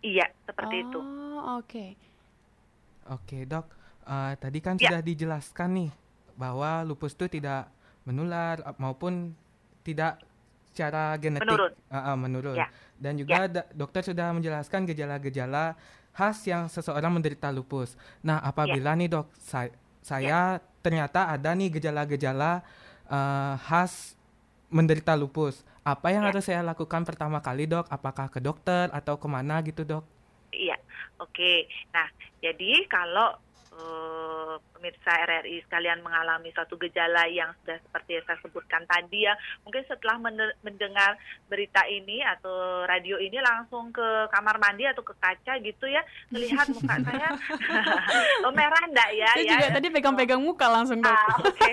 Iya, 0.00 0.26
seperti 0.44 0.74
itu. 0.82 0.98
Oh 0.98 1.60
oke. 1.60 1.84
Oke 3.06 3.46
dok, 3.46 3.66
Eh, 4.06 4.34
tadi 4.38 4.62
kan 4.62 4.78
Ya. 4.78 4.86
sudah 4.86 5.00
dijelaskan 5.02 5.68
nih 5.74 5.90
bahwa 6.38 6.86
lupus 6.86 7.10
itu 7.10 7.26
tidak 7.26 7.66
menular 8.06 8.62
eh, 8.62 8.76
maupun 8.78 9.34
tidak 9.82 10.22
secara 10.70 11.18
genetik 11.18 11.42
Menurun. 11.42 11.72
eh, 11.90 12.14
menurun. 12.16 12.54
Ya. 12.54 12.70
Dan 12.94 13.18
juga 13.18 13.50
da- 13.50 13.66
dokter 13.74 14.06
sudah 14.06 14.30
menjelaskan 14.30 14.86
gejala-gejala 14.86 15.74
khas 16.14 16.38
yang 16.46 16.70
seseorang 16.70 17.10
menderita 17.10 17.50
lupus. 17.50 17.98
Nah, 18.22 18.38
apabila 18.38 18.94
nih 18.94 19.10
dok, 19.10 19.26
saya, 19.36 19.74
saya 20.00 20.62
ternyata 20.80 21.26
ada 21.26 21.50
nih 21.50 21.74
gejala-gejala 21.74 22.62
eh, 23.10 23.54
khas 23.58 24.14
menderita 24.70 25.18
lupus. 25.18 25.66
Apa 25.86 26.10
yang 26.14 26.24
Ya. 26.24 26.34
harus 26.34 26.44
saya 26.48 26.60
lakukan 26.66 27.02
pertama 27.08 27.38
kali 27.46 27.64
dok? 27.70 27.86
Apakah 27.96 28.26
ke 28.34 28.38
dokter 28.42 28.90
atau 28.98 29.14
ke 29.22 29.26
mana 29.30 29.62
gitu 29.68 29.82
dok? 29.86 30.04
Iya, 30.54 30.76
oke. 31.22 31.52
Nah, 31.94 32.08
jadi 32.42 32.70
kalau 32.88 33.28
eh, 33.76 34.54
pemirsa 34.72 35.12
RRI 35.20 35.60
sekalian 35.62 36.00
mengalami 36.00 36.48
suatu 36.50 36.76
gejala 36.76 37.28
yang 37.28 37.52
sudah 37.60 37.76
seperti 37.78 38.16
yang 38.16 38.24
saya 38.24 38.38
sebutkan 38.40 38.82
tadi 38.84 39.24
ya, 39.24 39.34
mungkin 39.62 39.84
setelah 39.84 40.16
mende- 40.16 40.56
mendengar 40.60 41.16
berita 41.46 41.84
ini 41.86 42.24
atau 42.24 42.54
radio 42.84 43.16
ini 43.16 43.36
langsung 43.38 43.90
ke 43.90 44.04
kamar 44.30 44.56
mandi 44.56 44.84
atau 44.84 45.02
ke 45.02 45.12
kaca 45.16 45.60
gitu 45.60 45.84
ya, 45.86 46.00
melihat 46.30 46.64
muka 46.70 46.94
saya 47.06 47.28
oh, 48.46 48.52
merah 48.52 48.82
enggak 48.84 49.10
ya? 49.12 49.28
Saya 49.34 49.44
ya? 49.44 49.52
juga 49.56 49.66
tadi 49.76 49.88
pegang-pegang 49.90 50.40
muka 50.40 50.66
langsung 50.66 51.00
dok. 51.00 51.12
Ah, 51.12 51.36
oke. 51.42 51.72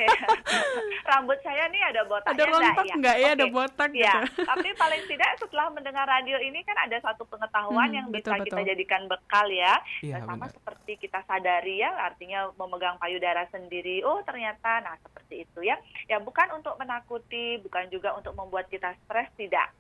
Rambut 1.10 1.40
saya 1.40 1.68
nih 1.70 1.82
ada 1.84 2.02
botaknya 2.04 2.34
ada 2.34 2.46
rontok 2.50 2.84
enggak 2.84 2.98
nggak 3.00 3.18
ya? 3.20 3.30
Ada 3.34 3.46
Oke. 3.46 3.54
botak 3.54 3.90
Ya, 3.94 4.14
gitu. 4.26 4.42
tapi 4.44 4.70
paling 4.74 5.04
tidak 5.06 5.32
setelah 5.38 5.68
mendengar 5.70 6.06
radio 6.08 6.38
ini 6.40 6.60
kan 6.64 6.78
ada 6.80 6.98
satu 7.00 7.24
pengetahuan 7.28 7.86
Hmm, 7.86 7.98
yang 8.00 8.08
bisa 8.10 8.32
betul, 8.34 8.46
kita 8.48 8.58
betul. 8.58 8.70
jadikan 8.74 9.02
bekal 9.06 9.48
ya. 9.48 9.74
Dan 10.02 10.22
sama 10.24 10.46
benar. 10.48 10.56
seperti 10.56 10.92
kita 10.98 11.20
sadari 11.24 11.76
ya, 11.78 11.93
artinya 11.96 12.50
memegang 12.58 12.98
payudara 13.00 13.48
sendiri. 13.50 14.04
Oh, 14.04 14.20
ternyata 14.26 14.84
nah 14.84 14.96
seperti 15.00 15.46
itu 15.48 15.60
ya. 15.66 15.78
Ya 16.10 16.18
bukan 16.20 16.50
untuk 16.58 16.76
menakuti, 16.78 17.62
bukan 17.62 17.88
juga 17.94 18.14
untuk 18.18 18.34
membuat 18.34 18.68
kita 18.68 18.94
stres 19.06 19.30
tidak. 19.40 19.72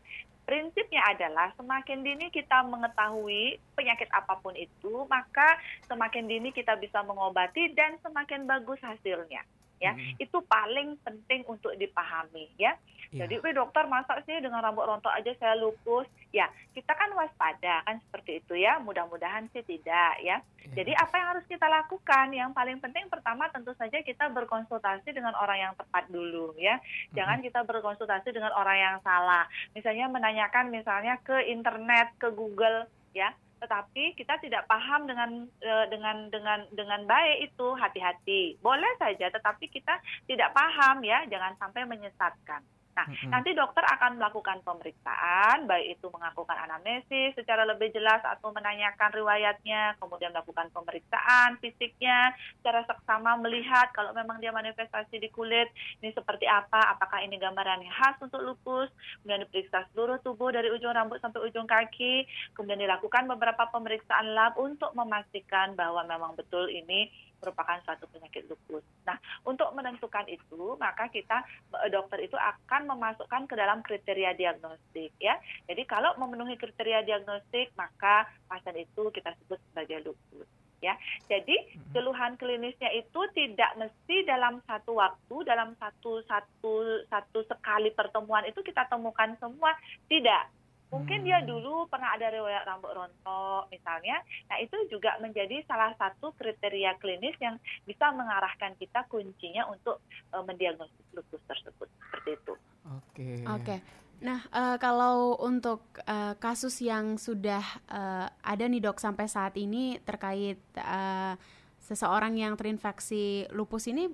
Prinsipnya 0.43 0.99
adalah 1.07 1.55
semakin 1.55 2.03
dini 2.03 2.27
kita 2.27 2.67
mengetahui 2.67 3.63
penyakit 3.79 4.11
apa 4.11 4.35
pun 4.43 4.51
itu, 4.59 5.07
maka 5.07 5.55
semakin 5.87 6.27
dini 6.27 6.51
kita 6.51 6.75
bisa 6.75 6.99
mengobati 6.99 7.71
dan 7.71 7.95
semakin 8.03 8.43
bagus 8.43 8.79
hasilnya. 8.83 9.39
Ya, 9.83 9.91
Mm. 9.91 10.15
itu 10.15 10.37
paling 10.47 10.95
penting 11.03 11.43
untuk 11.43 11.75
dipahami 11.75 12.47
ya. 12.55 12.75
Iya. 13.11 13.27
Jadi, 13.27 13.35
wih 13.43 13.51
dokter 13.51 13.83
masa 13.83 14.15
sih 14.23 14.39
dengan 14.39 14.63
rambut 14.63 14.87
rontok 14.87 15.11
aja 15.11 15.31
saya 15.35 15.59
lupus? 15.59 16.07
Ya, 16.33 16.49
kita 16.73 16.97
kan 16.97 17.13
waspada 17.13 17.85
kan 17.85 18.01
seperti 18.09 18.41
itu 18.41 18.57
ya. 18.57 18.81
Mudah-mudahan 18.81 19.45
sih 19.53 19.61
tidak 19.61 20.17
ya. 20.25 20.41
Iya. 20.41 20.81
Jadi 20.81 20.91
apa 20.97 21.13
yang 21.13 21.27
harus 21.37 21.45
kita 21.45 21.69
lakukan? 21.69 22.33
Yang 22.33 22.57
paling 22.57 22.81
penting 22.81 23.05
pertama 23.05 23.53
tentu 23.53 23.69
saja 23.77 24.01
kita 24.01 24.33
berkonsultasi 24.33 25.13
dengan 25.13 25.37
orang 25.37 25.69
yang 25.69 25.73
tepat 25.77 26.09
dulu 26.09 26.57
ya. 26.57 26.81
Jangan 27.13 27.45
kita 27.45 27.61
berkonsultasi 27.61 28.33
dengan 28.33 28.49
orang 28.57 28.77
yang 28.81 28.97
salah. 29.05 29.45
Misalnya 29.77 30.09
menanyakan 30.09 30.73
misalnya 30.73 31.21
ke 31.21 31.37
internet, 31.53 32.17
ke 32.17 32.33
Google 32.33 32.89
ya. 33.13 33.29
Tetapi 33.61 34.17
kita 34.17 34.41
tidak 34.41 34.65
paham 34.65 35.05
dengan 35.05 35.45
eh, 35.61 35.85
dengan 35.93 36.33
dengan 36.33 36.65
dengan 36.73 37.05
baik 37.05 37.53
itu 37.53 37.77
hati-hati. 37.77 38.57
Boleh 38.57 38.89
saja 38.97 39.29
tetapi 39.29 39.69
kita 39.69 40.01
tidak 40.25 40.49
paham 40.57 41.05
ya, 41.05 41.29
jangan 41.29 41.53
sampai 41.61 41.85
menyesatkan. 41.85 42.65
Nah, 42.93 43.09
Mm-mm. 43.09 43.31
nanti 43.33 43.57
dokter 43.57 43.81
akan 43.81 44.21
melakukan 44.21 44.61
pemeriksaan, 44.61 45.65
baik 45.65 45.97
itu 45.97 46.07
melakukan 46.13 46.57
anamnesis 46.61 47.33
secara 47.33 47.65
lebih 47.65 47.89
jelas 47.89 48.21
atau 48.21 48.53
menanyakan 48.53 49.09
riwayatnya, 49.17 49.97
kemudian 49.97 50.29
melakukan 50.29 50.69
pemeriksaan 50.69 51.57
fisiknya, 51.57 52.37
secara 52.61 52.85
seksama 52.85 53.41
melihat 53.41 53.89
kalau 53.97 54.13
memang 54.13 54.37
dia 54.37 54.53
manifestasi 54.53 55.17
di 55.17 55.33
kulit, 55.33 55.73
ini 56.05 56.13
seperti 56.13 56.45
apa, 56.45 56.93
apakah 56.93 57.25
ini 57.25 57.41
gambaran 57.41 57.81
yang 57.81 57.95
khas 57.97 58.21
untuk 58.21 58.45
lupus, 58.45 58.93
kemudian 59.21 59.41
diperiksa 59.49 59.89
seluruh 59.91 60.21
tubuh 60.21 60.53
dari 60.53 60.69
ujung 60.69 60.93
rambut 60.93 61.17
sampai 61.17 61.49
ujung 61.49 61.65
kaki, 61.65 62.29
kemudian 62.53 62.77
dilakukan 62.77 63.25
beberapa 63.25 63.73
pemeriksaan 63.73 64.37
lab 64.37 64.53
untuk 64.61 64.93
memastikan 64.93 65.73
bahwa 65.73 66.05
memang 66.05 66.37
betul 66.37 66.69
ini 66.69 67.09
merupakan 67.43 67.83
suatu 67.83 68.07
penyakit 68.07 68.47
lupus. 68.47 68.81
Nah, 69.03 69.19
untuk 69.43 69.67
menentukan 69.75 70.23
itu, 70.31 70.79
maka 70.79 71.11
kita 71.11 71.43
eh, 71.83 71.91
dokter 71.91 72.23
itu 72.23 72.39
akan 72.39 72.87
memasukkan 72.87 73.51
ke 73.51 73.59
dalam 73.59 73.83
kriteria 73.83 74.31
diagnostik 74.39 75.11
ya. 75.19 75.35
Jadi 75.67 75.83
kalau 75.83 76.15
memenuhi 76.15 76.55
kriteria 76.55 77.03
diagnostik, 77.03 77.75
maka 77.75 78.31
pasien 78.47 78.79
itu 78.79 79.11
kita 79.11 79.35
sebut 79.43 79.59
sebagai 79.67 80.07
lupus 80.07 80.47
ya. 80.83 80.99
Jadi 81.31 81.55
keluhan 81.95 82.35
klinisnya 82.35 82.91
itu 82.91 83.23
tidak 83.31 83.71
mesti 83.79 84.27
dalam 84.27 84.59
satu 84.67 84.99
waktu, 84.99 85.35
dalam 85.47 85.71
satu 85.79 86.19
satu 86.27 86.73
satu 87.07 87.39
sekali 87.47 87.95
pertemuan 87.95 88.43
itu 88.43 88.59
kita 88.59 88.83
temukan 88.91 89.31
semua, 89.39 89.71
tidak. 90.11 90.51
Mungkin 90.93 91.25
dia 91.25 91.41
dulu 91.41 91.89
pernah 91.89 92.13
ada 92.13 92.29
riwayat 92.29 92.69
rambut 92.69 92.93
rontok 92.93 93.65
misalnya. 93.73 94.21
Nah, 94.45 94.61
itu 94.61 94.77
juga 94.93 95.17
menjadi 95.17 95.65
salah 95.65 95.97
satu 95.97 96.37
kriteria 96.37 97.01
klinis 97.01 97.33
yang 97.41 97.57
bisa 97.89 98.13
mengarahkan 98.13 98.77
kita 98.77 99.09
kuncinya 99.09 99.65
untuk 99.73 99.97
eh, 100.29 100.43
mendiagnosis 100.45 101.05
lupus 101.17 101.41
tersebut. 101.49 101.89
Seperti 101.89 102.29
itu. 102.37 102.53
Oke. 102.85 103.29
Oke. 103.49 103.75
Nah, 104.21 104.39
eh, 104.53 104.77
kalau 104.77 105.35
untuk 105.41 105.81
eh, 106.05 106.37
kasus 106.37 106.77
yang 106.85 107.17
sudah 107.17 107.65
eh, 107.89 108.27
ada 108.29 108.63
nih 108.69 108.85
dok 108.85 109.01
sampai 109.01 109.25
saat 109.25 109.57
ini 109.57 109.97
terkait 110.05 110.61
eh, 110.77 111.33
seseorang 111.81 112.37
yang 112.37 112.53
terinfeksi 112.55 113.49
lupus 113.51 113.89
ini 113.89 114.07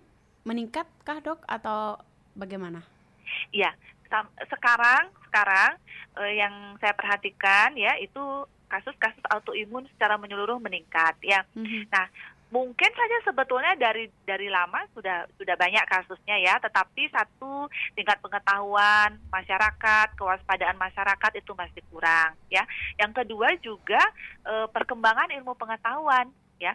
meningkatkah 0.47 1.19
dok 1.21 1.43
atau 1.45 1.99
bagaimana? 2.33 2.81
Iya, 3.53 3.69
sekarang 4.49 5.13
sekarang 5.29 5.77
eh, 6.17 6.33
yang 6.41 6.75
saya 6.81 6.97
perhatikan 6.97 7.77
ya 7.77 7.93
itu 8.01 8.49
kasus-kasus 8.69 9.25
autoimun 9.33 9.89
secara 9.95 10.17
menyeluruh 10.17 10.61
meningkat 10.61 11.17
ya. 11.21 11.41
Mhm. 11.57 11.89
mungkin 12.49 12.89
saja 12.89 13.29
sebetulnya 13.29 13.77
dari 13.77 14.09
dari 14.25 14.49
lama 14.49 14.81
sudah 14.97 15.29
sudah 15.37 15.53
banyak 15.53 15.85
kasusnya 15.85 16.33
ya, 16.41 16.57
tetapi 16.57 17.05
satu 17.13 17.69
tingkat 17.93 18.17
pengetahuan 18.25 19.21
masyarakat, 19.29 20.17
kewaspadaan 20.17 20.73
masyarakat 20.81 21.31
itu 21.37 21.53
masih 21.53 21.85
kurang 21.93 22.33
ya. 22.49 22.65
Yang 22.97 23.21
kedua 23.21 23.53
juga 23.61 24.01
e, 24.41 24.65
perkembangan 24.65 25.29
ilmu 25.29 25.53
pengetahuan 25.61 26.33
ya 26.57 26.73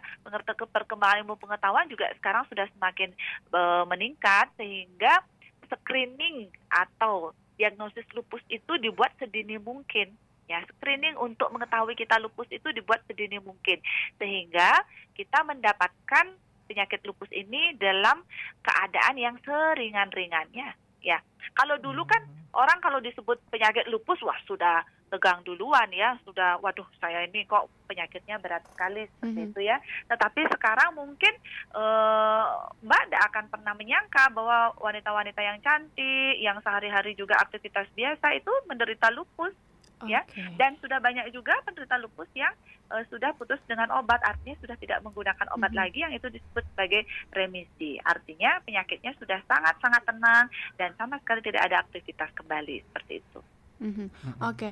perkembangan 0.71 1.27
ilmu 1.27 1.35
pengetahuan 1.37 1.85
juga 1.91 2.07
sekarang 2.23 2.47
sudah 2.47 2.71
semakin 2.71 3.11
e, 3.51 3.61
meningkat 3.91 4.47
sehingga 4.55 5.27
screening 5.67 6.49
atau 6.71 7.35
diagnosis 7.55 8.05
lupus 8.13 8.43
itu 8.51 8.75
dibuat 8.79 9.15
sedini 9.19 9.59
mungkin 9.59 10.15
Ya, 10.45 10.61
screening 10.77 11.17
untuk 11.17 11.49
mengetahui 11.49 11.97
kita 11.97 12.21
lupus 12.21 12.45
itu 12.53 12.69
dibuat 12.69 13.01
sedini 13.09 13.41
mungkin 13.41 13.81
sehingga 14.21 14.85
kita 15.17 15.41
mendapatkan 15.41 16.37
penyakit 16.69 17.01
lupus 17.01 17.29
ini 17.33 17.73
dalam 17.81 18.21
keadaan 18.61 19.17
yang 19.17 19.35
seringan-ringannya. 19.41 20.77
Ya, 21.01 21.17
kalau 21.57 21.81
dulu 21.81 22.05
kan 22.05 22.21
hmm. 22.29 22.53
orang 22.53 22.77
kalau 22.77 23.01
disebut 23.01 23.41
penyakit 23.49 23.89
lupus 23.89 24.21
wah 24.21 24.37
sudah 24.45 24.85
tegang 25.15 25.39
duluan 25.47 25.87
ya, 25.95 26.19
sudah 26.27 26.59
waduh 26.59 26.83
saya 26.99 27.23
ini 27.23 27.47
kok 27.47 27.71
penyakitnya 27.87 28.35
berat 28.43 28.67
sekali 28.67 29.07
seperti 29.07 29.31
mm 29.31 29.39
-hmm. 29.39 29.51
itu 29.55 29.59
ya. 29.63 29.77
Tetapi 30.11 30.41
sekarang 30.51 30.99
mungkin 30.99 31.33
uh, 31.71 32.67
Mbak 32.83 33.01
tidak 33.07 33.23
akan 33.31 33.45
pernah 33.47 33.73
menyangka 33.79 34.27
bahwa 34.35 34.75
wanita-wanita 34.83 35.39
yang 35.39 35.63
cantik, 35.63 36.35
yang 36.43 36.59
sehari-hari 36.59 37.15
juga 37.15 37.39
aktivitas 37.39 37.87
biasa 37.95 38.35
itu 38.35 38.51
menderita 38.67 39.07
lupus 39.15 39.55
okay. 40.01 40.11
ya 40.11 40.21
dan 40.59 40.75
sudah 40.83 40.99
banyak 40.99 41.31
juga 41.31 41.55
penderita 41.63 41.95
lupus 42.01 42.27
yang 42.35 42.51
uh, 42.91 43.03
sudah 43.07 43.31
putus 43.39 43.59
dengan 43.69 43.91
obat 43.95 44.19
artinya 44.21 44.55
sudah 44.59 44.75
tidak 44.79 44.99
menggunakan 45.01 45.47
obat 45.55 45.71
mm 45.71 45.75
-hmm. 45.75 45.81
lagi 45.87 45.99
yang 46.03 46.13
itu 46.13 46.27
disebut 46.27 46.63
sebagai 46.75 47.01
remisi 47.31 47.97
artinya 48.03 48.59
penyakitnya 48.67 49.15
sudah 49.15 49.39
sangat 49.47 49.75
sangat 49.79 50.03
tenang 50.03 50.45
dan 50.75 50.91
sama 50.99 51.15
sekali 51.23 51.41
tidak 51.45 51.61
ada 51.63 51.81
aktivitas 51.83 52.29
kembali 52.35 52.83
seperti 52.91 53.13
itu. 53.23 53.39
Mm 53.79 53.91
-hmm. 53.91 54.07
Oke. 54.43 54.71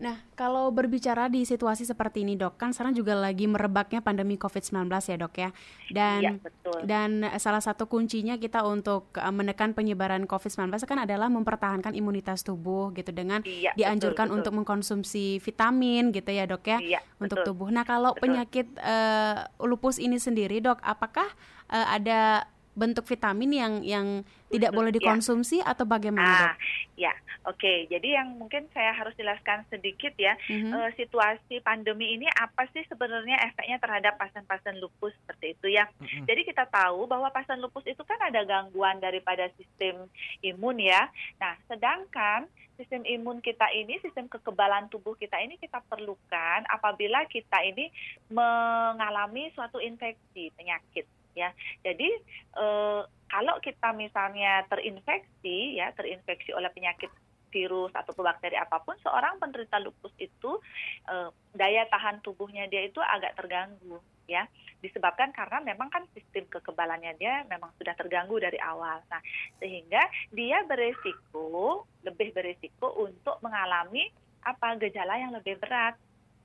Nah, 0.00 0.16
kalau 0.32 0.72
berbicara 0.72 1.28
di 1.28 1.44
situasi 1.44 1.84
seperti 1.84 2.24
ini, 2.24 2.32
Dok, 2.32 2.56
kan 2.56 2.72
sekarang 2.72 2.96
juga 2.96 3.12
lagi 3.12 3.44
merebaknya 3.44 4.00
pandemi 4.00 4.40
COVID-19 4.40 4.88
ya, 4.88 5.16
Dok 5.20 5.34
ya. 5.36 5.50
Dan 5.92 6.20
ya, 6.24 6.32
betul. 6.40 6.80
dan 6.88 7.10
salah 7.36 7.60
satu 7.60 7.84
kuncinya 7.84 8.40
kita 8.40 8.64
untuk 8.64 9.12
eh, 9.20 9.28
menekan 9.28 9.76
penyebaran 9.76 10.24
COVID-19 10.24 10.72
kan 10.88 11.04
adalah 11.04 11.28
mempertahankan 11.28 11.92
imunitas 11.92 12.40
tubuh 12.40 12.96
gitu 12.96 13.12
dengan 13.12 13.44
ya, 13.44 13.76
dianjurkan 13.76 14.32
betul, 14.32 14.36
untuk 14.40 14.52
mengkonsumsi 14.56 15.36
vitamin 15.44 16.16
gitu 16.16 16.32
ya, 16.32 16.48
Dok 16.48 16.64
ya, 16.64 16.78
ya 16.80 17.00
untuk 17.20 17.44
betul. 17.44 17.52
tubuh. 17.52 17.68
Nah, 17.68 17.84
kalau 17.84 18.16
betul. 18.16 18.24
penyakit 18.24 18.66
uh, 18.80 19.52
lupus 19.60 20.00
ini 20.00 20.16
sendiri, 20.16 20.64
Dok, 20.64 20.80
apakah 20.80 21.28
uh, 21.68 21.86
ada 21.92 22.48
bentuk 22.72 23.04
vitamin 23.04 23.50
yang 23.52 23.74
yang 23.84 24.06
tidak 24.50 24.74
boleh 24.74 24.90
ya. 24.90 24.96
dikonsumsi 24.98 25.62
ya. 25.62 25.70
atau 25.70 25.86
bagaimana 25.86 26.26
ah, 26.26 26.38
dok? 26.42 26.54
Ya, 26.98 27.14
oke. 27.46 27.56
Okay. 27.56 27.78
Jadi 27.86 28.18
yang 28.18 28.34
mungkin 28.34 28.66
saya 28.74 28.90
harus 28.92 29.14
jelaskan 29.14 29.62
sedikit 29.70 30.12
ya 30.18 30.34
mm-hmm. 30.36 30.74
uh, 30.74 30.90
situasi 30.98 31.62
pandemi 31.62 32.18
ini 32.18 32.26
apa 32.34 32.66
sih 32.74 32.82
sebenarnya 32.90 33.38
efeknya 33.46 33.78
terhadap 33.78 34.18
pasien-pasien 34.18 34.82
lupus 34.82 35.14
seperti 35.22 35.54
itu 35.54 35.78
ya. 35.78 35.86
Mm-hmm. 36.02 36.26
Jadi 36.26 36.40
kita 36.50 36.66
tahu 36.66 37.06
bahwa 37.06 37.30
pasien 37.30 37.62
lupus 37.62 37.86
itu 37.86 38.02
kan 38.02 38.18
ada 38.18 38.42
gangguan 38.42 38.98
daripada 38.98 39.46
sistem 39.54 40.10
imun 40.42 40.82
ya. 40.82 41.06
Nah, 41.38 41.54
sedangkan 41.70 42.50
sistem 42.74 43.06
imun 43.06 43.44
kita 43.44 43.68
ini, 43.76 44.00
sistem 44.02 44.26
kekebalan 44.26 44.88
tubuh 44.90 45.12
kita 45.14 45.36
ini 45.38 45.60
kita 45.60 45.84
perlukan 45.86 46.64
apabila 46.66 47.22
kita 47.28 47.60
ini 47.62 47.92
mengalami 48.32 49.52
suatu 49.52 49.78
infeksi 49.78 50.48
penyakit 50.56 51.04
ya. 51.34 51.50
Jadi 51.82 52.08
eh, 52.56 53.02
kalau 53.30 53.54
kita 53.62 53.94
misalnya 53.94 54.66
terinfeksi 54.66 55.78
ya, 55.78 55.94
terinfeksi 55.94 56.50
oleh 56.54 56.70
penyakit 56.74 57.10
virus 57.50 57.90
atau 57.94 58.14
bakteri 58.22 58.54
apa 58.54 58.78
pun, 58.82 58.94
seorang 59.02 59.42
penderita 59.42 59.82
lupus 59.82 60.14
itu 60.18 60.58
eh, 61.10 61.30
daya 61.54 61.86
tahan 61.90 62.22
tubuhnya 62.22 62.70
dia 62.70 62.86
itu 62.86 63.02
agak 63.02 63.34
terganggu 63.38 63.98
ya 64.30 64.46
disebabkan 64.78 65.34
karena 65.34 65.58
memang 65.60 65.90
kan 65.90 66.06
sistem 66.14 66.46
kekebalannya 66.46 67.18
dia 67.18 67.42
memang 67.50 67.74
sudah 67.76 67.92
terganggu 67.98 68.38
dari 68.38 68.56
awal. 68.62 69.02
Nah, 69.10 69.20
sehingga 69.58 70.00
dia 70.30 70.62
beresiko 70.64 71.84
lebih 72.06 72.30
beresiko 72.32 72.94
untuk 73.02 73.42
mengalami 73.42 74.08
apa 74.40 74.78
gejala 74.80 75.20
yang 75.20 75.36
lebih 75.36 75.60
berat 75.60 75.98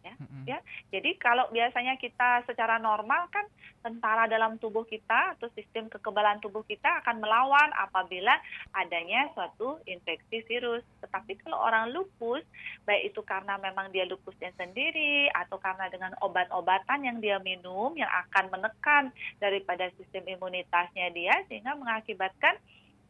ya. 0.05 0.13
Mm-hmm. 0.21 0.43
ya. 0.45 0.59
Jadi 0.93 1.17
kalau 1.17 1.49
biasanya 1.49 1.97
kita 1.97 2.45
secara 2.45 2.77
normal 2.77 3.25
kan 3.33 3.49
tentara 3.81 4.29
dalam 4.29 4.61
tubuh 4.61 4.85
kita 4.85 5.37
atau 5.37 5.49
sistem 5.57 5.89
kekebalan 5.89 6.37
tubuh 6.41 6.61
kita 6.65 7.01
akan 7.01 7.21
melawan 7.21 7.69
apabila 7.81 8.37
adanya 8.77 9.29
suatu 9.33 9.81
infeksi 9.89 10.45
virus. 10.45 10.85
Tetapi 11.01 11.41
kalau 11.41 11.57
orang 11.57 11.89
lupus, 11.93 12.45
baik 12.85 13.13
itu 13.13 13.21
karena 13.25 13.57
memang 13.57 13.89
dia 13.89 14.05
lupusnya 14.05 14.53
sendiri 14.53 15.29
atau 15.33 15.57
karena 15.57 15.89
dengan 15.89 16.13
obat-obatan 16.21 17.05
yang 17.05 17.17
dia 17.17 17.41
minum 17.41 17.93
yang 17.97 18.09
akan 18.29 18.53
menekan 18.53 19.09
daripada 19.41 19.89
sistem 19.97 20.37
imunitasnya 20.37 21.09
dia 21.13 21.33
sehingga 21.49 21.73
mengakibatkan 21.73 22.57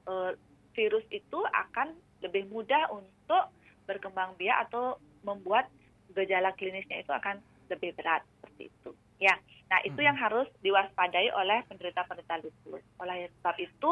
uh, 0.07 0.31
virus 0.75 1.03
itu 1.11 1.39
akan 1.51 1.95
lebih 2.19 2.47
mudah 2.51 2.91
untuk 2.91 3.51
berkembang 3.85 4.33
biak 4.35 4.67
atau 4.69 4.97
membuat 5.23 5.69
gejala 6.13 6.53
klinisnya 6.53 7.01
itu 7.01 7.11
akan 7.11 7.41
lebih 7.71 7.97
berat 7.97 8.21
seperti 8.37 8.69
itu. 8.69 8.91
Ya, 9.15 9.39
nah 9.71 9.79
itu 9.87 9.95
hmm. 9.95 10.07
yang 10.11 10.17
harus 10.19 10.43
diwaspadai 10.59 11.31
oleh 11.31 11.63
penderita-penderita 11.71 12.43
lupus. 12.43 12.83
Oleh 12.99 13.31
sebab 13.39 13.55
itu 13.63 13.91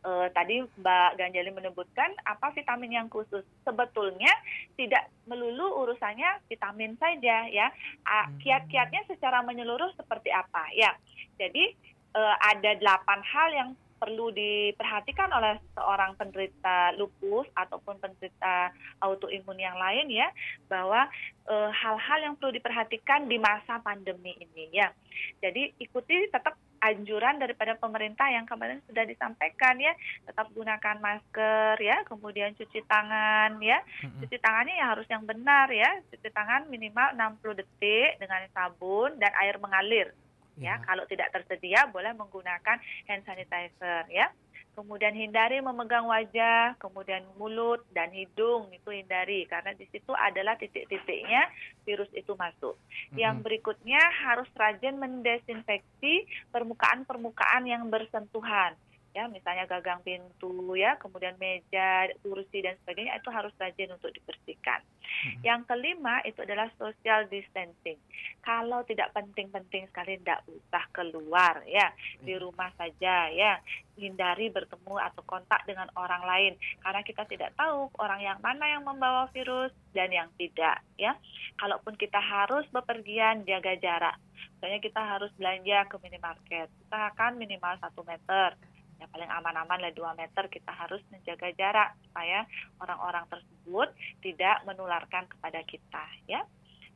eh, 0.00 0.26
tadi 0.32 0.64
Mbak 0.64 1.10
Ganjali 1.20 1.50
menyebutkan 1.52 2.10
apa 2.24 2.56
vitamin 2.56 2.96
yang 2.96 3.08
khusus. 3.12 3.44
Sebetulnya 3.68 4.32
tidak 4.80 5.12
melulu 5.28 5.84
urusannya 5.84 6.40
vitamin 6.48 6.96
saja 6.96 7.44
ya. 7.52 7.68
Hmm. 8.08 8.40
Kiat-kiatnya 8.40 9.04
secara 9.12 9.44
menyeluruh 9.44 9.92
seperti 9.92 10.32
apa 10.32 10.64
ya. 10.72 10.96
Jadi 11.36 11.76
eh, 12.16 12.36
ada 12.40 12.70
delapan 12.80 13.20
hal 13.20 13.48
yang 13.52 13.70
perlu 14.02 14.34
diperhatikan 14.34 15.30
oleh 15.30 15.62
seorang 15.78 16.18
penderita 16.18 16.90
lupus 16.98 17.46
ataupun 17.54 18.02
penderita 18.02 18.74
autoimun 18.98 19.54
yang 19.62 19.78
lain 19.78 20.10
ya 20.10 20.26
bahwa 20.66 21.06
eh, 21.46 21.70
hal-hal 21.70 22.18
e, 22.18 22.24
yang 22.26 22.34
perlu 22.34 22.50
diperhatikan 22.50 23.30
di 23.30 23.38
masa 23.38 23.78
pandemi 23.78 24.34
ini 24.42 24.74
ya. 24.74 24.90
Jadi 25.38 25.78
ikuti 25.78 26.26
tetap 26.34 26.58
anjuran 26.82 27.38
daripada 27.38 27.78
pemerintah 27.78 28.26
yang 28.26 28.42
kemarin 28.42 28.82
sudah 28.90 29.06
disampaikan 29.06 29.78
ya. 29.78 29.94
Tetap 30.26 30.50
gunakan 30.50 30.98
masker 30.98 31.78
ya 31.78 32.02
kemudian 32.10 32.58
cuci 32.58 32.82
tangan 32.90 33.62
ya. 33.62 33.78
Cuci 34.02 34.36
tangannya 34.42 34.82
ya 34.82 34.86
harus 34.90 35.06
yang 35.06 35.22
benar 35.22 35.70
ya. 35.70 36.02
Cuci 36.10 36.26
tangan 36.34 36.66
minimal 36.66 37.14
60 37.14 37.54
detik 37.62 38.18
dengan 38.18 38.42
sabun 38.50 39.14
dan 39.22 39.30
air 39.38 39.62
mengalir 39.62 40.10
ya. 40.58 40.76
ya. 40.78 40.84
Kalau 40.84 41.04
tidak 41.08 41.32
tersedia 41.32 41.88
boleh 41.88 42.12
menggunakan 42.16 42.76
hand 43.08 43.22
sanitizer 43.24 44.08
ya. 44.08 44.28
Kemudian 44.72 45.12
hindari 45.12 45.60
memegang 45.60 46.08
wajah, 46.08 46.80
kemudian 46.80 47.20
mulut 47.36 47.84
dan 47.92 48.08
hidung 48.08 48.72
itu 48.72 48.88
hindari 48.88 49.44
karena 49.44 49.76
di 49.76 49.84
situ 49.92 50.16
adalah 50.16 50.56
titik-titiknya 50.56 51.44
virus 51.84 52.08
itu 52.16 52.32
masuk. 52.40 52.80
Mm-hmm. 52.80 53.16
Yang 53.20 53.36
berikutnya 53.44 54.00
harus 54.00 54.48
rajin 54.56 54.96
mendesinfeksi 54.96 56.24
permukaan-permukaan 56.56 57.68
yang 57.68 57.92
bersentuhan 57.92 58.72
ya 59.12 59.28
misalnya 59.28 59.68
gagang 59.68 60.00
pintu 60.00 60.72
ya 60.72 60.96
kemudian 60.96 61.36
meja 61.36 62.08
kursi 62.24 62.64
dan 62.64 62.76
sebagainya 62.82 63.20
itu 63.20 63.28
harus 63.28 63.52
rajin 63.60 63.92
untuk 63.92 64.12
dibersihkan. 64.12 64.80
Hmm. 65.12 65.38
yang 65.44 65.62
kelima 65.68 66.24
itu 66.24 66.42
adalah 66.42 66.72
social 66.80 67.28
distancing. 67.28 68.00
Kalau 68.42 68.82
tidak 68.88 69.12
penting-penting 69.14 69.86
sekali 69.92 70.18
tidak 70.18 70.42
usah 70.48 70.84
keluar 70.90 71.62
ya 71.68 71.92
di 72.24 72.34
hmm. 72.34 72.42
rumah 72.42 72.72
saja 72.74 73.28
ya. 73.30 73.60
Hindari 73.92 74.48
bertemu 74.48 74.96
atau 74.96 75.20
kontak 75.28 75.68
dengan 75.68 75.86
orang 76.00 76.24
lain. 76.24 76.52
Karena 76.80 77.04
kita 77.04 77.28
tidak 77.28 77.52
tahu 77.60 77.92
orang 78.00 78.24
yang 78.24 78.38
mana 78.40 78.64
yang 78.72 78.82
membawa 78.82 79.28
virus 79.36 79.70
dan 79.92 80.08
yang 80.08 80.32
tidak 80.40 80.80
ya. 80.96 81.12
Kalaupun 81.60 81.94
kita 82.00 82.18
harus 82.18 82.64
bepergian 82.72 83.44
jaga 83.44 83.76
jarak. 83.76 84.16
Misalnya 84.58 84.80
kita 84.80 85.00
harus 85.04 85.30
belanja 85.36 85.78
ke 85.92 85.96
minimarket. 86.00 86.72
Kita 86.72 86.98
akan 87.14 87.36
minimal 87.36 87.76
satu 87.78 88.00
meter 88.02 88.56
ya 89.02 89.10
paling 89.10 89.26
aman-aman 89.26 89.82
lah 89.82 89.90
2 89.90 90.14
meter 90.14 90.46
kita 90.46 90.70
harus 90.70 91.02
menjaga 91.10 91.50
jarak 91.58 91.98
supaya 92.06 92.46
orang-orang 92.78 93.26
tersebut 93.26 93.90
tidak 94.22 94.62
menularkan 94.62 95.26
kepada 95.26 95.58
kita 95.66 96.06
ya. 96.30 96.46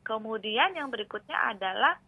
Kemudian 0.07 0.71
yang 0.71 0.87
berikutnya 0.87 1.35
adalah 1.51 1.99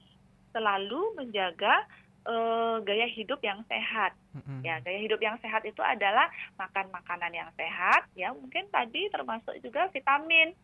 selalu 0.56 1.20
menjaga 1.20 1.84
uh, 2.24 2.80
gaya 2.80 3.12
hidup 3.12 3.44
yang 3.44 3.60
sehat. 3.68 4.16
Mm-hmm. 4.32 4.60
Ya, 4.64 4.80
gaya 4.80 5.00
hidup 5.04 5.20
yang 5.20 5.36
sehat 5.44 5.68
itu 5.68 5.84
adalah 5.84 6.32
makan 6.56 6.88
makanan 6.96 7.36
yang 7.36 7.52
sehat 7.60 8.08
ya. 8.16 8.32
Mungkin 8.32 8.72
tadi 8.72 9.12
termasuk 9.12 9.60
juga 9.60 9.92
vitamin. 9.92 10.56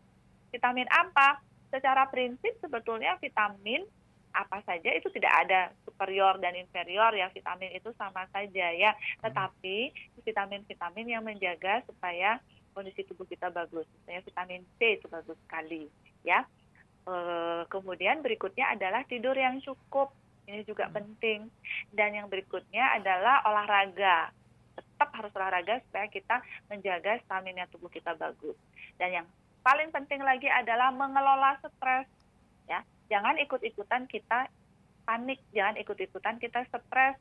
Vitamin 0.48 0.88
apa? 0.88 1.44
Secara 1.68 2.08
prinsip 2.08 2.56
sebetulnya 2.64 3.20
vitamin 3.20 3.84
apa 4.36 4.60
saja 4.68 4.92
itu 4.92 5.08
tidak 5.16 5.32
ada 5.32 5.72
superior 5.88 6.36
dan 6.36 6.52
inferior 6.52 7.08
ya 7.16 7.32
vitamin 7.32 7.72
itu 7.72 7.88
sama 7.96 8.28
saja 8.28 8.68
ya. 8.76 8.92
Tetapi 9.24 9.76
vitamin-vitamin 10.20 11.06
yang 11.08 11.24
menjaga 11.24 11.80
supaya 11.88 12.36
kondisi 12.76 13.08
tubuh 13.08 13.24
kita 13.24 13.48
bagus. 13.48 13.88
Misalnya 14.04 14.22
vitamin 14.28 14.62
C 14.76 15.00
itu 15.00 15.08
bagus 15.08 15.40
sekali 15.48 15.88
ya. 16.20 16.44
E, 17.08 17.14
kemudian 17.72 18.20
berikutnya 18.20 18.76
adalah 18.76 19.00
tidur 19.08 19.32
yang 19.32 19.56
cukup. 19.64 20.12
Ini 20.44 20.62
juga 20.68 20.92
penting. 20.92 21.48
Dan 21.88 22.20
yang 22.20 22.28
berikutnya 22.28 23.00
adalah 23.00 23.40
olahraga. 23.48 24.28
Tetap 24.76 25.08
harus 25.16 25.32
olahraga 25.32 25.80
supaya 25.88 26.06
kita 26.12 26.44
menjaga 26.68 27.16
stamina 27.24 27.64
tubuh 27.72 27.88
kita 27.88 28.12
bagus. 28.20 28.54
Dan 29.00 29.24
yang 29.24 29.26
paling 29.64 29.88
penting 29.88 30.20
lagi 30.20 30.46
adalah 30.52 30.92
mengelola 30.92 31.56
stres 31.64 32.06
jangan 33.06 33.38
ikut-ikutan 33.40 34.06
kita 34.10 34.50
panik. 35.06 35.38
Jangan 35.54 35.78
ikut-ikutan 35.78 36.36
kita 36.42 36.66
stres 36.66 37.16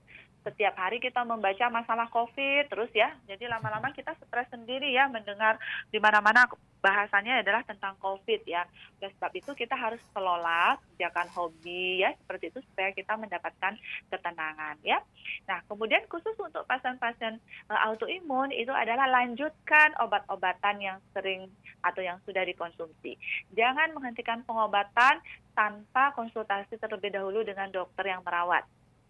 setiap 0.46 0.78
hari 0.78 1.02
kita 1.02 1.26
membaca 1.26 1.66
masalah 1.74 2.06
COVID 2.14 2.70
terus 2.70 2.94
ya. 2.94 3.10
Jadi 3.26 3.50
lama-lama 3.50 3.90
kita 3.90 4.14
stres 4.14 4.46
sendiri 4.54 4.94
ya 4.94 5.10
mendengar 5.10 5.58
di 5.90 5.98
mana-mana 5.98 6.46
bahasanya 6.86 7.42
adalah 7.42 7.66
tentang 7.66 7.98
COVID 7.98 8.46
ya. 8.46 8.70
Oleh 9.02 9.10
sebab 9.18 9.34
itu 9.34 9.52
kita 9.58 9.74
harus 9.74 9.98
kelola 10.14 10.78
kebijakan 10.78 11.28
hobi 11.34 12.06
ya 12.06 12.14
seperti 12.14 12.54
itu 12.54 12.62
supaya 12.70 12.94
kita 12.94 13.18
mendapatkan 13.18 13.74
ketenangan 14.14 14.78
ya. 14.86 15.02
Nah 15.50 15.66
kemudian 15.66 16.06
khusus 16.06 16.38
untuk 16.38 16.62
pasien-pasien 16.70 17.42
uh, 17.74 17.80
autoimun 17.90 18.54
itu 18.54 18.70
adalah 18.70 19.10
lanjutkan 19.10 19.98
obat-obatan 19.98 20.78
yang 20.78 20.98
sering 21.18 21.50
atau 21.82 22.06
yang 22.06 22.22
sudah 22.22 22.46
dikonsumsi. 22.46 23.18
Jangan 23.58 23.98
menghentikan 23.98 24.46
pengobatan 24.46 25.26
tanpa 25.58 26.14
konsultasi 26.14 26.78
terlebih 26.78 27.10
dahulu 27.18 27.42
dengan 27.42 27.74
dokter 27.74 28.14
yang 28.14 28.22
merawat 28.22 28.62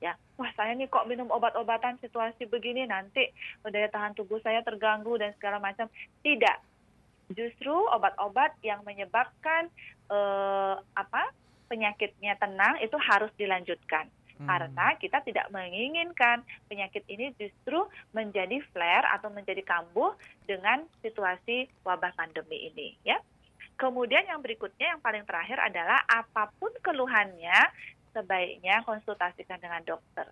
ya 0.05 0.13
wah 0.37 0.51
saya 0.53 0.77
nih 0.77 0.85
kok 0.85 1.09
minum 1.09 1.25
obat-obatan 1.33 1.97
situasi 2.03 2.45
begini 2.45 2.85
nanti 2.85 3.25
daya 3.65 3.89
tahan 3.89 4.13
tubuh 4.13 4.37
saya 4.45 4.61
terganggu 4.61 5.17
dan 5.17 5.33
segala 5.39 5.57
macam. 5.57 5.89
Tidak. 6.21 6.57
Justru 7.33 7.73
obat-obat 7.73 8.53
yang 8.61 8.85
menyebabkan 8.85 9.71
eh, 10.13 10.75
apa 10.77 11.33
penyakitnya 11.65 12.37
tenang 12.37 12.77
itu 12.85 12.95
harus 13.01 13.33
dilanjutkan. 13.39 14.05
Hmm. 14.35 14.51
karena 14.51 14.99
kita 14.99 15.23
tidak 15.23 15.47
menginginkan 15.47 16.43
penyakit 16.67 17.07
ini 17.07 17.31
justru 17.39 17.87
menjadi 18.11 18.59
flare 18.75 19.07
atau 19.15 19.31
menjadi 19.31 19.63
kambuh 19.63 20.11
dengan 20.43 20.83
situasi 20.99 21.71
wabah 21.87 22.11
pandemi 22.19 22.67
ini 22.67 22.99
ya. 23.07 23.15
Kemudian 23.79 24.27
yang 24.27 24.39
berikutnya 24.43 24.95
yang 24.95 25.03
paling 25.03 25.23
terakhir 25.27 25.59
adalah 25.59 26.03
apa 26.07 26.51
pun 26.59 26.71
keluhannya 26.83 27.59
sebaiknya 28.15 28.79
konsultasikan 28.87 29.59
dengan 29.59 29.83
dokter. 29.83 30.31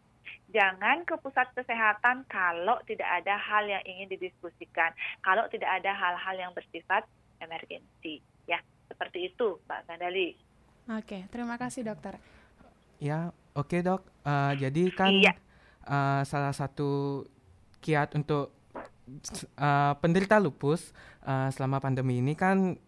Jangan 0.55 1.03
ke 1.03 1.19
pusat 1.19 1.51
kesehatan 1.51 2.23
kalau 2.31 2.79
tidak 2.87 3.09
ada 3.11 3.35
hal 3.35 3.67
yang 3.67 3.83
ingin 3.83 4.07
didiskusikan, 4.15 4.95
kalau 5.19 5.43
tidak 5.51 5.67
ada 5.67 5.91
hal-hal 5.91 6.35
yang 6.39 6.51
bersifat 6.55 7.03
emergensi. 7.43 8.23
Ya, 8.47 8.63
seperti 8.87 9.33
itu, 9.33 9.59
Mbak 9.67 9.81
Gandali. 9.91 10.39
Oke, 10.87 11.27
terima 11.27 11.59
kasih 11.59 11.83
dokter. 11.83 12.15
Ya, 13.03 13.35
oke 13.51 13.83
dok. 13.83 14.07
Uh, 14.23 14.55
jadi 14.55 14.83
kan 14.95 15.11
iya. 15.11 15.33
uh, 15.83 16.23
salah 16.23 16.55
satu 16.55 17.23
kiat 17.83 18.15
untuk 18.15 18.55
uh, 19.59 19.93
penderita 19.99 20.39
lupus 20.39 20.95
uh, 21.27 21.51
selama 21.51 21.83
pandemi 21.83 22.23
ini 22.23 22.35
kan 22.35 22.79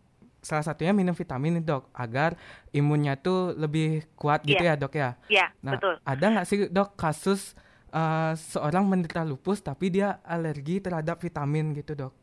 salah 0.45 0.62
satunya 0.62 0.93
minum 0.93 1.17
vitamin 1.17 1.58
dok 1.58 1.89
agar 1.97 2.38
imunnya 2.69 3.17
tuh 3.17 3.58
lebih 3.58 4.05
kuat 4.13 4.45
gitu 4.45 4.62
yeah. 4.62 4.77
ya 4.77 4.81
dok 4.81 4.93
ya. 4.93 5.10
Iya 5.25 5.38
yeah, 5.41 5.49
nah, 5.65 5.73
betul. 5.73 5.97
Ada 6.05 6.25
nggak 6.29 6.45
sih 6.45 6.58
dok 6.69 6.93
kasus 6.93 7.58
uh, 7.89 8.38
seorang 8.38 8.86
menderita 8.86 9.25
lupus 9.25 9.65
tapi 9.65 9.89
dia 9.89 10.21
alergi 10.21 10.77
terhadap 10.77 11.17
vitamin 11.17 11.73
gitu 11.73 11.97
dok? 11.97 12.13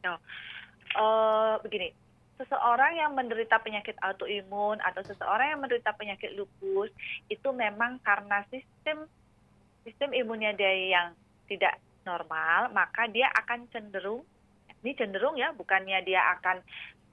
No. 0.00 0.16
Uh, 0.96 1.60
begini, 1.60 1.92
seseorang 2.40 2.96
yang 2.96 3.12
menderita 3.12 3.60
penyakit 3.60 4.00
autoimun 4.00 4.80
atau 4.80 5.04
seseorang 5.04 5.52
yang 5.52 5.60
menderita 5.60 5.92
penyakit 5.92 6.32
lupus 6.32 6.88
itu 7.28 7.48
memang 7.52 8.00
karena 8.00 8.40
sistem 8.48 9.04
sistem 9.84 10.16
imunnya 10.16 10.56
dia 10.56 10.72
yang 10.72 11.08
tidak 11.44 11.76
normal, 12.08 12.72
maka 12.72 13.04
dia 13.12 13.28
akan 13.32 13.68
cenderung 13.68 14.24
ini 14.84 14.92
cenderung 14.94 15.40
ya 15.40 15.56
bukannya 15.56 16.04
dia 16.04 16.20
akan 16.38 16.60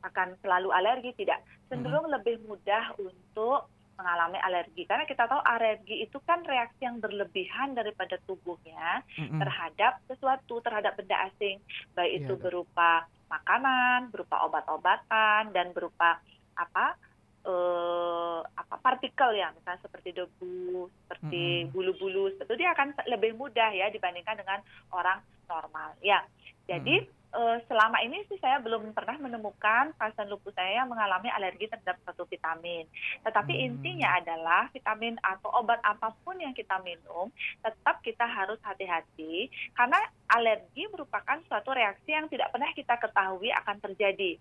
akan 0.03 0.35
selalu 0.43 0.69
alergi 0.75 1.15
tidak. 1.15 1.39
Cenderung 1.71 2.11
hmm. 2.11 2.15
lebih 2.19 2.35
mudah 2.45 2.91
untuk 2.99 3.71
mengalami 4.01 4.41
alergi. 4.41 4.83
Karena 4.89 5.05
kita 5.05 5.29
tahu 5.29 5.41
alergi 5.45 6.01
itu 6.01 6.17
kan 6.25 6.41
reaksi 6.41 6.81
yang 6.81 6.97
berlebihan 6.97 7.77
daripada 7.77 8.17
tubuhnya 8.25 9.05
mm-hmm. 9.13 9.37
terhadap 9.37 10.01
sesuatu 10.09 10.57
terhadap 10.65 10.97
benda 10.97 11.29
asing. 11.29 11.61
Baik 11.93 12.09
yeah, 12.09 12.19
itu 12.25 12.33
berupa 12.41 13.05
makanan 13.29 14.11
berupa 14.11 14.43
obat-obatan 14.43 15.55
dan 15.55 15.71
berupa 15.71 16.19
apa 16.57 16.97
uh, 17.45 18.41
apa 18.57 18.75
partikel 18.81 19.37
ya. 19.37 19.53
Misalnya 19.53 19.85
seperti 19.85 20.17
debu 20.17 20.89
seperti 21.05 21.43
mm-hmm. 21.69 21.71
bulu-bulu. 21.71 22.33
Itu 22.33 22.53
dia 22.57 22.73
akan 22.73 22.97
lebih 23.05 23.37
mudah 23.37 23.69
ya 23.69 23.93
dibandingkan 23.93 24.41
dengan 24.41 24.59
orang 24.89 25.21
normal. 25.45 25.93
Ya 26.01 26.25
jadi 26.65 27.05
mm-hmm 27.05 27.20
uh, 27.31 27.57
selama 27.67 27.97
ini 28.03 28.23
sih 28.27 28.37
saya 28.39 28.59
belum 28.59 28.91
pernah 28.91 29.15
menemukan 29.19 29.95
pasien 29.95 30.27
lupus 30.27 30.53
saya 30.55 30.83
yang 30.83 30.89
mengalami 30.91 31.31
alergi 31.31 31.67
terhadap 31.67 31.99
satu 32.03 32.27
vitamin. 32.27 32.85
Tetapi 33.23 33.53
hmm. 33.55 33.65
intinya 33.67 34.09
adalah 34.19 34.67
vitamin 34.71 35.15
atau 35.23 35.49
obat 35.55 35.79
apa 35.83 36.13
pun 36.23 36.37
yang 36.39 36.51
kita 36.55 36.79
minum, 36.83 37.31
tetap 37.63 38.03
kita 38.03 38.23
harus 38.27 38.59
hati-hati 38.63 39.47
karena 39.75 39.99
alergi 40.31 40.87
merupakan 40.91 41.39
suatu 41.47 41.75
reaksi 41.75 42.11
yang 42.11 42.27
tidak 42.27 42.51
pernah 42.51 42.71
kita 42.75 42.95
ketahui 42.99 43.49
akan 43.51 43.77
terjadi 43.79 44.39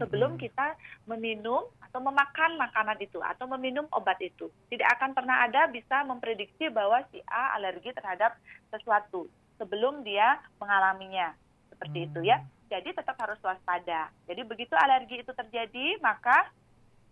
sebelum 0.00 0.36
hmm. 0.36 0.40
kita 0.40 0.72
meminum 1.04 1.68
atau 1.84 2.00
memakan 2.00 2.56
makanan 2.56 2.96
itu 3.04 3.20
atau 3.20 3.44
meminum 3.56 3.84
obat 3.92 4.16
itu. 4.24 4.48
Tidak 4.72 4.88
akan 4.98 5.12
pernah 5.12 5.44
ada 5.44 5.68
bisa 5.68 6.00
memprediksi 6.08 6.72
bahwa 6.72 7.04
si 7.12 7.20
A 7.28 7.60
alergi 7.60 7.92
terhadap 7.92 8.32
sesuatu 8.72 9.28
sebelum 9.60 10.00
dia 10.00 10.40
mengalaminya 10.56 11.36
seperti 11.82 11.98
hmm. 11.98 12.08
itu 12.14 12.20
ya. 12.30 12.38
Jadi 12.70 12.94
tetap 12.94 13.18
harus 13.18 13.42
waspada. 13.42 14.14
Jadi 14.30 14.46
begitu 14.46 14.78
alergi 14.78 15.18
itu 15.18 15.34
terjadi, 15.34 15.98
maka 15.98 16.46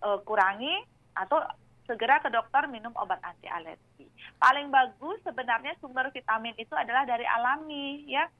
uh, 0.07 0.23
kurangi 0.23 0.87
atau 1.19 1.43
segera 1.91 2.23
ke 2.23 2.31
dokter 2.31 2.71
minum 2.71 2.95
obat 2.95 3.19
anti 3.27 3.51
alergi. 3.51 4.07
Paling 4.39 4.71
bagus 4.71 5.19
sebenarnya 5.27 5.75
sumber 5.83 6.15
vitamin 6.15 6.55
itu 6.55 6.71
adalah 6.79 7.03
dari 7.03 7.27
alami 7.27 8.07
ya. 8.07 8.31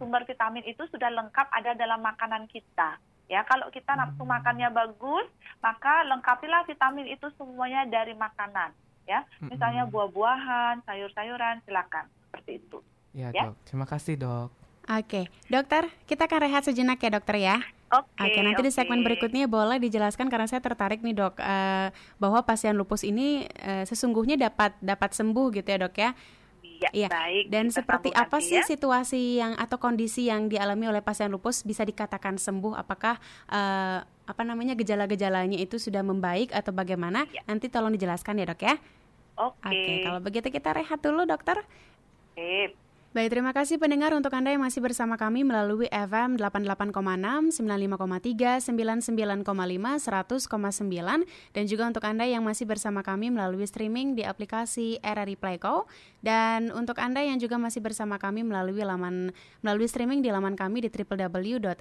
Sumber 0.00 0.24
vitamin 0.26 0.64
itu 0.66 0.82
sudah 0.90 1.12
lengkap 1.12 1.52
ada 1.52 1.76
dalam 1.76 2.00
makanan 2.02 2.48
kita. 2.48 2.98
Ya, 3.30 3.46
kalau 3.46 3.70
kita 3.70 3.94
nafsu 3.94 4.24
hmm. 4.24 4.32
makannya 4.34 4.68
bagus, 4.74 5.28
maka 5.62 6.02
lengkapilah 6.04 6.66
vitamin 6.66 7.08
itu 7.08 7.30
semuanya 7.38 7.86
dari 7.86 8.12
makanan. 8.12 8.74
Ya, 9.04 9.22
misalnya 9.38 9.84
hmm. 9.84 9.92
buah-buahan, 9.92 10.82
sayur-sayuran, 10.88 11.60
silakan 11.68 12.08
seperti 12.26 12.58
itu. 12.58 12.80
Ya, 13.14 13.30
ya, 13.30 13.48
dok. 13.48 13.54
Terima 13.68 13.86
kasih, 13.86 14.18
dok. 14.18 14.63
Oke, 14.84 15.32
dokter, 15.48 15.88
kita 16.04 16.28
akan 16.28 16.38
rehat 16.44 16.62
sejenak 16.68 17.00
ya 17.00 17.08
dokter 17.08 17.36
ya. 17.40 17.56
Oke. 17.88 18.20
Oke, 18.20 18.40
nanti 18.42 18.60
okay. 18.60 18.68
di 18.68 18.72
segmen 18.74 19.00
berikutnya 19.00 19.46
boleh 19.46 19.78
dijelaskan 19.80 20.28
karena 20.28 20.44
saya 20.50 20.60
tertarik 20.60 21.00
nih 21.00 21.14
dok 21.14 21.38
uh, 21.38 21.88
bahwa 22.18 22.42
pasien 22.42 22.74
lupus 22.74 23.06
ini 23.06 23.46
uh, 23.64 23.86
sesungguhnya 23.86 24.36
dapat 24.36 24.74
dapat 24.82 25.14
sembuh 25.14 25.46
gitu 25.56 25.68
ya 25.68 25.78
dok 25.78 25.96
ya. 25.96 26.10
Iya, 26.64 26.90
ya. 26.90 27.08
baik. 27.08 27.44
Dan 27.48 27.70
seperti 27.70 28.10
apa 28.12 28.42
sih 28.42 28.60
ya. 28.60 28.66
situasi 28.66 29.38
yang 29.40 29.54
atau 29.56 29.78
kondisi 29.78 30.26
yang 30.28 30.50
dialami 30.50 30.90
oleh 30.90 31.00
pasien 31.00 31.30
lupus 31.30 31.62
bisa 31.62 31.86
dikatakan 31.86 32.36
sembuh? 32.36 32.74
Apakah 32.76 33.16
uh, 33.48 34.04
apa 34.04 34.42
namanya 34.42 34.74
gejala-gejalanya 34.74 35.56
itu 35.56 35.80
sudah 35.80 36.02
membaik 36.02 36.50
atau 36.50 36.74
bagaimana? 36.74 37.24
Ya. 37.30 37.40
Nanti 37.46 37.70
tolong 37.70 37.94
dijelaskan 37.94 38.42
ya 38.42 38.46
dok 38.52 38.60
ya. 38.60 38.74
Oke. 39.38 39.70
Oke, 39.70 39.92
kalau 40.02 40.20
begitu 40.20 40.48
kita 40.50 40.74
rehat 40.74 40.98
dulu 41.00 41.24
dokter. 41.24 41.62
Oke. 42.34 42.83
Baik, 43.14 43.30
terima 43.30 43.54
kasih 43.54 43.78
pendengar 43.78 44.10
untuk 44.10 44.34
Anda 44.34 44.50
yang 44.50 44.66
masih 44.66 44.82
bersama 44.82 45.14
kami 45.14 45.46
melalui 45.46 45.86
FM 45.86 46.34
88,6, 46.34 47.62
95,3, 47.62 48.58
99,5, 48.58 49.38
100,9 49.46 51.22
dan 51.54 51.64
juga 51.70 51.86
untuk 51.86 52.02
Anda 52.02 52.26
yang 52.26 52.42
masih 52.42 52.66
bersama 52.66 53.06
kami 53.06 53.30
melalui 53.30 53.70
streaming 53.70 54.18
di 54.18 54.26
aplikasi 54.26 54.98
RRI 54.98 55.38
Playco 55.38 55.86
dan 56.26 56.74
untuk 56.74 56.98
Anda 56.98 57.22
yang 57.22 57.38
juga 57.38 57.54
masih 57.54 57.86
bersama 57.86 58.18
kami 58.18 58.42
melalui 58.42 58.82
laman 58.82 59.30
melalui 59.62 59.86
streaming 59.86 60.18
di 60.18 60.34
laman 60.34 60.58
kami 60.58 60.82
di 60.82 60.90
www.rri.co.id. 60.90 61.72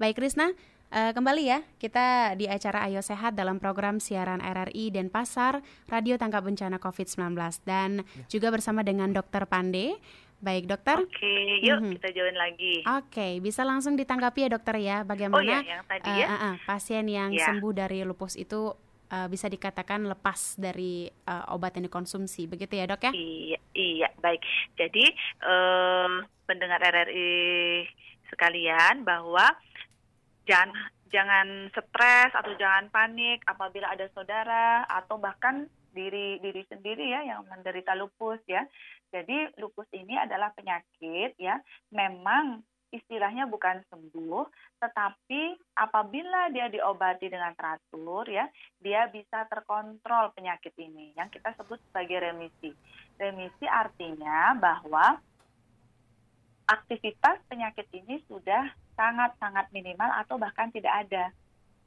Baik, 0.00 0.14
Krisna, 0.16 0.56
Uh, 0.90 1.14
kembali 1.14 1.46
ya, 1.46 1.62
kita 1.78 2.34
di 2.34 2.50
acara 2.50 2.82
Ayo 2.90 2.98
Sehat 2.98 3.38
dalam 3.38 3.62
program 3.62 4.02
siaran 4.02 4.42
RRI 4.42 4.90
dan 4.90 5.06
Pasar 5.06 5.62
Radio 5.86 6.18
Tangkap 6.18 6.42
Bencana 6.42 6.82
COVID-19 6.82 7.38
dan 7.62 8.02
ya. 8.02 8.26
juga 8.26 8.50
bersama 8.50 8.82
dengan 8.82 9.14
Dokter 9.14 9.46
Pande. 9.46 10.02
Baik 10.42 10.66
dokter. 10.66 10.98
Oke, 10.98 11.14
okay, 11.14 11.62
yuk 11.62 11.78
mm-hmm. 11.78 11.94
kita 11.94 12.08
join 12.10 12.34
lagi. 12.34 12.74
Oke, 12.82 13.06
okay, 13.06 13.32
bisa 13.38 13.62
langsung 13.62 13.94
ditanggapi 13.94 14.48
ya 14.48 14.50
dokter 14.50 14.82
ya, 14.82 15.06
bagaimana 15.06 15.38
oh, 15.38 15.62
iya, 15.62 15.78
yang 15.78 15.82
tadi 15.86 16.10
ya? 16.10 16.26
Uh, 16.26 16.34
uh, 16.34 16.44
uh, 16.50 16.54
pasien 16.66 17.06
yang 17.06 17.30
yeah. 17.38 17.46
sembuh 17.46 17.70
dari 17.70 18.02
lupus 18.02 18.34
itu 18.34 18.74
uh, 19.14 19.28
bisa 19.30 19.46
dikatakan 19.46 20.10
lepas 20.10 20.58
dari 20.58 21.06
uh, 21.06 21.54
obat 21.54 21.78
yang 21.78 21.86
dikonsumsi, 21.86 22.50
begitu 22.50 22.74
ya 22.74 22.90
dok 22.90 23.06
ya? 23.06 23.12
Iya, 23.14 23.58
iya 23.78 24.08
baik. 24.18 24.42
Jadi 24.74 25.06
uh, 25.46 26.26
pendengar 26.50 26.82
RRI 26.82 27.86
sekalian 28.26 29.06
bahwa 29.06 29.54
jangan 30.50 30.74
jangan 31.10 31.70
stres 31.70 32.30
atau 32.34 32.52
jangan 32.58 32.90
panik 32.90 33.46
apabila 33.46 33.94
ada 33.94 34.10
saudara 34.10 34.82
atau 34.90 35.18
bahkan 35.22 35.70
diri 35.90 36.38
diri 36.38 36.62
sendiri 36.66 37.06
ya 37.06 37.22
yang 37.22 37.46
menderita 37.46 37.94
lupus 37.94 38.42
ya. 38.50 38.66
Jadi 39.10 39.58
lupus 39.62 39.86
ini 39.94 40.18
adalah 40.18 40.50
penyakit 40.54 41.38
ya 41.38 41.58
memang 41.94 42.62
istilahnya 42.90 43.46
bukan 43.46 43.86
sembuh, 43.86 44.50
tetapi 44.82 45.54
apabila 45.78 46.50
dia 46.50 46.66
diobati 46.66 47.30
dengan 47.30 47.54
teratur 47.54 48.26
ya, 48.26 48.50
dia 48.82 49.06
bisa 49.06 49.46
terkontrol 49.46 50.34
penyakit 50.34 50.74
ini 50.74 51.14
yang 51.14 51.30
kita 51.30 51.54
sebut 51.54 51.78
sebagai 51.86 52.18
remisi. 52.18 52.74
Remisi 53.14 53.66
artinya 53.70 54.58
bahwa 54.58 55.22
aktivitas 56.66 57.38
penyakit 57.46 57.86
ini 57.94 58.22
sudah 58.26 58.70
sangat-sangat 59.00 59.72
minimal 59.72 60.12
atau 60.20 60.36
bahkan 60.36 60.68
tidak 60.68 60.92
ada. 61.08 61.32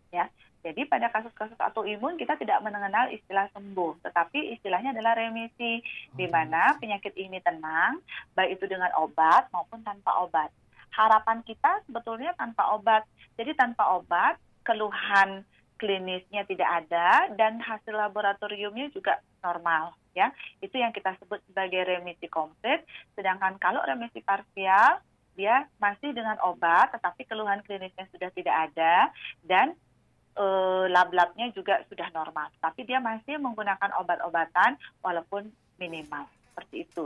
Ya. 0.10 0.26
Jadi 0.64 0.88
pada 0.88 1.12
kasus-kasus 1.12 1.60
autoimun 1.60 2.16
kita 2.16 2.40
tidak 2.40 2.64
mengenal 2.64 3.12
istilah 3.12 3.52
sembuh, 3.52 4.00
tetapi 4.00 4.56
istilahnya 4.56 4.96
adalah 4.96 5.20
remisi 5.20 5.84
di 6.16 6.26
mana 6.32 6.80
penyakit 6.80 7.12
ini 7.20 7.44
tenang, 7.44 8.00
baik 8.32 8.58
itu 8.58 8.72
dengan 8.72 8.88
obat 8.96 9.52
maupun 9.52 9.84
tanpa 9.84 10.24
obat 10.24 10.50
harapan 10.94 11.42
kita 11.44 11.82
sebetulnya 11.90 12.32
tanpa 12.38 12.78
obat. 12.78 13.04
Jadi 13.36 13.58
tanpa 13.58 13.98
obat, 13.98 14.38
keluhan 14.62 15.42
klinisnya 15.82 16.48
tidak 16.48 16.70
ada 16.86 17.34
dan 17.36 17.60
hasil 17.60 17.92
laboratoriumnya 17.92 18.94
juga 18.94 19.20
normal 19.42 19.98
ya. 20.14 20.30
Itu 20.62 20.80
yang 20.80 20.94
kita 20.94 21.18
sebut 21.20 21.42
sebagai 21.50 21.84
remisi 21.84 22.30
komplit. 22.30 22.86
Sedangkan 23.18 23.58
kalau 23.60 23.82
remisi 23.84 24.22
parsial 24.22 25.02
dia 25.34 25.66
masih 25.82 26.14
dengan 26.14 26.38
obat 26.46 26.94
tetapi 26.94 27.26
keluhan 27.26 27.62
klinisnya 27.66 28.06
sudah 28.14 28.30
tidak 28.34 28.56
ada 28.72 29.10
dan 29.46 29.74
e, 30.38 30.46
lab-labnya 30.90 31.50
juga 31.54 31.82
sudah 31.90 32.10
normal. 32.14 32.54
Tapi 32.62 32.86
dia 32.86 33.02
masih 33.02 33.42
menggunakan 33.42 33.92
obat-obatan 34.02 34.78
walaupun 35.02 35.50
minimal. 35.82 36.26
Seperti 36.54 36.86
itu. 36.86 37.06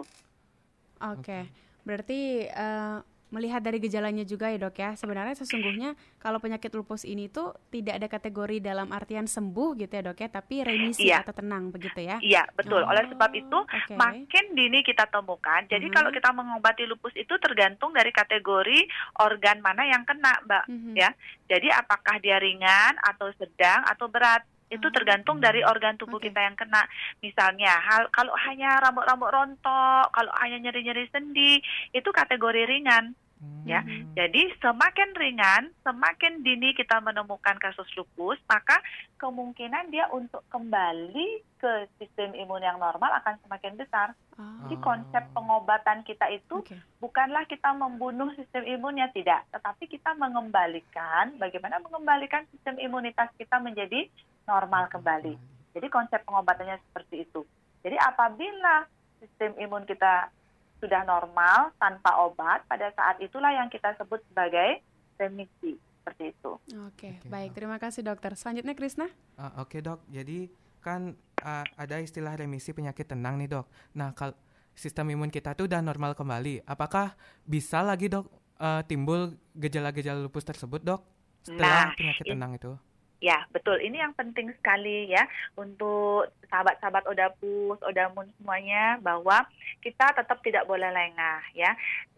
Oke. 0.99 1.23
Okay. 1.23 1.43
Berarti 1.87 2.51
uh 2.51 2.99
melihat 3.27 3.59
dari 3.59 3.83
gejalanya 3.83 4.23
juga 4.23 4.47
ya 4.47 4.57
dok 4.57 4.77
ya 4.79 4.95
sebenarnya 4.95 5.35
sesungguhnya 5.35 5.99
kalau 6.23 6.39
penyakit 6.39 6.71
lupus 6.71 7.03
ini 7.03 7.27
tuh 7.27 7.51
tidak 7.67 7.99
ada 7.99 8.07
kategori 8.07 8.63
dalam 8.63 8.87
artian 8.95 9.27
sembuh 9.27 9.75
gitu 9.75 9.91
ya 9.91 10.03
dok 10.07 10.19
ya 10.23 10.29
tapi 10.31 10.63
remisi 10.63 11.11
iya. 11.11 11.19
atau 11.19 11.35
tenang 11.35 11.67
begitu 11.69 11.99
ya 11.99 12.17
iya 12.23 12.47
betul 12.55 12.79
oh, 12.79 12.87
oleh 12.87 13.03
sebab 13.11 13.31
itu 13.35 13.59
okay. 13.67 13.99
makin 13.99 14.45
dini 14.55 14.79
kita 14.79 15.11
temukan 15.11 15.67
jadi 15.67 15.83
mm 15.83 15.91
-hmm. 15.91 15.95
kalau 15.99 16.09
kita 16.15 16.29
mengobati 16.31 16.83
lupus 16.87 17.11
itu 17.19 17.35
tergantung 17.43 17.91
dari 17.91 18.15
kategori 18.15 18.79
organ 19.19 19.59
mana 19.59 19.83
yang 19.83 20.07
kena 20.07 20.39
mbak 20.47 20.63
mm 20.71 20.77
-hmm. 20.79 20.93
ya 20.95 21.09
jadi 21.51 21.83
apakah 21.83 22.23
dia 22.23 22.39
ringan 22.39 22.95
atau 23.03 23.27
sedang 23.35 23.83
atau 23.91 24.07
berat 24.07 24.47
itu 24.67 24.88
tergantung 24.91 25.39
dari 25.39 25.63
organ 25.63 25.95
tubuh 25.95 26.19
okay. 26.19 26.32
kita 26.32 26.39
yang 26.43 26.56
kena. 26.60 26.84
Misalnya, 27.23 27.71
hal 27.80 28.12
kalau 28.12 28.36
hanya 28.47 28.80
rambut-rambut 28.84 29.30
rontok, 29.32 30.08
kalau 30.12 30.32
hanya 30.43 30.58
nyeri-nyeri 30.60 31.08
sendi, 31.12 31.60
itu 31.95 32.10
kategori 32.12 32.67
ringan. 32.67 33.15
Hmm. 33.38 33.69
Ya, 33.69 33.86
jadi 34.17 34.50
semakin 34.58 35.13
ringan, 35.13 35.69
semakin 35.86 36.41
dini 36.41 36.73
kita 36.73 36.97
menemukan 37.06 37.54
kasus 37.62 37.86
lupus, 37.93 38.41
maka 38.50 38.82
kemungkinan 39.21 39.93
dia 39.93 40.10
untuk 40.10 40.41
kembali 40.50 41.45
ke 41.62 41.86
sistem 42.02 42.34
imun 42.34 42.65
yang 42.65 42.82
normal 42.82 43.13
akan 43.21 43.38
semakin 43.45 43.78
besar. 43.78 44.17
Oh. 44.41 44.65
Jadi 44.65 44.76
konsep 44.82 45.23
pengobatan 45.38 46.02
kita 46.02 46.34
itu 46.34 46.65
okay. 46.65 46.82
bukanlah 46.97 47.45
kita 47.45 47.78
membunuh 47.78 48.34
sistem 48.34 48.65
imunnya 48.65 49.13
tidak, 49.13 49.45
tetapi 49.54 49.86
kita 49.86 50.17
mengembalikan 50.17 51.38
bagaimana 51.38 51.78
mengembalikan 51.78 52.41
sistem 52.50 52.82
imunitas 52.82 53.30
kita 53.38 53.62
menjadi 53.62 54.10
normal 54.50 54.89
kembali. 54.89 55.38
Jadi 55.78 55.88
konsep 55.93 56.26
pengobatannya 56.26 56.82
seperti 56.89 57.30
itu. 57.30 57.45
Jadi 57.86 58.02
apabila 58.02 58.89
sistem 59.21 59.54
imun 59.62 59.86
kita 59.86 60.34
sudah 60.77 61.01
normal 61.05 61.73
tanpa 61.81 62.21
obat, 62.21 62.65
pada 62.69 62.93
saat 62.93 63.17
itulah 63.21 63.49
yang 63.49 63.67
kita 63.67 63.97
sebut 63.97 64.21
sebagai 64.29 64.81
remisi 65.17 65.77
seperti 65.77 66.31
itu. 66.31 66.51
Oke, 66.87 67.19
okay, 67.19 67.27
baik. 67.27 67.51
Terima 67.57 67.81
kasih 67.81 68.05
dokter. 68.05 68.37
Selanjutnya 68.37 68.77
Krisna. 68.77 69.09
Uh, 69.35 69.61
Oke 69.61 69.77
okay, 69.77 69.79
dok. 69.83 69.99
Jadi 70.07 70.47
kan 70.79 71.17
uh, 71.43 71.65
ada 71.75 71.99
istilah 71.99 72.37
remisi 72.37 72.71
penyakit 72.71 73.11
tenang 73.11 73.35
nih 73.41 73.49
dok. 73.51 73.67
Nah 73.97 74.15
kalau 74.15 74.37
sistem 74.77 75.11
imun 75.11 75.33
kita 75.33 75.57
tuh 75.57 75.67
udah 75.67 75.81
normal 75.83 76.13
kembali, 76.13 76.63
apakah 76.63 77.17
bisa 77.43 77.83
lagi 77.83 78.07
dok 78.07 78.29
uh, 78.61 78.85
timbul 78.85 79.35
gejala-gejala 79.57 80.21
lupus 80.21 80.45
tersebut 80.45 80.79
dok 80.85 81.01
setelah 81.43 81.91
nah, 81.91 81.95
penyakit 81.97 82.25
tenang 82.29 82.51
itu? 82.55 82.71
Ya, 83.17 83.49
betul. 83.49 83.82
Ini 83.82 84.06
yang 84.06 84.13
penting 84.13 84.53
sekali 84.62 85.10
ya 85.10 85.25
untuk 85.58 86.30
sahabat-sahabat 86.53 87.10
Odapus, 87.10 87.82
Odamun 87.82 88.30
semuanya 88.38 89.01
bahwa 89.01 89.41
kita 89.82 90.13
tetap 90.13 90.38
tidak 90.45 90.69
boleh 90.69 90.93
lengah 90.93 91.41
ya. 91.58 91.73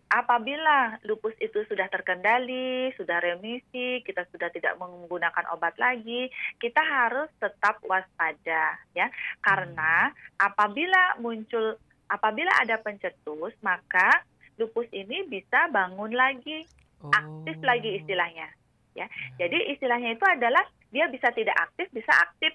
Apabila 0.10 0.98
lupus 1.06 1.38
itu 1.38 1.64
sudah 1.70 1.86
terkendali, 1.88 2.92
sudah 2.98 3.22
remisi, 3.22 4.02
kita 4.04 4.26
sudah 4.34 4.50
tidak 4.50 4.76
menggunakan 4.82 5.46
obat 5.54 5.78
lagi, 5.78 6.34
kita 6.58 6.82
harus 6.82 7.30
tetap 7.40 7.80
waspada 7.86 8.76
ya. 8.92 9.08
Karena 9.40 10.12
apabila 10.36 11.16
muncul 11.24 11.80
apabila 12.10 12.52
ada 12.60 12.82
pencetus, 12.82 13.54
maka 13.64 14.26
lupus 14.60 14.90
ini 14.92 15.24
bisa 15.30 15.72
bangun 15.72 16.12
lagi, 16.12 16.68
aktif 17.08 17.56
lagi 17.64 17.96
oh. 17.96 18.00
istilahnya 18.04 18.50
ya. 18.98 19.08
Jadi 19.40 19.78
istilahnya 19.78 20.18
itu 20.18 20.26
adalah 20.28 20.66
dia 20.90 21.06
bisa 21.10 21.30
tidak 21.34 21.56
aktif, 21.58 21.88
bisa 21.94 22.12
aktif 22.12 22.54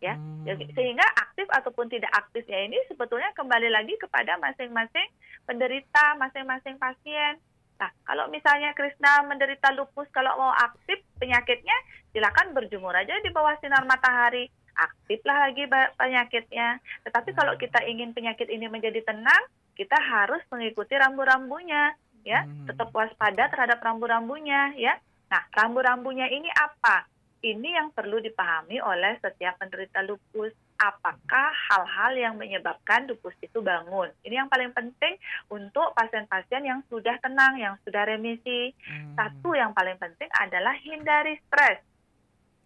ya. 0.00 0.14
Hmm. 0.14 0.44
Sehingga 0.72 1.04
aktif 1.16 1.46
ataupun 1.50 1.88
tidak 1.88 2.12
aktifnya 2.12 2.68
ini 2.68 2.78
sebetulnya 2.88 3.32
kembali 3.34 3.68
lagi 3.72 3.96
kepada 3.98 4.36
masing-masing 4.40 5.08
penderita, 5.48 6.14
masing-masing 6.20 6.76
pasien. 6.76 7.40
Nah, 7.76 7.92
kalau 8.08 8.32
misalnya 8.32 8.72
Krisna 8.72 9.20
menderita 9.28 9.68
lupus, 9.76 10.08
kalau 10.08 10.32
mau 10.40 10.52
aktif 10.56 10.96
penyakitnya, 11.20 11.76
silakan 12.12 12.56
berjemur 12.56 12.92
aja 12.96 13.12
di 13.20 13.28
bawah 13.28 13.52
sinar 13.60 13.84
matahari. 13.84 14.48
Aktiflah 14.76 15.48
lagi 15.48 15.64
penyakitnya. 15.96 16.80
Tetapi 17.04 17.36
kalau 17.36 17.56
hmm. 17.56 17.60
kita 17.60 17.80
ingin 17.88 18.12
penyakit 18.16 18.48
ini 18.48 18.68
menjadi 18.68 19.04
tenang, 19.04 19.42
kita 19.76 19.96
harus 19.96 20.40
mengikuti 20.48 20.96
rambu-rambunya, 20.96 21.96
ya. 22.24 22.44
Hmm. 22.44 22.64
Tetap 22.68 22.92
waspada 22.96 23.48
terhadap 23.52 23.80
rambu-rambunya, 23.80 24.72
ya. 24.76 24.96
Nah, 25.28 25.44
rambu-rambunya 25.52 26.32
ini 26.32 26.48
apa? 26.52 27.08
Ini 27.46 27.78
yang 27.78 27.94
perlu 27.94 28.18
dipahami 28.18 28.82
oleh 28.82 29.14
setiap 29.22 29.62
penderita 29.62 30.02
lupus. 30.02 30.50
Apakah 30.76 31.54
hal-hal 31.72 32.12
yang 32.18 32.34
menyebabkan 32.36 33.08
lupus 33.08 33.32
itu 33.40 33.62
bangun? 33.62 34.10
Ini 34.26 34.44
yang 34.44 34.50
paling 34.50 34.74
penting 34.76 35.16
untuk 35.48 35.94
pasien-pasien 35.96 36.66
yang 36.66 36.84
sudah 36.90 37.16
tenang, 37.22 37.56
yang 37.56 37.74
sudah 37.86 38.04
remisi. 38.04 38.74
Hmm. 38.84 39.16
Satu 39.16 39.56
yang 39.56 39.72
paling 39.72 39.96
penting 39.96 40.28
adalah 40.36 40.74
hindari 40.82 41.40
stres. 41.48 41.80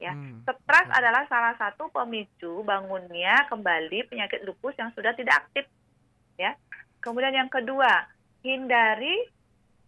Ya, 0.00 0.16
hmm. 0.16 0.42
stres 0.48 0.88
adalah 0.90 1.28
salah 1.28 1.54
satu 1.60 1.92
pemicu 1.92 2.64
bangunnya 2.64 3.44
kembali 3.52 4.08
penyakit 4.08 4.42
lupus 4.48 4.74
yang 4.80 4.90
sudah 4.96 5.12
tidak 5.12 5.46
aktif. 5.46 5.68
Ya. 6.40 6.56
Kemudian 7.04 7.36
yang 7.36 7.52
kedua, 7.52 8.08
hindari 8.42 9.28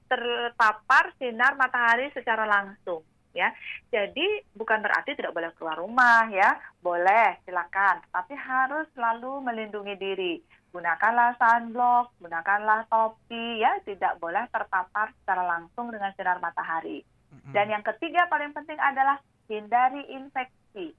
terpapar 0.06 1.16
sinar 1.16 1.56
matahari 1.56 2.12
secara 2.12 2.44
langsung 2.44 3.00
ya. 3.36 3.52
Jadi 3.92 4.44
bukan 4.56 4.80
berarti 4.80 5.16
tidak 5.16 5.32
boleh 5.36 5.50
keluar 5.56 5.76
rumah 5.76 6.28
ya, 6.32 6.56
boleh 6.80 7.40
silakan, 7.44 8.00
tapi 8.12 8.32
harus 8.36 8.88
selalu 8.96 9.44
melindungi 9.44 9.94
diri. 9.96 10.34
Gunakanlah 10.72 11.36
sunblock, 11.36 12.16
gunakanlah 12.16 12.88
topi 12.88 13.60
ya, 13.60 13.76
tidak 13.84 14.16
boleh 14.16 14.48
terpapar 14.48 15.12
secara 15.20 15.44
langsung 15.44 15.92
dengan 15.92 16.12
sinar 16.16 16.40
matahari. 16.40 17.04
Dan 17.52 17.72
yang 17.72 17.84
ketiga 17.84 18.28
paling 18.28 18.52
penting 18.52 18.76
adalah 18.76 19.20
hindari 19.48 20.04
infeksi 20.12 20.92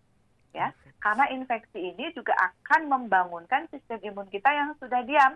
ya, 0.54 0.74
karena 1.02 1.30
infeksi 1.34 1.94
ini 1.94 2.14
juga 2.14 2.34
akan 2.38 2.90
membangunkan 2.90 3.70
sistem 3.74 4.02
imun 4.02 4.30
kita 4.30 4.50
yang 4.54 4.78
sudah 4.78 5.02
diam. 5.06 5.34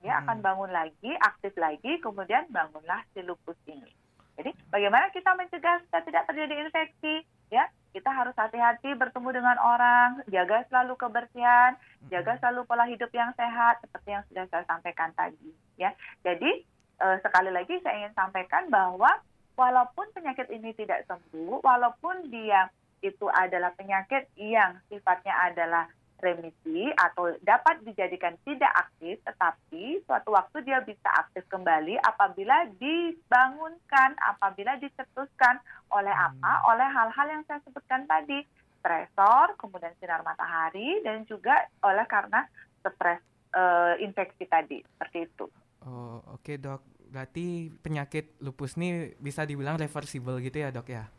Ya, 0.00 0.24
akan 0.24 0.40
bangun 0.40 0.72
lagi, 0.72 1.12
aktif 1.20 1.52
lagi, 1.60 2.00
kemudian 2.00 2.48
bangunlah 2.48 3.04
si 3.12 3.20
lupus 3.20 3.60
ini. 3.68 3.99
Jadi 4.40 4.56
bagaimana 4.72 5.12
kita 5.12 5.36
mencegah 5.36 5.84
supaya 5.84 6.00
tidak 6.08 6.24
terjadi 6.32 6.64
infeksi? 6.64 7.28
Ya, 7.52 7.68
kita 7.92 8.08
harus 8.08 8.32
hati-hati 8.32 8.96
bertemu 8.96 9.36
dengan 9.36 9.60
orang, 9.60 10.24
jaga 10.32 10.64
selalu 10.72 10.96
kebersihan, 10.96 11.76
jaga 12.08 12.40
selalu 12.40 12.64
pola 12.64 12.88
hidup 12.88 13.12
yang 13.12 13.36
sehat 13.36 13.84
seperti 13.84 14.16
yang 14.16 14.24
sudah 14.32 14.48
saya 14.48 14.64
sampaikan 14.64 15.12
tadi. 15.12 15.52
Ya, 15.76 15.92
jadi 16.24 16.64
eh, 17.04 17.16
sekali 17.20 17.52
lagi 17.52 17.84
saya 17.84 18.00
ingin 18.00 18.16
sampaikan 18.16 18.72
bahwa 18.72 19.12
walaupun 19.60 20.08
penyakit 20.16 20.48
ini 20.48 20.72
tidak 20.72 21.04
sembuh, 21.04 21.60
walaupun 21.60 22.32
dia 22.32 22.72
itu 23.04 23.28
adalah 23.28 23.76
penyakit 23.76 24.32
yang 24.40 24.80
sifatnya 24.88 25.36
adalah 25.52 25.84
remisi 26.20 26.92
atau 26.94 27.32
dapat 27.40 27.82
dijadikan 27.82 28.36
tidak 28.44 28.70
aktif, 28.76 29.18
tetapi 29.24 30.04
suatu 30.04 30.36
waktu 30.36 30.62
dia 30.64 30.80
bisa 30.84 31.08
aktif 31.16 31.44
kembali 31.48 31.96
apabila 32.00 32.68
dibangunkan, 32.76 34.16
apabila 34.20 34.76
dicetuskan 34.78 35.58
oleh 35.92 36.12
apa? 36.12 36.52
Oleh 36.70 36.88
hal-hal 36.88 37.26
yang 37.32 37.42
saya 37.48 37.60
sebutkan 37.64 38.04
tadi, 38.04 38.44
stresor, 38.80 39.56
kemudian 39.56 39.96
sinar 39.98 40.22
matahari, 40.22 41.00
dan 41.02 41.24
juga 41.24 41.68
oleh 41.84 42.04
karena 42.06 42.46
stres 42.80 43.20
uh, 43.56 43.96
infeksi 43.98 44.44
tadi, 44.46 44.80
seperti 44.96 45.26
itu. 45.26 45.46
Oh, 45.84 46.20
oke 46.36 46.44
okay, 46.44 46.56
dok. 46.60 46.84
Berarti 47.10 47.74
penyakit 47.82 48.38
lupus 48.38 48.78
ini 48.78 49.10
bisa 49.18 49.42
dibilang 49.42 49.74
reversible 49.74 50.38
gitu 50.38 50.62
ya 50.62 50.70
dok 50.70 50.86
ya? 50.86 51.10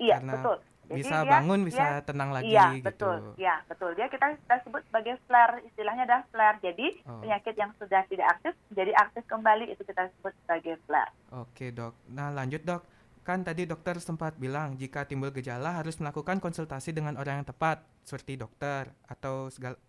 Iya, 0.00 0.18
Karena 0.24 0.32
betul 0.40 0.58
jadi 0.84 1.00
bisa 1.00 1.16
dia, 1.24 1.30
bangun, 1.32 1.60
bisa 1.64 1.84
dia, 1.84 2.04
tenang 2.04 2.30
lagi 2.30 2.52
iya, 2.52 2.66
gitu. 2.76 2.86
betul. 2.86 3.16
Iya, 3.40 3.54
betul. 3.64 3.90
Dia 3.96 4.06
kita 4.12 4.26
kita 4.36 4.56
sebut 4.68 4.82
sebagai 4.88 5.14
flare, 5.24 5.64
istilahnya 5.64 6.02
adalah 6.04 6.24
flare. 6.28 6.58
Jadi 6.60 6.86
oh. 7.08 7.20
penyakit 7.24 7.54
yang 7.56 7.70
sudah 7.80 8.02
tidak 8.06 8.26
aktif 8.38 8.52
jadi 8.72 8.92
aktif 8.94 9.24
kembali 9.24 9.72
itu 9.72 9.82
kita 9.82 10.12
sebut 10.18 10.32
sebagai 10.44 10.76
flare. 10.84 11.12
Oke, 11.32 11.72
Dok. 11.72 11.94
Nah, 12.12 12.28
lanjut, 12.30 12.62
Dok. 12.62 12.82
Kan 13.24 13.40
tadi 13.40 13.64
dokter 13.64 13.96
sempat 14.04 14.36
bilang 14.36 14.76
jika 14.76 15.08
timbul 15.08 15.32
gejala 15.32 15.80
harus 15.80 15.96
melakukan 15.96 16.44
konsultasi 16.44 16.92
dengan 16.92 17.16
orang 17.16 17.40
yang 17.40 17.48
tepat, 17.48 17.80
seperti 18.04 18.36
dokter 18.36 18.92
atau 19.08 19.48
segala 19.48 19.80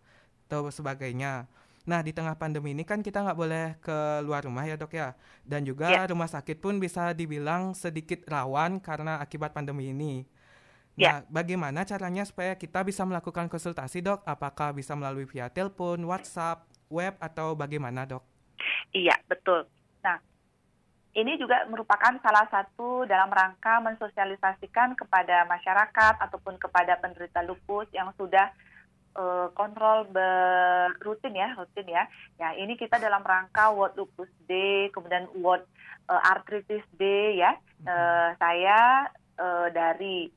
atau 0.48 0.72
sebagainya. 0.72 1.44
Nah, 1.86 2.02
di 2.02 2.10
tengah 2.10 2.34
pandemi 2.34 2.74
ini 2.74 2.82
kan 2.82 3.06
kita 3.06 3.22
nggak 3.22 3.38
boleh 3.38 3.66
keluar 3.78 4.42
rumah 4.42 4.66
ya 4.66 4.74
dok 4.74 4.94
ya. 4.98 5.14
Dan 5.46 5.68
juga 5.70 5.94
yeah. 5.94 6.10
rumah 6.10 6.26
sakit 6.26 6.58
pun 6.58 6.82
bisa 6.82 7.14
dibilang 7.14 7.78
sedikit 7.78 8.26
rawan 8.26 8.82
karena 8.82 9.22
akibat 9.22 9.54
pandemi 9.54 9.94
ini. 9.94 10.26
Ya. 10.96 11.20
Nah, 11.20 11.20
bagaimana 11.28 11.84
caranya 11.84 12.24
supaya 12.24 12.56
kita 12.56 12.80
bisa 12.88 13.04
melakukan 13.04 13.52
konsultasi, 13.52 14.00
Dok? 14.00 14.24
Apakah 14.24 14.72
bisa 14.72 14.96
melalui 14.96 15.28
via 15.28 15.52
telepon, 15.52 16.00
WhatsApp, 16.08 16.64
web 16.88 17.20
atau 17.20 17.52
bagaimana, 17.52 18.08
Dok? 18.08 18.24
Iya, 18.96 19.20
betul. 19.28 19.68
Nah, 20.00 20.24
ini 21.12 21.36
juga 21.36 21.68
merupakan 21.68 22.16
salah 22.24 22.48
satu 22.48 23.04
dalam 23.12 23.28
rangka 23.28 23.84
mensosialisasikan 23.84 24.96
kepada 24.96 25.44
masyarakat 25.52 26.16
ataupun 26.24 26.56
kepada 26.56 26.96
penderita 27.04 27.44
lupus 27.44 27.92
yang 27.92 28.16
sudah 28.16 28.56
uh, 29.20 29.52
kontrol 29.52 30.08
rutin 31.04 31.36
ya, 31.36 31.52
rutin 31.60 31.92
ya. 31.92 32.08
Ya, 32.40 32.56
ini 32.56 32.80
kita 32.80 33.04
dalam 33.04 33.20
rangka 33.20 33.72
World 33.76 34.00
Lupus 34.00 34.32
Day, 34.48 34.88
kemudian 34.96 35.28
World 35.44 35.68
uh, 36.08 36.24
Arthritis 36.24 36.88
Day 36.96 37.36
ya. 37.36 37.52
Uh, 37.84 38.32
saya 38.40 39.12
uh, 39.36 39.68
dari 39.76 40.32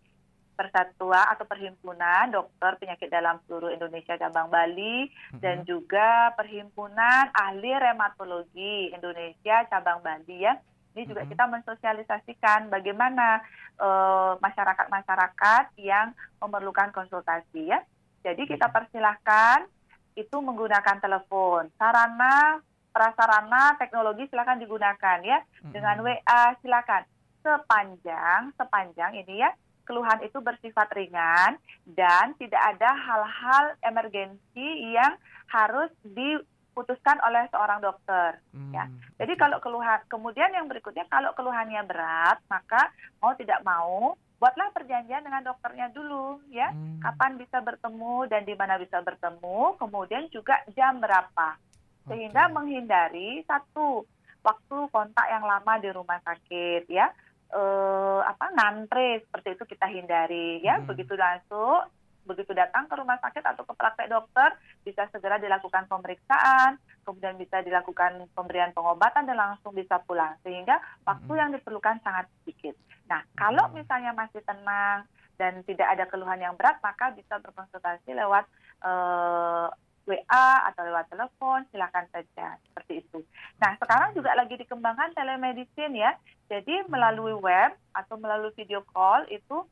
persatuan 0.58 1.30
atau 1.30 1.46
perhimpunan 1.46 2.34
dokter 2.34 2.74
penyakit 2.82 3.06
dalam 3.06 3.38
seluruh 3.46 3.70
Indonesia 3.70 4.18
cabang 4.18 4.50
Bali 4.50 5.06
mm-hmm. 5.06 5.38
dan 5.38 5.62
juga 5.62 6.34
perhimpunan 6.34 7.30
ahli 7.30 7.70
reumatologi 7.78 8.90
Indonesia 8.90 9.62
cabang 9.70 10.02
Bali 10.02 10.42
ya. 10.42 10.58
Ini 10.98 11.06
juga 11.06 11.22
mm-hmm. 11.22 11.32
kita 11.38 11.44
mensosialisasikan 11.46 12.60
bagaimana 12.74 13.38
uh, 13.78 14.34
masyarakat-masyarakat 14.42 15.78
yang 15.78 16.10
memerlukan 16.42 16.90
konsultasi 16.90 17.70
ya. 17.70 17.78
Jadi 18.26 18.50
kita 18.50 18.66
persilahkan 18.74 19.70
itu 20.18 20.34
menggunakan 20.42 20.98
telepon. 20.98 21.70
Sarana 21.78 22.58
prasarana 22.90 23.78
teknologi 23.78 24.26
silakan 24.26 24.58
digunakan 24.58 25.22
ya. 25.22 25.38
Mm-hmm. 25.38 25.70
Dengan 25.70 25.96
WA 26.02 26.42
silakan 26.58 27.06
sepanjang 27.46 28.50
sepanjang 28.58 29.14
ini 29.14 29.46
ya 29.46 29.54
keluhan 29.88 30.20
itu 30.20 30.36
bersifat 30.44 30.92
ringan 30.92 31.56
dan 31.88 32.36
tidak 32.36 32.60
ada 32.76 32.92
hal-hal 32.92 33.64
emergensi 33.80 34.92
yang 34.92 35.16
harus 35.48 35.88
diputuskan 36.04 37.16
oleh 37.24 37.48
seorang 37.48 37.80
dokter. 37.80 38.36
Hmm, 38.52 38.76
ya, 38.76 38.84
jadi 39.16 39.32
kalau 39.40 39.56
keluhan 39.64 40.04
kemudian 40.12 40.52
yang 40.52 40.68
berikutnya 40.68 41.08
kalau 41.08 41.32
keluhannya 41.32 41.80
berat 41.88 42.36
maka 42.52 42.92
mau 43.24 43.32
tidak 43.32 43.64
mau 43.64 44.12
buatlah 44.38 44.70
perjanjian 44.70 45.26
dengan 45.26 45.42
dokternya 45.42 45.90
dulu 45.90 46.38
ya 46.54 46.70
hmm. 46.70 47.02
kapan 47.02 47.34
bisa 47.34 47.58
bertemu 47.58 48.30
dan 48.30 48.46
di 48.46 48.54
mana 48.54 48.78
bisa 48.78 49.02
bertemu 49.02 49.74
kemudian 49.82 50.30
juga 50.30 50.62
jam 50.78 51.02
berapa 51.02 51.58
sehingga 52.06 52.46
okay. 52.46 52.54
menghindari 52.54 53.42
satu 53.50 54.06
waktu 54.46 54.78
kontak 54.94 55.26
yang 55.26 55.42
lama 55.42 55.72
di 55.82 55.90
rumah 55.90 56.22
sakit 56.22 56.86
ya 56.86 57.10
uh, 57.52 58.20
apa 58.24 58.46
ngantre 58.54 59.24
seperti 59.28 59.48
itu 59.56 59.64
kita 59.64 59.86
hindari 59.88 60.60
ya 60.60 60.80
hmm. 60.80 60.86
begitu 60.88 61.14
langsung 61.16 61.88
begitu 62.28 62.52
datang 62.52 62.84
ke 62.84 62.94
rumah 63.00 63.16
sakit 63.24 63.40
atau 63.40 63.64
ke 63.64 63.72
praktek 63.72 64.12
dokter 64.12 64.52
bisa 64.84 65.08
segera 65.08 65.40
dilakukan 65.40 65.88
pemeriksaan 65.88 66.76
kemudian 67.08 67.40
bisa 67.40 67.64
dilakukan 67.64 68.28
pemberian 68.36 68.76
pengobatan 68.76 69.24
dan 69.24 69.40
langsung 69.40 69.72
bisa 69.72 69.96
pulang 70.04 70.36
sehingga 70.44 70.76
waktu 71.08 71.32
hmm. 71.32 71.40
yang 71.40 71.50
diperlukan 71.56 72.04
sangat 72.04 72.28
sedikit. 72.44 72.76
Nah 73.08 73.24
kalau 73.32 73.72
hmm. 73.72 73.80
misalnya 73.80 74.12
masih 74.12 74.44
tenang 74.44 75.08
dan 75.40 75.64
tidak 75.64 75.88
ada 75.88 76.04
keluhan 76.04 76.36
yang 76.36 76.52
berat 76.52 76.76
maka 76.84 77.16
bisa 77.16 77.40
berkonsultasi 77.40 78.12
lewat 78.12 78.44
uh, 78.84 79.72
WA 80.08 80.48
atau 80.72 80.82
lewat 80.88 81.12
telepon, 81.12 81.68
silakan 81.68 82.08
saja 82.08 82.56
seperti 82.64 83.04
itu. 83.04 83.20
Nah, 83.60 83.76
sekarang 83.76 84.16
juga 84.16 84.32
lagi 84.32 84.56
dikembangkan 84.56 85.12
telemedicine 85.12 85.92
ya. 85.92 86.16
Jadi 86.48 86.88
melalui 86.88 87.36
web 87.36 87.76
atau 87.92 88.16
melalui 88.16 88.56
video 88.56 88.80
call 88.88 89.28
itu 89.28 89.68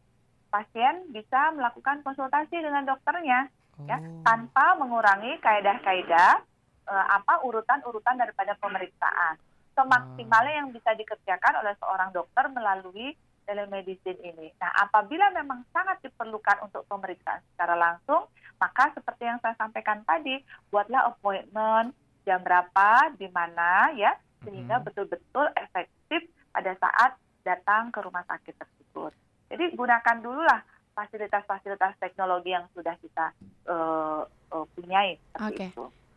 pasien 0.52 1.08
bisa 1.10 1.56
melakukan 1.56 2.04
konsultasi 2.04 2.52
dengan 2.52 2.84
dokternya 2.84 3.48
ya, 3.80 3.80
oh. 3.80 3.86
ya 3.88 3.98
tanpa 4.28 4.76
mengurangi 4.76 5.40
kaedah-kaedah 5.40 6.44
uh, 6.86 7.06
apa 7.16 7.40
urutan-urutan 7.42 8.20
daripada 8.20 8.52
pemeriksaan. 8.60 9.40
Semaksimalnya 9.76 10.64
yang 10.64 10.68
bisa 10.72 10.92
dikerjakan 10.96 11.64
oleh 11.64 11.76
seorang 11.80 12.12
dokter 12.12 12.48
melalui 12.48 13.12
telemedicine 13.46 14.20
ini. 14.20 14.50
Nah, 14.58 14.70
apabila 14.74 15.30
memang 15.32 15.62
sangat 15.70 16.02
diperlukan 16.02 16.66
untuk 16.66 16.84
pemeriksaan 16.90 17.40
secara 17.54 17.78
langsung, 17.78 18.26
maka 18.58 18.92
seperti 18.92 19.24
yang 19.24 19.38
saya 19.40 19.54
sampaikan 19.56 20.02
tadi, 20.02 20.42
buatlah 20.68 21.14
appointment 21.14 21.94
jam 22.26 22.42
berapa, 22.42 23.14
di 23.14 23.30
mana 23.30 23.94
ya, 23.94 24.18
sehingga 24.42 24.82
betul-betul 24.82 25.46
efektif 25.54 26.26
pada 26.50 26.74
saat 26.76 27.14
datang 27.46 27.94
ke 27.94 28.02
rumah 28.02 28.26
sakit 28.26 28.54
tersebut. 28.58 29.14
Jadi 29.46 29.78
gunakan 29.78 30.16
dulu 30.18 30.42
lah 30.42 30.60
fasilitas-fasilitas 30.98 31.94
teknologi 32.02 32.50
yang 32.50 32.66
sudah 32.74 32.98
kita 32.98 33.30
uh, 33.70 34.26
uh, 34.26 34.66
punyai. 34.74 35.20
Oke. 35.38 35.70
Okay. 35.70 35.70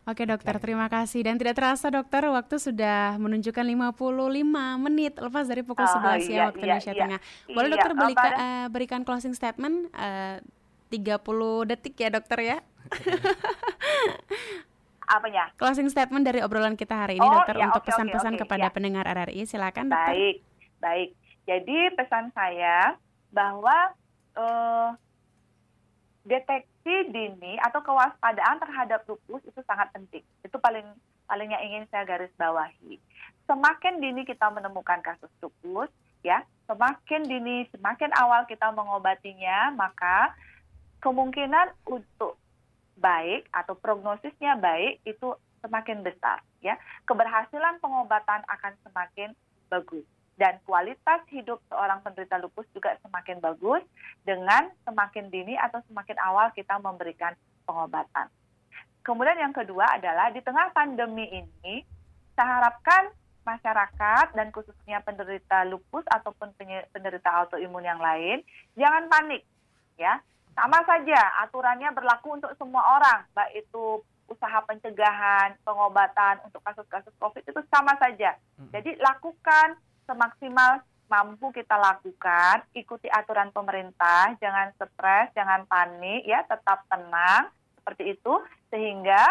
Oke 0.08 0.24
dokter, 0.24 0.56
terima 0.56 0.88
kasih. 0.88 1.20
Dan 1.20 1.36
tidak 1.36 1.60
terasa 1.60 1.92
dokter, 1.92 2.24
waktu 2.32 2.56
sudah 2.56 3.20
menunjukkan 3.20 3.62
55 3.62 4.00
menit 4.80 5.12
lepas 5.20 5.44
dari 5.44 5.60
pukul 5.60 5.84
oh, 5.84 5.92
11 5.92 6.00
ya 6.00 6.00
iya, 6.00 6.42
waktu 6.48 6.64
iya, 6.64 6.66
Indonesia 6.72 6.92
iya, 6.96 7.00
Tengah. 7.04 7.20
Boleh 7.52 7.68
iya, 7.68 7.74
dokter 7.76 7.92
beli, 7.92 8.14
uh, 8.16 8.66
berikan 8.72 9.04
closing 9.04 9.36
statement 9.36 9.92
uh, 9.92 10.40
30 10.88 11.68
detik 11.68 11.94
ya 12.00 12.08
dokter 12.08 12.38
ya? 12.40 12.56
Apanya? 15.10 15.52
Closing 15.60 15.92
statement 15.92 16.24
dari 16.24 16.40
obrolan 16.40 16.80
kita 16.80 16.96
hari 16.96 17.20
ini 17.20 17.26
oh, 17.26 17.34
dokter 17.36 17.60
ya, 17.60 17.68
untuk 17.68 17.84
pesan-pesan 17.84 18.34
okay, 18.34 18.40
okay, 18.40 18.48
kepada 18.48 18.66
ya. 18.70 18.72
pendengar 18.72 19.04
RRI. 19.04 19.42
Silakan 19.44 19.92
dokter. 19.92 20.16
Baik, 20.16 20.36
baik. 20.80 21.10
Jadi 21.44 21.78
pesan 21.98 22.32
saya 22.32 22.96
bahwa 23.34 23.92
uh, 24.38 24.94
deteksi 26.24 27.08
dini 27.08 27.56
atau 27.64 27.80
kewaspadaan 27.80 28.60
terhadap 28.60 29.04
lupus 29.08 29.40
itu 29.48 29.60
sangat 29.64 29.88
penting. 29.96 30.24
Itu 30.44 30.60
paling 30.60 30.84
paling 31.24 31.48
yang 31.54 31.62
ingin 31.64 31.84
saya 31.88 32.04
garis 32.04 32.32
bawahi. 32.36 33.00
Semakin 33.48 34.02
dini 34.02 34.28
kita 34.28 34.52
menemukan 34.52 35.00
kasus 35.00 35.30
lupus, 35.40 35.88
ya, 36.20 36.44
semakin 36.68 37.24
dini, 37.24 37.66
semakin 37.72 38.12
awal 38.18 38.44
kita 38.46 38.68
mengobatinya, 38.74 39.72
maka 39.74 40.34
kemungkinan 41.00 41.72
untuk 41.88 42.36
baik 43.00 43.48
atau 43.54 43.72
prognosisnya 43.78 44.60
baik 44.60 45.00
itu 45.08 45.34
semakin 45.64 46.04
besar, 46.04 46.44
ya. 46.60 46.76
Keberhasilan 47.08 47.80
pengobatan 47.80 48.44
akan 48.44 48.72
semakin 48.84 49.32
bagus 49.72 50.04
dan 50.40 50.56
kualitas 50.64 51.20
hidup 51.28 51.60
seorang 51.68 52.00
penderita 52.00 52.40
lupus 52.40 52.64
juga 52.72 52.96
semakin 53.04 53.44
bagus 53.44 53.84
dengan 54.24 54.72
semakin 54.88 55.28
dini 55.28 55.52
atau 55.60 55.84
semakin 55.92 56.16
awal 56.24 56.48
kita 56.56 56.80
memberikan 56.80 57.36
pengobatan. 57.68 58.32
Kemudian 59.04 59.36
yang 59.36 59.52
kedua 59.52 60.00
adalah 60.00 60.32
di 60.32 60.40
tengah 60.40 60.72
pandemi 60.72 61.28
ini, 61.28 61.84
saya 62.32 62.56
harapkan 62.56 63.12
masyarakat 63.44 64.32
dan 64.32 64.48
khususnya 64.48 65.04
penderita 65.04 65.68
lupus 65.68 66.08
ataupun 66.08 66.56
penderita 66.92 67.28
autoimun 67.44 67.84
yang 67.84 68.00
lain 68.00 68.40
jangan 68.80 69.12
panik 69.12 69.44
ya. 70.00 70.24
Sama 70.56 70.80
saja 70.88 71.20
aturannya 71.44 71.92
berlaku 71.92 72.36
untuk 72.36 72.52
semua 72.56 72.96
orang, 72.96 73.28
baik 73.36 73.64
itu 73.64 74.00
usaha 74.28 74.60
pencegahan, 74.64 75.56
pengobatan 75.64 76.40
untuk 76.48 76.64
kasus-kasus 76.64 77.12
COVID 77.20 77.44
itu 77.44 77.60
sama 77.68 77.92
saja. 78.00 78.36
Jadi 78.72 78.98
lakukan 79.00 79.78
semaksimal 80.10 80.82
mampu 81.06 81.54
kita 81.54 81.78
lakukan, 81.78 82.66
ikuti 82.74 83.06
aturan 83.06 83.54
pemerintah, 83.54 84.34
jangan 84.42 84.74
stres, 84.74 85.30
jangan 85.34 85.66
panik, 85.66 86.26
ya, 86.26 86.42
tetap 86.46 86.86
tenang 86.86 87.50
seperti 87.78 88.14
itu, 88.18 88.34
sehingga 88.70 89.22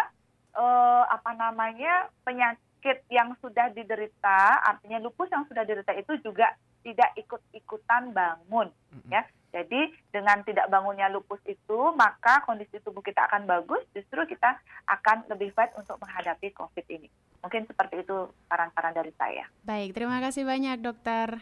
eh, 0.56 1.04
apa 1.08 1.32
namanya 1.36 2.12
penyakit 2.24 3.04
yang 3.12 3.36
sudah 3.40 3.72
diderita, 3.72 4.60
artinya 4.64 5.00
lupus 5.00 5.32
yang 5.32 5.48
sudah 5.48 5.64
diderita 5.64 5.96
itu 5.96 6.20
juga 6.20 6.52
tidak 6.84 7.12
ikut-ikutan 7.16 8.12
bangun, 8.16 8.68
ya. 9.12 9.24
Jadi 9.50 9.90
dengan 10.14 10.46
tidak 10.46 10.70
bangunnya 10.70 11.10
lupus 11.10 11.42
itu, 11.50 11.80
maka 11.98 12.46
kondisi 12.46 12.78
tubuh 12.86 13.02
kita 13.02 13.26
akan 13.26 13.50
bagus, 13.50 13.82
justru 13.98 14.22
kita 14.30 14.62
akan 14.86 15.26
lebih 15.30 15.54
baik 15.58 15.74
untuk 15.74 15.98
menghadapi 15.98 16.54
COVID 16.54 16.86
ini. 16.90 17.10
Mungkin 17.42 17.66
seperti 17.66 18.06
itu 18.06 18.30
saran-saran 18.46 18.94
dari 18.94 19.14
saya. 19.18 19.50
Baik, 19.66 19.98
terima 19.98 20.22
kasih 20.22 20.46
banyak 20.46 20.78
dokter. 20.86 21.42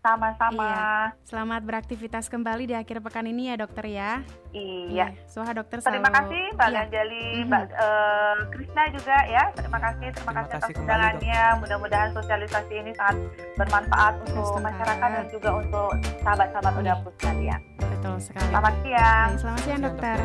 Sama-sama. 0.00 0.64
Iya. 0.64 1.12
Selamat 1.22 1.60
beraktivitas 1.60 2.24
kembali 2.26 2.64
di 2.64 2.72
akhir 2.72 3.04
pekan 3.04 3.28
ini 3.28 3.52
ya 3.52 3.60
dokter 3.60 3.84
ya. 3.84 4.24
Iya. 4.50 5.12
Soha 5.28 5.52
dokter 5.52 5.78
Terima 5.78 6.08
selalu- 6.08 6.16
kasih 6.16 6.42
Mbak 6.50 6.66
Iya. 6.66 6.76
Ganjali, 6.80 7.24
Mhm. 7.36 7.44
Mbak 7.46 7.64
eh, 7.70 8.36
Krisna 8.50 8.82
juga 8.90 9.16
ya. 9.28 9.44
Terima 9.52 9.78
kasih, 9.78 10.06
terima, 10.08 10.30
Terima 10.32 10.40
kasih 10.42 10.56
atas 10.56 10.70
undangannya. 10.74 11.42
Mudah-mudahan 11.60 12.10
sosialisasi 12.16 12.74
ini 12.74 12.92
sangat 12.96 13.16
bermanfaat 13.54 14.14
untuk 14.24 14.56
masyarakat 14.58 15.08
dan 15.12 15.26
juga 15.28 15.50
untuk 15.54 15.90
sahabat-sahabat 16.18 16.72
Iya. 16.72 16.80
Udapus 16.80 17.12
sekalian. 17.14 17.60
Betul 17.76 18.16
sekali. 18.18 18.48
Selamat 18.48 18.74
siang. 18.80 19.28
Baik, 19.28 19.38
selamat 19.38 19.60
siang 19.60 19.80
dokter. 19.84 20.18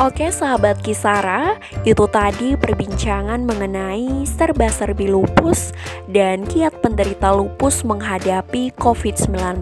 Oke 0.00 0.32
sahabat 0.32 0.80
Kisara, 0.80 1.60
itu 1.84 2.08
tadi 2.08 2.56
perbincangan 2.56 3.44
mengenai 3.44 4.24
serba-serbi 4.24 5.12
lupus 5.12 5.76
dan 6.08 6.48
kiat 6.48 6.80
penderita 6.80 7.28
lupus 7.36 7.84
menghadapi 7.84 8.72
COVID-19 8.80 9.60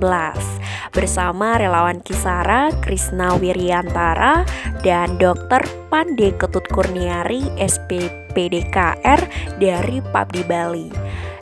bersama 0.95 1.59
relawan 1.59 1.99
Kisara 2.07 2.71
Krisna 2.79 3.35
Wiryantara 3.43 4.47
dan 4.87 5.19
Dr. 5.19 5.67
Pande 5.91 6.31
Ketut 6.39 6.67
Kurniari 6.71 7.51
SPPDKR 7.59 9.21
dari 9.59 9.99
Pabdi 10.15 10.43
Bali 10.47 10.89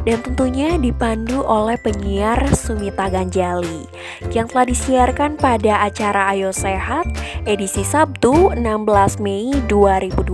dan 0.09 0.25
tentunya 0.25 0.81
dipandu 0.81 1.45
oleh 1.45 1.77
penyiar 1.77 2.41
Sumita 2.57 3.13
Ganjali 3.13 3.85
yang 4.33 4.49
telah 4.49 4.65
disiarkan 4.65 5.37
pada 5.37 5.85
acara 5.85 6.33
Ayo 6.33 6.49
Sehat 6.49 7.05
edisi 7.45 7.85
Sabtu 7.85 8.57
16 8.57 9.21
Mei 9.21 9.53
2020 9.69 10.25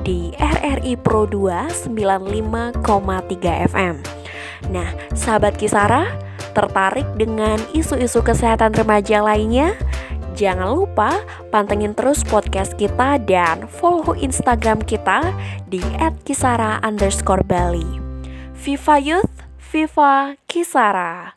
di 0.00 0.32
RRI 0.40 0.96
Pro 0.96 1.28
2 1.28 1.68
95,3 1.92 3.68
FM. 3.68 4.00
Nah, 4.72 4.88
sahabat 5.12 5.60
Kisara, 5.60 6.08
tertarik 6.56 7.04
dengan 7.20 7.60
isu-isu 7.76 8.24
kesehatan 8.24 8.72
remaja 8.72 9.20
lainnya? 9.20 9.76
Jangan 10.32 10.72
lupa 10.72 11.20
pantengin 11.52 11.92
terus 11.92 12.24
podcast 12.24 12.72
kita 12.80 13.20
dan 13.28 13.68
follow 13.68 14.16
Instagram 14.16 14.80
kita 14.80 15.28
di 15.68 15.84
@kisara_bali. 16.24 18.01
Viva 18.62 18.96
Youth, 19.00 19.42
Viva 19.72 20.36
Kisara. 20.46 21.34